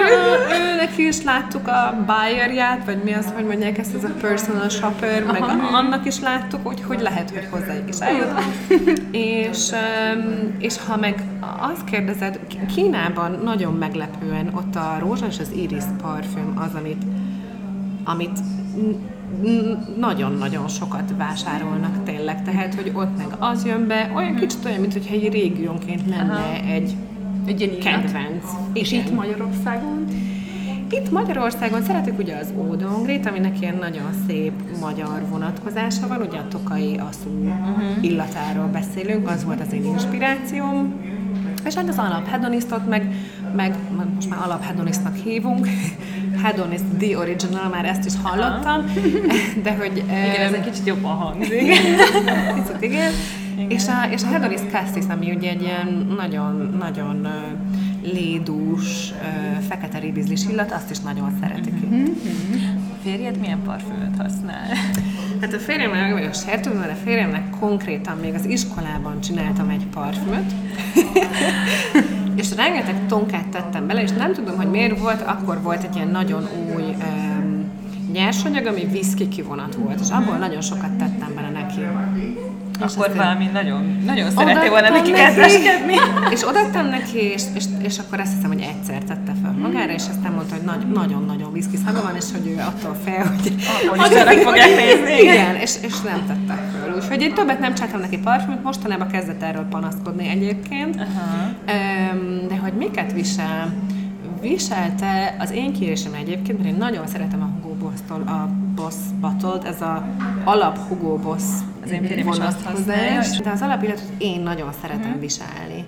Őnek 0.73 0.99
is 0.99 1.23
láttuk 1.23 1.69
a 1.69 2.05
buyerját, 2.07 2.85
vagy 2.85 3.03
mi 3.05 3.12
az, 3.12 3.33
hogy 3.35 3.45
mondják 3.45 3.79
ezt, 3.79 3.95
ez 3.95 4.05
a 4.05 4.12
personal 4.21 4.69
shopper, 4.69 5.25
meg 5.25 5.43
a, 5.43 5.77
annak 5.77 6.07
is 6.07 6.21
láttuk, 6.21 6.67
hogy 6.67 6.83
hogy 6.83 7.01
lehet, 7.01 7.31
hogy 7.31 7.49
hozzájuk 7.51 7.88
is 7.88 7.99
eljut. 7.99 8.43
és, 9.11 9.71
és 10.59 10.79
ha 10.87 10.97
meg 10.97 11.23
azt 11.61 11.85
kérdezed, 11.85 12.41
Kínában 12.75 13.41
nagyon 13.45 13.73
meglepően 13.73 14.51
ott 14.55 14.77
a 14.77 14.97
rózsa 14.99 15.27
és 15.27 15.38
az 15.38 15.51
iris 15.51 15.85
parfüm 16.03 16.53
az, 16.59 16.75
amit, 16.75 17.03
amit 18.05 18.38
nagyon-nagyon 19.99 20.69
sokat 20.69 21.12
vásárolnak 21.17 22.03
tényleg, 22.05 22.43
tehát, 22.45 22.75
hogy 22.75 22.93
ott 22.95 23.17
meg 23.17 23.27
az 23.38 23.64
jön 23.64 23.87
be, 23.87 24.11
olyan 24.14 24.33
mhm. 24.33 24.41
kicsit 24.41 24.64
olyan, 24.64 24.81
mintha 24.81 25.14
egy 25.14 25.33
régiónként 25.33 26.09
lenne 26.09 26.35
Aha. 26.35 26.73
egy, 26.73 26.97
egy 27.47 27.79
kedvenc. 27.79 28.45
És 28.73 28.93
itt 28.93 29.14
Magyarországon? 29.14 30.05
Itt 30.91 31.11
Magyarországon 31.11 31.83
szeretik 31.83 32.19
ugye 32.19 32.37
az 32.37 32.53
ódongrit, 32.57 33.27
aminek 33.27 33.61
ilyen 33.61 33.77
nagyon 33.77 34.11
szép 34.27 34.53
magyar 34.81 35.27
vonatkozása 35.31 36.07
van, 36.07 36.21
ugye 36.21 36.38
a 36.38 36.49
tokai 36.49 36.97
aszú 36.97 37.31
uh-huh. 37.31 38.05
illatáról 38.05 38.67
beszélünk, 38.67 39.29
az 39.29 39.45
volt 39.45 39.61
az 39.61 39.73
én 39.73 39.85
inspirációm. 39.85 40.95
És 41.64 41.75
hát 41.75 41.88
az 41.88 41.99
alaphedonisztot 41.99 42.88
meg, 42.88 43.14
meg 43.57 43.77
most 44.14 44.31
már 44.31 44.41
alaphedonisztnak 44.43 45.14
hívunk, 45.14 45.67
Hedonist 46.42 46.85
The 46.98 47.18
Original, 47.18 47.68
már 47.68 47.85
ezt 47.85 48.05
is 48.05 48.12
hallottam, 48.22 48.85
de 49.62 49.74
hogy... 49.74 49.96
Igen, 49.96 50.40
ez 50.40 50.53
egy 50.53 50.70
kicsit 50.70 50.87
jobban 50.87 51.16
hangzik. 51.16 51.66
Picit 52.55 52.77
igen. 52.81 53.12
igen. 53.57 53.70
És 53.70 53.87
a, 53.87 54.12
és 54.12 54.22
a 54.22 54.27
Hedonist 54.27 54.70
Cassis, 54.70 55.05
ami 55.09 55.35
ugye 55.35 55.51
egy 55.51 55.62
ilyen 55.62 56.14
nagyon, 56.16 56.77
nagyon 56.79 57.29
lédús, 58.03 59.12
fekete 59.68 59.98
ribizlis 59.98 60.44
illat, 60.51 60.72
azt 60.72 60.90
is 60.90 60.98
nagyon 60.98 61.37
szeretik. 61.40 61.87
Mm-hmm. 61.87 62.05
A 62.90 63.03
férjed 63.03 63.38
milyen 63.38 63.62
parfümöt 63.62 64.16
használ? 64.18 64.66
Hát 65.40 65.53
a 65.55 65.59
férjemmel 65.59 66.01
meg 66.01 66.12
vagyok 66.12 66.35
sértődve, 66.35 66.79
mert 66.79 66.92
a 66.92 67.03
férjemnek 67.05 67.51
konkrétan 67.61 68.16
még 68.16 68.35
az 68.35 68.44
iskolában 68.44 69.20
csináltam 69.20 69.68
egy 69.68 69.87
parfümöt, 69.87 70.53
és 72.38 72.55
rengeteg 72.57 73.07
tonkát 73.07 73.46
tettem 73.48 73.87
bele, 73.87 74.03
és 74.03 74.11
nem 74.11 74.33
tudom, 74.33 74.57
hogy 74.57 74.70
miért 74.70 74.98
volt, 74.98 75.22
akkor 75.22 75.62
volt 75.62 75.83
egy 75.83 75.94
ilyen 75.96 76.09
nagyon 76.09 76.48
új 76.74 76.83
um, 76.83 77.70
nyersanyag, 78.12 78.66
ami 78.66 78.85
viszki 78.85 79.29
kivonat 79.29 79.74
volt, 79.74 80.01
és 80.01 80.11
abból 80.11 80.37
nagyon 80.37 80.61
sokat 80.61 80.90
tettem 80.90 81.33
bele 81.35 81.51
neki. 81.51 81.81
És 82.87 82.94
akkor 82.94 83.14
valami 83.16 83.46
nagyon, 83.53 84.03
nagyon 84.05 84.31
szeretné 84.31 84.68
volna 84.68 84.88
neki 84.88 85.11
kedveskedni. 85.11 85.94
És 86.35 86.48
odaadtam 86.48 86.87
neki, 86.87 87.18
és, 87.18 87.42
és, 87.55 87.64
és 87.83 87.98
akkor 87.98 88.20
azt 88.20 88.33
hiszem, 88.35 88.51
hogy 88.51 88.61
egyszer 88.61 89.03
tette 89.03 89.33
fel 89.42 89.53
magára, 89.53 89.92
és 89.92 90.03
aztán 90.11 90.33
mondta, 90.33 90.55
hogy 90.55 90.64
nagy, 90.64 90.87
nagyon-nagyon 90.94 91.53
viszki 91.53 91.77
szaga 91.87 92.03
van, 92.03 92.16
és 92.16 92.24
hogy 92.33 92.46
ő 92.46 92.59
attól 92.59 92.96
fél, 93.05 93.24
hogy... 93.24 93.55
Hogy 94.27 94.42
fogják 94.42 94.77
nézni. 94.77 95.22
Igen, 95.22 95.55
és, 95.55 95.74
és 95.83 96.01
nem 96.01 96.27
tettek 96.27 96.67
föl. 96.90 97.03
Úgyhogy 97.03 97.22
én 97.22 97.35
többet 97.35 97.61
nem 97.61 97.74
csináltam 97.74 98.01
neki 98.01 98.18
parfümöt, 98.18 98.62
mostanában 98.62 99.09
kezdett 99.09 99.42
erről 99.42 99.64
panaszkodni 99.64 100.29
egyébként. 100.29 100.94
Uh-huh. 100.94 102.46
De 102.48 102.57
hogy 102.57 102.72
miket 102.72 103.12
visel? 103.12 103.72
Viselte 104.40 105.37
az 105.38 105.51
én 105.51 105.72
kérésem 105.72 106.14
egyébként, 106.14 106.59
mert 106.59 106.70
én 106.70 106.77
nagyon 106.79 107.07
szeretem 107.07 107.42
a 107.42 107.44
Hugo 107.44 107.74
Boss-tól 107.74 108.22
a 108.27 108.48
Boss 108.74 108.94
battle 109.20 109.68
ez 109.68 109.81
a 109.81 110.07
alap 110.44 110.79
Hugo 110.88 111.16
Boss 111.16 111.42
az 111.85 111.90
én 111.90 112.24
használja. 112.24 113.22
De 113.42 113.51
az 113.51 113.62
alapilletet 113.62 114.09
én 114.18 114.40
nagyon 114.40 114.72
szeretem 114.81 115.01
uh-huh. 115.01 115.20
viselni. 115.20 115.87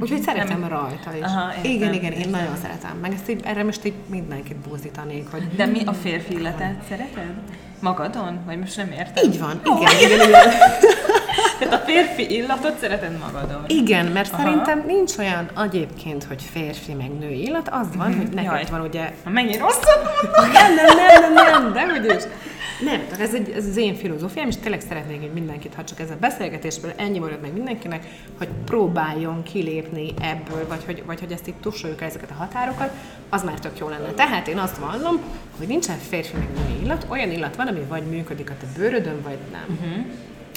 Úgyhogy 0.00 0.20
szeretem 0.20 0.60
nem. 0.60 0.68
rajta 0.68 1.16
is. 1.16 1.22
Aha, 1.22 1.52
igen, 1.62 1.92
igen, 1.92 2.12
én 2.12 2.28
nagyon 2.28 2.56
szeretem. 2.62 2.98
Meg 3.00 3.12
ezt 3.12 3.30
így, 3.30 3.40
erre 3.44 3.64
most 3.64 3.84
így 3.84 3.94
mindenkit 4.06 4.56
búzítanék. 4.56 5.30
Hogy... 5.30 5.48
De 5.56 5.66
mi 5.66 5.84
a 5.84 5.92
férfi 5.92 6.34
illetet 6.34 6.82
szereted? 6.88 7.34
Magadon? 7.80 8.40
Vagy 8.46 8.58
most 8.58 8.76
nem 8.76 8.90
értem? 8.90 9.24
Így 9.24 9.38
van, 9.38 9.60
igen, 9.64 9.76
oh. 9.76 10.02
igen, 10.02 10.28
igen. 10.28 10.40
Tehát 11.58 11.74
a 11.74 11.84
férfi 11.84 12.34
illatot 12.34 12.78
szereted 12.78 13.18
magadon? 13.18 13.64
Igen, 13.66 14.06
mert 14.06 14.32
Aha. 14.32 14.42
szerintem 14.42 14.82
nincs 14.86 15.16
olyan 15.18 15.50
egyébként, 15.64 16.24
hogy 16.24 16.42
férfi 16.52 16.92
meg 16.92 17.18
női 17.18 17.42
illat, 17.42 17.68
az 17.68 17.96
van, 17.96 18.08
mm-hmm. 18.08 18.18
hogy 18.18 18.28
neked 18.28 18.52
Jaj. 18.52 18.64
van 18.70 18.80
ugye... 18.80 19.12
Mennyi 19.24 19.56
rosszat 19.56 20.00
Nem, 20.52 20.74
nem, 20.74 20.96
nem, 20.96 21.32
nem, 21.32 21.62
nem, 21.62 21.72
de 21.72 21.90
hogy 21.90 22.04
is. 22.04 22.22
Nem, 22.84 23.06
tehát 23.08 23.20
ez, 23.20 23.34
egy, 23.34 23.50
ez 23.50 23.66
az 23.66 23.76
én 23.76 23.94
filozófiám, 23.94 24.48
és 24.48 24.56
tényleg 24.56 24.80
szeretnék 24.80 25.20
hogy 25.20 25.32
mindenkit, 25.32 25.74
ha 25.74 25.84
csak 25.84 26.00
ez 26.00 26.10
a 26.10 26.16
beszélgetésből 26.20 26.92
ennyi 26.96 27.18
marad 27.18 27.40
meg 27.40 27.52
mindenkinek, 27.52 28.06
hogy 28.38 28.48
próbáljon 28.64 29.42
kilépni 29.42 30.14
ebből, 30.20 30.66
vagy 30.68 30.84
hogy, 30.84 31.02
vagy 31.06 31.20
hogy 31.20 31.32
ezt 31.32 31.46
itt 31.46 31.60
tussoljuk 31.60 32.00
el 32.00 32.08
ezeket 32.08 32.30
a 32.30 32.34
határokat, 32.34 32.90
az 33.28 33.42
már 33.42 33.58
tök 33.58 33.78
jó 33.78 33.88
lenne. 33.88 34.10
Tehát 34.10 34.48
én 34.48 34.58
azt 34.58 34.76
vallom, 34.76 35.20
hogy 35.58 35.66
nincsen 35.66 35.98
férfi 35.98 36.36
meg 36.36 36.48
női 36.54 36.82
illat, 36.82 37.06
olyan 37.08 37.30
illat 37.30 37.56
van, 37.56 37.66
ami 37.66 37.80
vagy 37.88 38.02
működik 38.02 38.50
a 38.50 38.54
te 38.60 38.66
bőrödön, 38.76 39.22
vagy 39.22 39.38
nem. 39.52 39.78
Uh-huh. 39.78 40.04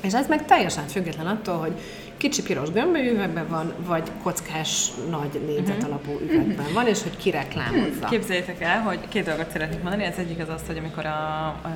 És 0.06 0.14
ez 0.14 0.28
meg 0.28 0.46
teljesen 0.46 0.88
független 0.88 1.28
attól, 1.28 1.58
hogy 1.58 1.74
kicsi 2.18 2.42
piros 2.42 2.70
gömbölyű 2.70 3.12
üvegben 3.12 3.48
van, 3.48 3.74
vagy 3.86 4.04
kockás 4.24 4.92
nagy 5.10 5.42
négyzet 5.46 5.78
mhm. 5.78 5.86
alapú 5.86 6.20
üvegben 6.30 6.66
van, 6.74 6.88
és 6.88 7.04
hogy 7.04 7.18
kireklámozza. 7.18 8.06
Képzeljétek 8.10 8.62
el, 8.62 8.82
hogy 8.82 9.00
két 9.10 9.26
dolgot 9.26 9.52
szeretnék 9.52 9.82
mondani. 9.82 10.04
Ez 10.04 10.18
egyik 10.18 10.40
az 10.42 10.50
az, 10.50 10.62
hogy 10.68 10.78
amikor 10.78 11.06
a, 11.06 11.46
a 11.48 11.70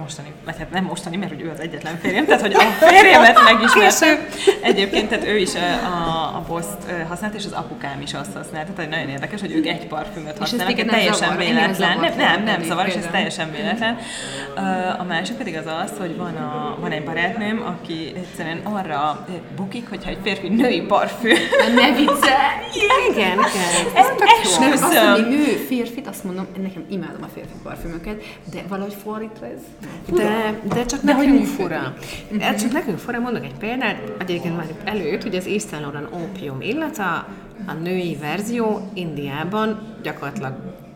mostani, 0.00 0.32
vagy 0.44 0.58
hát 0.58 0.70
nem 0.70 0.84
mostani, 0.84 1.16
mert 1.16 1.42
ő 1.42 1.50
az 1.50 1.60
egyetlen 1.60 1.98
férjem, 1.98 2.24
tehát 2.24 2.40
hogy 2.40 2.54
a 2.54 2.60
férjemet 2.60 3.38
megismertem. 3.44 4.26
Egyébként, 4.62 5.08
tehát 5.08 5.26
ő 5.26 5.38
is 5.38 5.54
a, 5.54 6.36
a 6.36 6.44
boss 6.48 6.66
használt, 7.08 7.34
és 7.34 7.44
az 7.44 7.52
apukám 7.52 8.00
is 8.00 8.14
azt 8.14 8.32
használt. 8.32 8.70
Tehát 8.70 8.90
nagyon 8.90 9.08
érdekes, 9.08 9.40
hogy 9.40 9.52
ők 9.52 9.66
egy 9.66 9.86
parfümöt 9.86 10.38
használnak, 10.38 10.78
ez 10.78 10.86
teljesen 10.86 11.28
zavar, 11.28 11.36
véletlen. 11.36 11.98
Nem, 11.98 12.16
nem, 12.16 12.42
nem 12.42 12.62
zavar, 12.62 12.86
és 12.86 12.94
ez 12.94 13.06
teljesen 13.10 13.50
véletlen. 13.50 13.98
A 14.98 15.04
másik 15.04 15.36
pedig 15.36 15.56
az 15.56 15.66
az, 15.84 15.92
hogy 15.98 16.16
van, 16.16 16.36
a, 16.36 16.76
van 16.80 16.90
egy 16.90 17.04
barátnőm, 17.04 17.62
aki 17.66 18.12
egyszerűen 18.16 18.60
arra 18.62 19.26
bukik, 19.72 19.88
hogyha 19.88 20.10
egy 20.10 20.18
férfi 20.22 20.48
női 20.48 20.80
parfüm. 20.80 21.36
Ne 21.74 21.92
viccelj! 21.96 22.62
Igen, 23.10 23.38
igen. 23.38 23.38
Ez 23.94 24.06
esküszöm. 24.18 24.72
Azt, 24.72 24.98
hogy 24.98 25.28
nő, 25.28 25.44
férfit, 25.44 26.06
azt 26.06 26.24
mondom, 26.24 26.46
nekem 26.62 26.84
imádom 26.88 27.22
a 27.22 27.26
férfi 27.34 27.52
parfümöket, 27.62 28.22
de 28.52 28.62
valahogy 28.68 28.96
fordítva 29.02 29.46
ez. 29.46 29.60
De, 30.06 30.60
de 30.74 30.84
csak 30.84 31.02
de 31.02 31.12
nekünk 31.12 31.44
fura. 31.44 31.94
De 32.30 32.54
csak 32.54 32.72
nekünk 32.72 32.98
fura, 32.98 33.18
mondok 33.18 33.44
egy 33.44 33.54
példát, 33.58 33.96
egyébként 34.18 34.56
már 34.56 34.66
előtt, 34.84 35.22
hogy 35.22 35.36
az 35.36 35.46
Yves 35.46 35.62
Saint 35.62 35.84
Laurent 35.84 36.08
ópium 36.14 36.60
illata, 36.60 37.26
a 37.66 37.72
női 37.82 38.16
verzió 38.20 38.90
Indiában 38.94 39.96
gyakorlatilag 40.02 40.54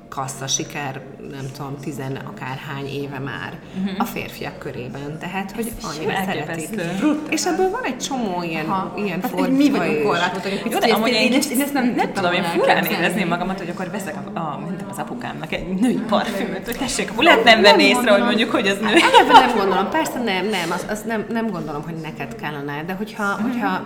kassza 0.09 0.47
siker, 0.47 1.01
nem 1.31 1.51
tudom, 1.57 1.77
tizen 1.81 2.16
akárhány 2.16 2.87
éve 2.87 3.19
már 3.19 3.59
uh-huh. 3.79 3.95
a 3.99 4.05
férfiak 4.05 4.59
körében. 4.59 5.19
Tehát, 5.19 5.53
hogy 5.53 5.73
annyira 5.83 6.14
szeretik. 6.25 6.81
És 7.29 7.47
ebből 7.47 7.71
van 7.71 7.83
egy 7.85 7.99
csomó 7.99 8.42
ilyen, 8.42 8.66
ha. 8.66 8.92
ilyen 8.97 9.21
hát 9.23 9.31
fordítva 9.31 9.57
Mi 9.57 9.71
vagyunk 9.71 10.03
korlátotok 10.03 10.53
egy 10.53 10.62
picit. 10.62 10.85
Én, 10.85 11.05
én, 11.05 11.33
én, 11.33 11.61
ezt 11.61 11.73
nem, 11.73 11.95
nem 11.97 12.12
tudom, 12.12 12.33
én 12.33 12.42
furán 12.42 12.85
érezném 12.85 13.29
magamat, 13.29 13.59
hogy 13.59 13.69
akkor 13.69 13.90
veszek 13.90 14.14
a, 14.35 14.38
a, 14.38 14.61
az 14.90 14.99
apukámnak 14.99 15.53
egy 15.53 15.66
női 15.66 16.01
parfümöt, 16.09 16.64
hogy 16.64 16.77
tessék, 16.77 17.11
akkor 17.11 17.25
lehet 17.25 17.45
nem 17.45 17.62
venni 17.62 17.83
észre, 17.83 18.11
hogy 18.12 18.23
mondjuk, 18.23 18.51
hogy 18.51 18.66
az 18.66 18.79
nő. 18.79 18.87
Eleve 18.87 19.47
nem 19.47 19.57
gondolom, 19.57 19.90
persze 19.90 20.23
nem, 20.23 20.47
nem, 20.47 20.71
azt 20.71 20.90
az 20.90 21.03
nem, 21.03 21.27
nem 21.29 21.51
gondolom, 21.51 21.83
hogy 21.83 21.95
neked 21.95 22.35
kellene, 22.35 22.85
de 22.87 22.92
hogyha, 22.92 23.40
hogyha 23.42 23.83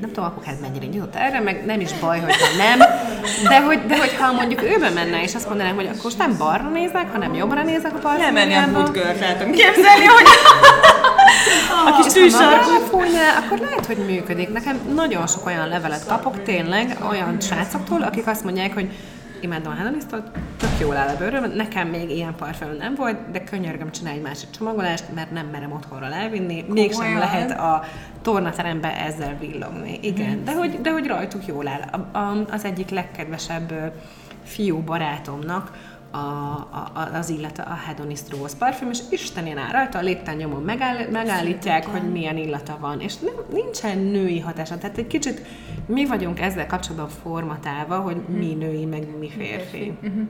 nem 0.00 0.12
tudom, 0.12 0.24
apukád 0.24 0.60
mennyire 0.60 0.86
nyitott 0.86 1.14
erre, 1.14 1.40
meg 1.40 1.64
nem 1.64 1.80
is 1.80 1.92
baj, 1.92 2.20
hogy 2.20 2.34
nem, 2.56 2.78
de, 3.48 3.60
hogy, 3.60 3.86
de 3.86 3.98
hogyha 3.98 4.32
mondjuk 4.32 4.62
őbe 4.62 4.90
menne, 4.90 5.22
és 5.22 5.34
azt 5.34 5.48
mondanám, 5.48 5.74
hogy 5.74 5.86
akkor 5.86 6.00
most 6.02 6.18
nem 6.18 6.36
balra 6.38 6.68
nézek, 6.68 7.12
hanem 7.12 7.34
jobbra 7.34 7.62
nézek 7.62 7.94
a 7.94 7.98
parfümjába. 7.98 8.32
Nem 8.32 8.70
menni 8.70 8.74
a 8.74 8.90
girl 8.90 9.18
látom 9.20 9.50
képzelni, 9.50 10.04
hogy 10.04 10.26
a 11.86 12.02
kis 12.02 12.12
tűsarkot. 12.12 12.90
akkor 13.44 13.58
lehet, 13.58 13.86
hogy 13.86 13.96
működik. 13.96 14.52
Nekem 14.52 14.80
nagyon 14.94 15.26
sok 15.26 15.46
olyan 15.46 15.68
levelet 15.68 16.06
kapok, 16.06 16.42
tényleg, 16.42 16.96
olyan 17.10 17.40
srácoktól, 17.40 18.02
akik 18.02 18.26
azt 18.26 18.44
mondják, 18.44 18.74
hogy 18.74 18.88
imádom 19.42 19.72
a 19.72 19.74
Hannah 19.74 20.02
tök 20.56 20.70
jól 20.80 20.96
áll 20.96 21.14
a 21.14 21.16
bőröm, 21.18 21.52
nekem 21.52 21.88
még 21.88 22.10
ilyen 22.10 22.34
parfüm 22.34 22.76
nem 22.78 22.94
volt, 22.94 23.30
de 23.30 23.44
könyörgöm 23.44 23.90
csinálj 23.90 24.16
egy 24.16 24.22
másik 24.22 24.50
csomagolást, 24.50 25.04
mert 25.14 25.30
nem 25.30 25.46
merem 25.46 25.72
otthonra 25.72 26.06
elvinni, 26.06 26.64
mégsem 26.68 27.18
lehet 27.18 27.50
a 27.50 27.84
tornaterembe 28.22 28.96
ezzel 28.96 29.36
villogni. 29.40 29.98
Igen, 30.02 30.44
de 30.44 30.54
hogy, 30.54 30.80
de 30.80 30.90
hogy 30.90 31.06
rajtuk 31.06 31.46
jól 31.46 31.68
áll. 31.68 31.80
A, 31.80 32.18
a, 32.18 32.44
az 32.50 32.64
egyik 32.64 32.90
legkedvesebb 32.90 33.92
fiú 34.44 34.78
barátomnak 34.78 35.70
a, 36.10 36.18
a, 36.18 37.10
az 37.12 37.30
illata 37.30 37.62
a 37.62 37.74
Hedonist 37.74 38.30
Rose 38.30 38.56
parfüm, 38.56 38.90
és 38.90 38.98
Isten 39.10 39.46
én 39.46 39.58
áll 39.58 39.70
rajta, 39.70 39.98
a 39.98 40.02
lépten 40.02 40.36
nyomon 40.36 40.62
megáll, 40.62 41.08
megállítják, 41.10 41.86
hogy 41.86 42.12
milyen 42.12 42.36
illata 42.36 42.76
van, 42.80 43.00
és 43.00 43.16
nem, 43.16 43.34
nincsen 43.52 43.98
női 43.98 44.40
hatása. 44.40 44.78
Tehát 44.78 44.98
egy 44.98 45.06
kicsit 45.06 45.46
mi 45.86 46.06
vagyunk 46.06 46.40
ezzel 46.40 46.66
kapcsolatban 46.66 47.08
formatálva, 47.08 47.98
hogy 47.98 48.16
mi 48.28 48.54
női, 48.54 48.84
meg 48.84 49.18
mi 49.18 49.28
férfi. 49.28 49.92
Uh-huh 50.02 50.28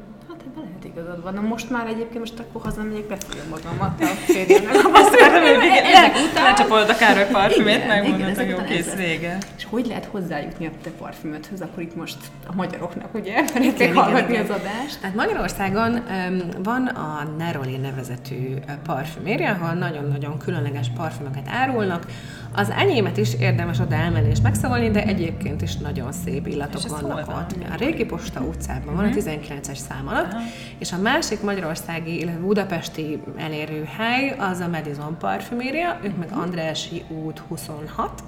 lehet 0.80 0.98
igazad 0.98 1.22
van. 1.22 1.34
Na 1.34 1.40
most 1.40 1.70
már 1.70 1.86
egyébként 1.86 2.18
most 2.18 2.38
akkor 2.38 2.62
hazamegyek, 2.62 3.06
beszélem 3.06 3.48
magamat 3.48 4.00
a 4.00 4.04
hogy 5.58 5.70
ezek 5.84 6.14
után... 6.30 6.44
Lecsapolod 6.44 6.88
a 6.88 6.96
Károly 6.96 7.26
parfümét, 7.32 7.86
megmondod, 7.86 8.36
hogy 8.36 8.48
jó, 8.48 8.56
kész, 8.56 8.94
vége. 8.94 9.38
És 9.56 9.64
hogy 9.64 9.86
lehet 9.86 10.04
hozzájutni 10.04 10.66
a 10.66 10.70
te 10.82 10.90
parfümöthöz, 10.90 11.60
akkor 11.60 11.82
itt 11.82 11.96
most 11.96 12.16
a 12.46 12.54
magyaroknak, 12.54 13.14
ugye, 13.14 13.46
szeretnék 13.46 13.94
hallgatni 13.94 14.36
az 14.36 14.50
adást. 14.50 15.00
Tehát 15.00 15.16
Magyarországon 15.16 15.92
um, 15.92 16.62
van 16.62 16.86
a 16.86 17.28
Neroli 17.38 17.76
nevezetű 17.76 18.54
parfümérje, 18.84 19.50
ahol 19.50 19.72
nagyon-nagyon 19.72 20.38
különleges 20.38 20.86
parfümöket 20.96 21.48
árulnak. 21.48 22.06
Az 22.54 22.70
enyémet 22.70 23.16
is 23.16 23.34
érdemes 23.34 23.78
oda 23.78 23.94
elmenni 23.94 24.28
és 24.30 24.40
megszavolni, 24.40 24.90
de 24.90 25.04
egyébként 25.04 25.62
is 25.62 25.76
nagyon 25.76 26.12
szép 26.12 26.46
illatok 26.46 26.88
vannak 26.88 27.28
ott. 27.28 27.56
A 27.70 27.74
Régi 27.76 28.04
Posta 28.04 28.40
utcában 28.40 28.94
van 28.94 29.04
a 29.04 29.08
19-es 29.08 29.66
mhm. 29.66 29.72
szám 29.72 30.08
alatt, 30.08 30.32
és 30.78 30.92
a 30.92 30.98
másik 30.98 31.42
magyarországi, 31.42 32.20
illetve 32.20 32.40
budapesti 32.40 33.22
elérő 33.36 33.88
hely 33.96 34.34
az 34.38 34.60
a 34.60 34.68
Madison 34.68 35.16
parfüméria, 35.18 35.98
ők 36.02 36.16
meg 36.16 36.28
Andrási 36.32 37.02
út 37.08 37.38
26. 37.48 38.22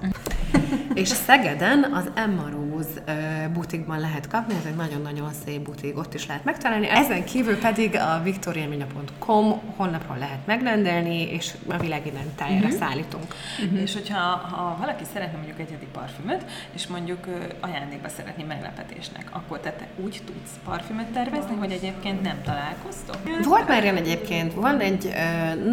és 0.93 1.07
Szegeden 1.07 1.91
az 1.93 2.09
Emma 2.13 2.49
Rose 2.83 3.49
butikban 3.53 3.99
lehet 3.99 4.27
kapni, 4.27 4.53
ez 4.53 4.65
egy 4.65 4.75
nagyon-nagyon 4.75 5.29
szép 5.45 5.61
butik, 5.61 5.97
ott 5.97 6.13
is 6.13 6.27
lehet 6.27 6.43
megtalálni. 6.43 6.87
Ezen 6.89 7.23
kívül 7.23 7.57
pedig 7.57 7.95
a 7.95 8.21
victoriaminya.com 8.23 9.61
honlapról 9.75 10.17
lehet 10.17 10.45
megrendelni, 10.45 11.21
és 11.21 11.53
a 11.67 11.77
világ 11.77 12.07
innen 12.07 12.35
tájára 12.35 12.65
uh-huh. 12.65 12.79
szállítunk. 12.79 13.35
Uh-huh. 13.63 13.81
És 13.81 13.93
hogyha 13.93 14.19
ha 14.19 14.77
valaki 14.79 15.03
szeretne 15.13 15.37
mondjuk 15.37 15.59
egyedi 15.59 15.87
parfümöt, 15.91 16.45
és 16.73 16.87
mondjuk 16.87 17.19
ajándékba 17.59 18.09
szeretné 18.09 18.43
meglepetésnek, 18.43 19.25
akkor 19.31 19.59
te, 19.59 19.71
te 19.71 19.87
úgy 20.03 20.21
tudsz 20.25 20.51
parfümöt 20.65 21.07
tervezni, 21.07 21.55
hogy 21.55 21.71
egyébként 21.71 22.21
nem 22.21 22.41
találkoztok? 22.43 23.17
Volt 23.43 23.67
már 23.67 23.83
ilyen 23.83 23.95
egyébként, 23.95 24.53
van 24.53 24.79
egy 24.79 25.13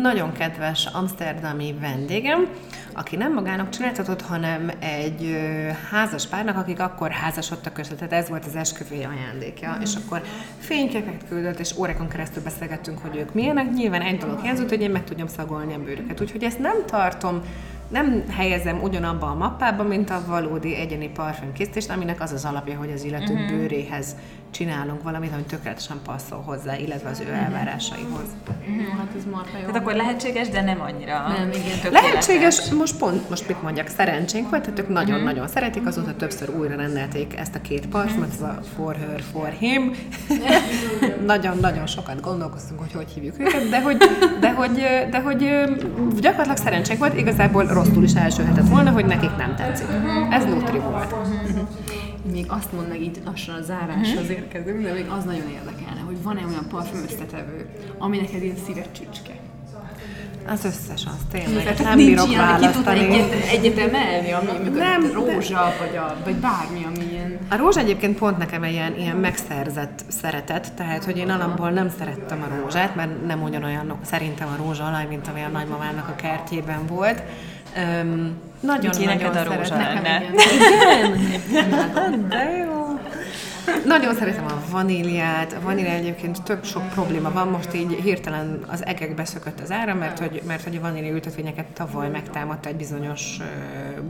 nagyon 0.02 0.32
kedves 0.32 0.86
amsterdami 0.86 1.74
vendégem, 1.80 2.48
aki 2.94 3.16
nem 3.16 3.32
magának 3.32 3.68
csináltatott, 3.68 4.22
hanem 4.22 4.70
egy 4.78 5.38
házas 5.90 6.26
párnak, 6.26 6.56
akik 6.56 6.80
akkor 6.80 6.99
házasodtak 7.09 7.78
össze, 7.78 7.94
tehát 7.94 8.12
ez 8.12 8.28
volt 8.28 8.44
az 8.44 8.57
esküvői 8.57 9.05
ajándékja, 9.05 9.74
mm. 9.78 9.80
és 9.80 9.94
akkor 9.94 10.22
fényképeket 10.59 11.28
küldött, 11.28 11.59
és 11.59 11.76
órákon 11.76 12.09
keresztül 12.09 12.42
beszélgettünk, 12.42 12.98
hogy 12.98 13.16
ők 13.16 13.34
milyenek. 13.34 13.72
Nyilván 13.72 14.03
egy 14.03 14.18
dolog 14.18 14.40
hiányzott, 14.40 14.68
hogy 14.68 14.80
én 14.80 14.90
meg 14.90 15.05
tudjam 15.05 15.26
szagolni 15.26 15.74
a 15.74 15.78
bőrüket, 15.78 16.20
úgyhogy 16.20 16.42
ezt 16.42 16.59
nem 16.59 16.76
tartom 16.86 17.42
nem 17.90 18.24
helyezem 18.30 18.82
ugyanabba 18.82 19.26
a 19.26 19.34
mappába, 19.34 19.82
mint 19.82 20.11
a 20.11 20.22
valódi 20.26 20.74
egyeni 20.74 21.09
parfümkészítést, 21.09 21.90
aminek 21.90 22.20
az 22.20 22.32
az 22.32 22.44
alapja, 22.44 22.76
hogy 22.76 22.90
az 22.90 23.05
illető 23.05 23.32
uh-huh. 23.32 23.48
bőréhez 23.48 24.16
csinálunk 24.51 25.03
valamit, 25.03 25.32
ami 25.32 25.42
tökéletesen 25.42 26.01
passzol 26.05 26.42
hozzá, 26.46 26.76
illetve 26.76 27.09
az 27.09 27.20
ő 27.20 27.32
elvárásaihoz. 27.32 28.26
Uh-huh. 28.48 28.98
Hát 28.98 29.09
ez 29.16 29.24
marha 29.30 29.59
jó. 29.59 29.64
Tehát 29.64 29.76
akkor 29.76 29.94
lehetséges, 29.94 30.48
de 30.48 30.62
nem 30.62 30.80
annyira 30.80 31.28
Nem, 31.28 31.51
igen. 31.51 31.92
Lehetséges, 31.92 32.70
most 32.70 32.98
pont, 32.98 33.28
most 33.28 33.48
mit 33.48 33.62
mondjak, 33.62 33.86
szerencsénk 33.86 34.51
volt, 34.51 34.62
tehát 34.62 34.78
ők 34.78 34.88
nagyon-nagyon 34.88 35.38
uh-huh. 35.38 35.55
szeretik, 35.55 35.86
azóta 35.86 36.16
többször 36.16 36.51
újra 36.51 36.76
rendelték 36.76 37.38
ezt 37.38 37.55
a 37.55 37.61
két 37.61 37.86
parfümöt, 37.86 38.32
ez 38.32 38.40
a 38.40 38.59
For 38.76 38.96
Her, 38.96 39.22
For 39.32 39.48
Him. 39.48 39.94
Nagyon-nagyon 41.26 41.86
sokat 41.86 42.20
gondolkoztunk, 42.20 42.80
hogy 42.80 42.92
hogy 42.92 43.11
hívjuk 43.11 43.38
őket, 43.38 43.68
de 43.68 43.82
hogy, 43.82 43.96
de 44.40 44.51
hogy, 44.51 44.84
de 45.11 45.20
hogy 45.20 45.38
gyakorlatilag 46.20 46.57
szerencsénk 46.57 46.98
volt, 46.98 47.18
igazából 47.18 47.66
rosszul 47.66 48.03
is 48.03 48.14
elsőhetett 48.14 48.68
volna, 48.68 48.90
hogy 48.90 49.07
nekik 49.07 49.36
nem 49.36 49.57
tetszik. 49.57 49.86
Ez 50.30 50.44
Nutri 50.44 50.78
volt. 50.78 51.14
Még 52.32 52.44
azt 52.48 52.72
mond 52.72 52.88
meg 52.88 53.00
így 53.00 53.20
lassan 53.24 53.54
a 53.54 53.62
záráshoz 53.62 54.30
érkezünk, 54.30 54.82
de 54.82 54.92
még 54.92 55.06
az 55.18 55.24
nagyon 55.24 55.48
érdekelne, 55.48 56.00
hogy 56.00 56.22
van-e 56.22 56.44
olyan 56.46 56.66
parfüm 56.68 57.02
összetevő, 57.02 57.68
ami 57.98 58.16
neked 58.16 58.42
ilyen 58.42 58.56
szíves 58.66 58.86
csücske. 58.92 59.38
Az 60.46 60.64
összes 60.64 61.06
az, 61.06 61.18
tényleg. 61.30 61.62
Tehát 61.62 61.78
nem 61.78 61.96
nincs 61.96 62.08
bírok 62.08 62.28
ilyen, 62.28 62.46
választani. 62.46 62.98
egyet, 63.00 63.32
egyet 63.32 63.78
emelni, 63.78 64.32
ami 64.32 64.68
Nem, 64.68 65.12
rózsa, 65.12 65.74
vagy, 65.78 65.96
a, 65.96 66.16
vagy 66.24 66.34
bármi, 66.34 66.84
ami 66.84 67.12
ilyen... 67.12 67.38
A 67.50 67.56
rózsa 67.56 67.80
egyébként 67.80 68.18
pont 68.18 68.38
nekem 68.38 68.64
ilyen, 68.64 68.96
ilyen 68.98 69.16
megszerzett 69.16 70.04
szeretet, 70.08 70.72
tehát 70.72 71.04
hogy 71.04 71.16
én 71.16 71.30
alapból 71.30 71.70
nem 71.70 71.90
szerettem 71.98 72.42
a 72.42 72.60
rózsát, 72.60 72.94
mert 72.94 73.26
nem 73.26 73.42
ugyanolyan 73.42 73.98
szerintem 74.02 74.48
a 74.48 74.62
rózsa 74.64 74.84
alaj, 74.84 75.06
mint 75.08 75.28
ami 75.28 75.42
a 75.42 75.48
nagymamának 75.48 76.08
a 76.08 76.14
kertjében 76.14 76.86
volt. 76.86 77.22
Öm, 77.76 78.38
nagyon, 78.60 78.90
Úgyhogy 78.90 79.06
nagyon 79.06 79.36
a 79.36 79.44
rózsa 79.44 79.76
lenne. 79.76 80.22
Igen? 80.22 82.26
De 82.28 82.56
jó. 82.64 82.98
Nagyon 83.84 84.14
szeretem 84.14 84.44
a 84.44 84.62
vaníliát. 84.70 85.52
A 85.52 85.60
vanília 85.64 85.90
egyébként 85.90 86.42
több 86.42 86.64
sok 86.64 86.88
probléma 86.88 87.32
van. 87.32 87.48
Most 87.48 87.74
így 87.74 87.98
hirtelen 88.02 88.64
az 88.66 88.86
egek 88.86 89.14
beszökött 89.14 89.60
az 89.60 89.70
ára, 89.70 89.94
mert 89.94 90.18
hogy, 90.18 90.42
mert 90.46 90.64
hogy 90.64 90.76
a 90.76 90.80
vanília 90.80 91.12
ültetvényeket 91.12 91.66
tavaly 91.66 92.08
megtámadta 92.08 92.68
egy 92.68 92.76
bizonyos 92.76 93.36
ö, 93.40 93.44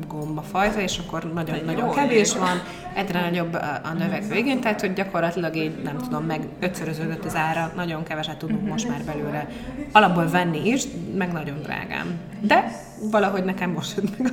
gombafajta, 0.09 0.81
és 0.81 0.99
akkor 1.07 1.33
nagyon-nagyon 1.35 1.91
kevés 1.91 2.37
van. 2.37 2.63
Egyre 2.95 3.21
nagyobb 3.21 3.55
a, 3.55 3.81
a 3.85 3.93
növekvő 3.99 4.35
igény, 4.35 4.61
tehát 4.61 4.81
hogy 4.81 4.93
gyakorlatilag 4.93 5.57
így 5.57 5.83
nem 5.85 5.99
tudom, 5.99 6.25
meg 6.25 6.41
ötszöröződött 6.61 7.25
az 7.25 7.37
ára, 7.37 7.73
nagyon 7.77 8.03
keveset 8.03 8.37
tudunk 8.37 8.69
most 8.69 8.89
már 8.89 9.03
belőle 9.05 9.47
alapból 9.93 10.29
venni 10.29 10.69
is, 10.69 10.83
meg 11.17 11.33
nagyon 11.33 11.63
drágám. 11.63 12.19
De 12.41 12.73
valahogy 13.01 13.45
nekem 13.45 13.71
most 13.71 13.97
jött 13.97 14.19
meg, 14.19 14.33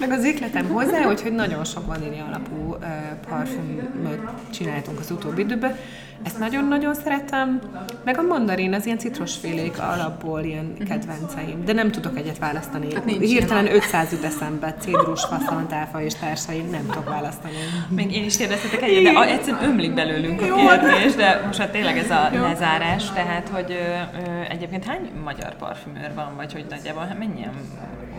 meg 0.00 0.10
az 0.10 0.24
ikletem 0.24 0.68
hozzá, 0.68 1.08
úgyhogy 1.08 1.32
nagyon 1.32 1.64
sok 1.64 1.86
vanília 1.86 2.24
alapú 2.24 2.54
uh, 2.54 2.78
parfümöt 3.28 4.20
csináltunk 4.50 4.98
az 4.98 5.10
utóbbi 5.10 5.40
időben. 5.40 5.76
Ezt 6.22 6.38
nagyon-nagyon 6.38 6.94
szeretem, 6.94 7.60
meg 8.04 8.18
a 8.18 8.22
mandarin, 8.22 8.72
az 8.72 8.86
ilyen 8.86 8.98
citrusfélék 8.98 9.78
alapból 9.78 10.40
ilyen 10.40 10.74
kedvenceim, 10.88 11.64
de 11.64 11.72
nem 11.72 11.90
tudok 11.90 12.16
egyet 12.16 12.38
választani. 12.38 12.94
Hát 12.94 13.10
Hirtelen 13.10 13.74
500 13.74 14.12
jut 14.12 14.24
eszembe, 14.24 14.74
cédrus, 14.80 15.24
faszalantálfa 15.24 16.02
és 16.02 16.14
társai, 16.14 16.60
nem 16.60 16.86
tudok 16.86 17.08
választani. 17.08 17.54
Még 17.88 18.12
én 18.12 18.24
is 18.24 18.36
kérdeztetek 18.36 18.82
egyet, 18.82 19.12
de 19.12 19.22
egyszerűen 19.22 19.64
ömlik 19.64 19.94
belőlünk 19.94 20.40
a 20.42 20.54
kérdés, 20.54 21.14
de 21.14 21.42
most 21.46 21.58
hát 21.58 21.70
tényleg 21.70 21.98
ez 21.98 22.10
a 22.10 22.30
lezárás, 22.32 23.10
tehát 23.10 23.48
hogy 23.48 23.70
ö, 23.70 24.18
ö, 24.18 24.40
egyébként 24.48 24.84
hány 24.84 25.10
magyar 25.24 25.56
parfümőr 25.56 26.14
van, 26.14 26.32
vagy 26.36 26.52
hogy 26.52 26.64
nagyjából 26.70 27.06
hát 27.06 27.18
mennyien 27.18 27.52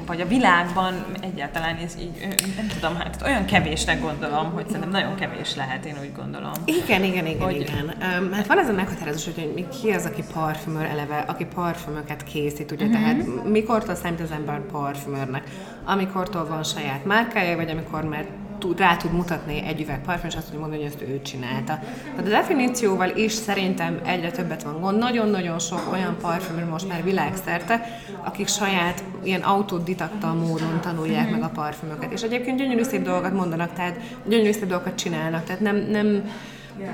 vagy 0.09 0.21
a 0.21 0.27
világban 0.27 1.05
egyáltalán 1.21 1.75
ez 1.75 1.95
így, 1.99 2.27
nem 2.55 2.67
tudom, 2.67 2.95
hát 2.95 3.21
olyan 3.25 3.45
kevésnek 3.45 4.01
gondolom, 4.01 4.51
hogy 4.51 4.65
szerintem 4.65 4.89
nagyon 4.89 5.15
kevés 5.15 5.55
lehet, 5.55 5.85
én 5.85 5.95
úgy 6.01 6.11
gondolom. 6.15 6.51
Igen, 6.65 7.03
igen, 7.03 7.25
igen, 7.25 7.41
Hogy- 7.41 7.55
igen. 7.55 7.93
Um, 8.19 8.31
hát 8.31 8.47
van 8.47 8.59
ez 8.59 8.69
a 8.69 8.73
meghatározás, 8.73 9.25
hogy 9.25 9.67
ki 9.81 9.91
az, 9.91 10.05
aki 10.05 10.23
parfümör 10.33 10.85
eleve, 10.85 11.17
aki 11.27 11.45
parfümöket 11.45 12.23
készít, 12.23 12.71
ugye, 12.71 12.85
uh-huh. 12.85 13.01
tehát 13.01 13.43
mikortól 13.43 13.95
számít 13.95 14.19
az 14.19 14.31
ember 14.31 14.59
parfümörnek? 14.59 15.43
Amikortól 15.85 16.45
van 16.47 16.63
saját 16.63 17.05
márkája, 17.05 17.55
vagy 17.55 17.69
amikor 17.69 18.03
már 18.03 18.25
tud, 18.59 18.79
rá 18.79 18.95
tud 18.95 19.11
mutatni 19.11 19.63
egy 19.67 19.81
üveg 19.81 20.01
parfüm, 20.01 20.29
és 20.29 20.35
azt 20.35 20.45
tudja 20.45 20.59
mondani, 20.59 20.81
hogy 20.81 20.91
ezt 20.91 21.01
ő 21.01 21.21
csinálta. 21.21 21.79
Tehát 22.15 22.25
a 22.25 22.29
definícióval 22.29 23.09
is 23.09 23.31
szerintem 23.31 23.99
egyre 24.05 24.31
többet 24.31 24.63
van 24.63 24.79
gond. 24.79 24.97
Nagyon-nagyon 24.97 25.59
sok 25.59 25.91
olyan 25.91 26.17
parfümör 26.21 26.65
most 26.65 26.87
már 26.87 27.03
világszerte, 27.03 28.01
akik 28.23 28.47
saját 28.47 29.03
ilyen 29.23 29.41
autodidakta 29.41 30.33
módon 30.33 30.79
tanulják 30.81 31.31
meg 31.31 31.41
a 31.41 31.49
parfümöket. 31.49 32.11
És 32.11 32.21
egyébként 32.21 32.57
gyönyörű 32.57 32.83
szép 32.83 33.01
dolgokat 33.01 33.33
mondanak, 33.33 33.73
tehát 33.73 33.99
gyönyörű 34.25 34.51
szép 34.51 34.67
dolgokat 34.67 34.95
csinálnak, 34.95 35.43
tehát 35.43 35.61
nem, 35.61 35.75
nem 35.75 36.23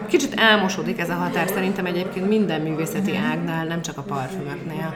Kicsit 0.08 0.34
elmosódik 0.40 1.00
ez 1.00 1.10
a 1.10 1.14
határ 1.14 1.48
szerintem 1.48 1.86
egyébként 1.86 2.28
minden 2.28 2.62
művészeti 2.62 3.16
ágnál, 3.16 3.66
nem 3.66 3.82
csak 3.82 3.98
a 3.98 4.02
parfümöknél. 4.02 4.96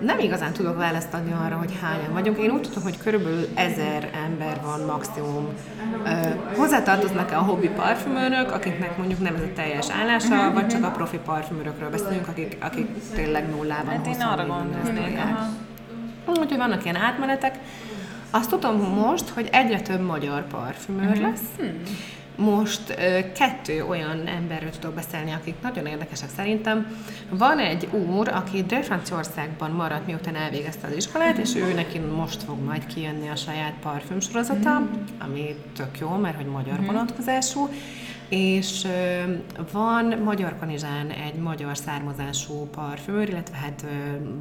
Nem 0.00 0.18
igazán 0.18 0.52
tudok 0.52 0.76
választ 0.76 1.14
adni 1.14 1.32
arra, 1.44 1.56
hogy 1.56 1.72
hányan 1.82 2.12
vagyunk. 2.12 2.38
Én 2.38 2.50
úgy 2.50 2.60
tudom, 2.60 2.82
hogy 2.82 2.98
körülbelül 2.98 3.48
ezer 3.54 4.10
ember 4.24 4.60
van 4.62 4.80
maximum. 4.80 5.48
Ö, 6.04 6.10
hozzátartoznak-e 6.56 7.38
a 7.38 7.42
hobbi 7.42 7.68
parfümőrök, 7.68 8.52
akiknek 8.52 8.96
mondjuk 8.96 9.20
nem 9.20 9.34
ez 9.34 9.40
a 9.40 9.52
teljes 9.54 9.86
állása, 10.00 10.52
vagy 10.52 10.66
csak 10.66 10.84
a 10.84 10.90
profi 10.90 11.18
parfümőrökről 11.24 11.90
beszélünk, 11.90 12.28
akik, 12.28 12.56
akik 12.60 12.88
tényleg 13.14 13.48
nullában 13.48 13.94
Hát 13.94 14.06
én 14.06 14.20
arra 14.20 14.46
gondolnék. 14.46 15.18
Úgyhogy 16.26 16.56
vannak 16.56 16.84
ilyen 16.84 16.96
átmenetek. 16.96 17.58
Azt 18.30 18.50
tudom 18.50 18.76
most, 18.80 19.28
hogy 19.28 19.48
egyre 19.52 19.80
több 19.80 20.00
magyar 20.00 20.46
parfümőr 20.46 21.16
lesz. 21.16 21.70
Most 22.36 22.94
kettő 23.38 23.84
olyan 23.88 24.26
emberről 24.26 24.70
tudok 24.70 24.94
beszélni, 24.94 25.32
akik 25.32 25.54
nagyon 25.62 25.86
érdekesek 25.86 26.28
szerintem. 26.36 26.96
Van 27.30 27.58
egy 27.58 27.88
úr, 27.92 28.28
aki 28.28 28.62
Dél 28.62 28.82
Franciaországban 28.82 29.70
maradt, 29.70 30.06
miután 30.06 30.36
elvégezte 30.36 30.86
az 30.86 30.96
iskolát, 30.96 31.38
és 31.38 31.54
ő 31.54 31.74
neki 31.74 31.98
most 31.98 32.42
fog 32.42 32.64
majd 32.64 32.86
kijönni 32.86 33.28
a 33.28 33.36
saját 33.36 33.74
parfümsorozata, 33.82 34.88
ami 35.18 35.54
tök 35.76 35.98
jó, 35.98 36.08
mert 36.08 36.36
hogy 36.36 36.46
magyar 36.46 36.84
vonatkozású. 36.84 37.68
És 38.28 38.86
van 39.72 40.04
Magyar 40.24 40.58
Kanizsán 40.58 41.10
egy 41.10 41.34
magyar 41.34 41.76
származású 41.76 42.68
parfümőr, 42.70 43.28
illetve 43.28 43.56
hát 43.56 43.84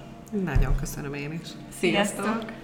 Nagyon 0.45 0.75
köszönöm 0.75 1.13
én 1.13 1.39
is. 1.41 1.47
Sziasztok! 1.79 2.25
Sziasztok! 2.25 2.58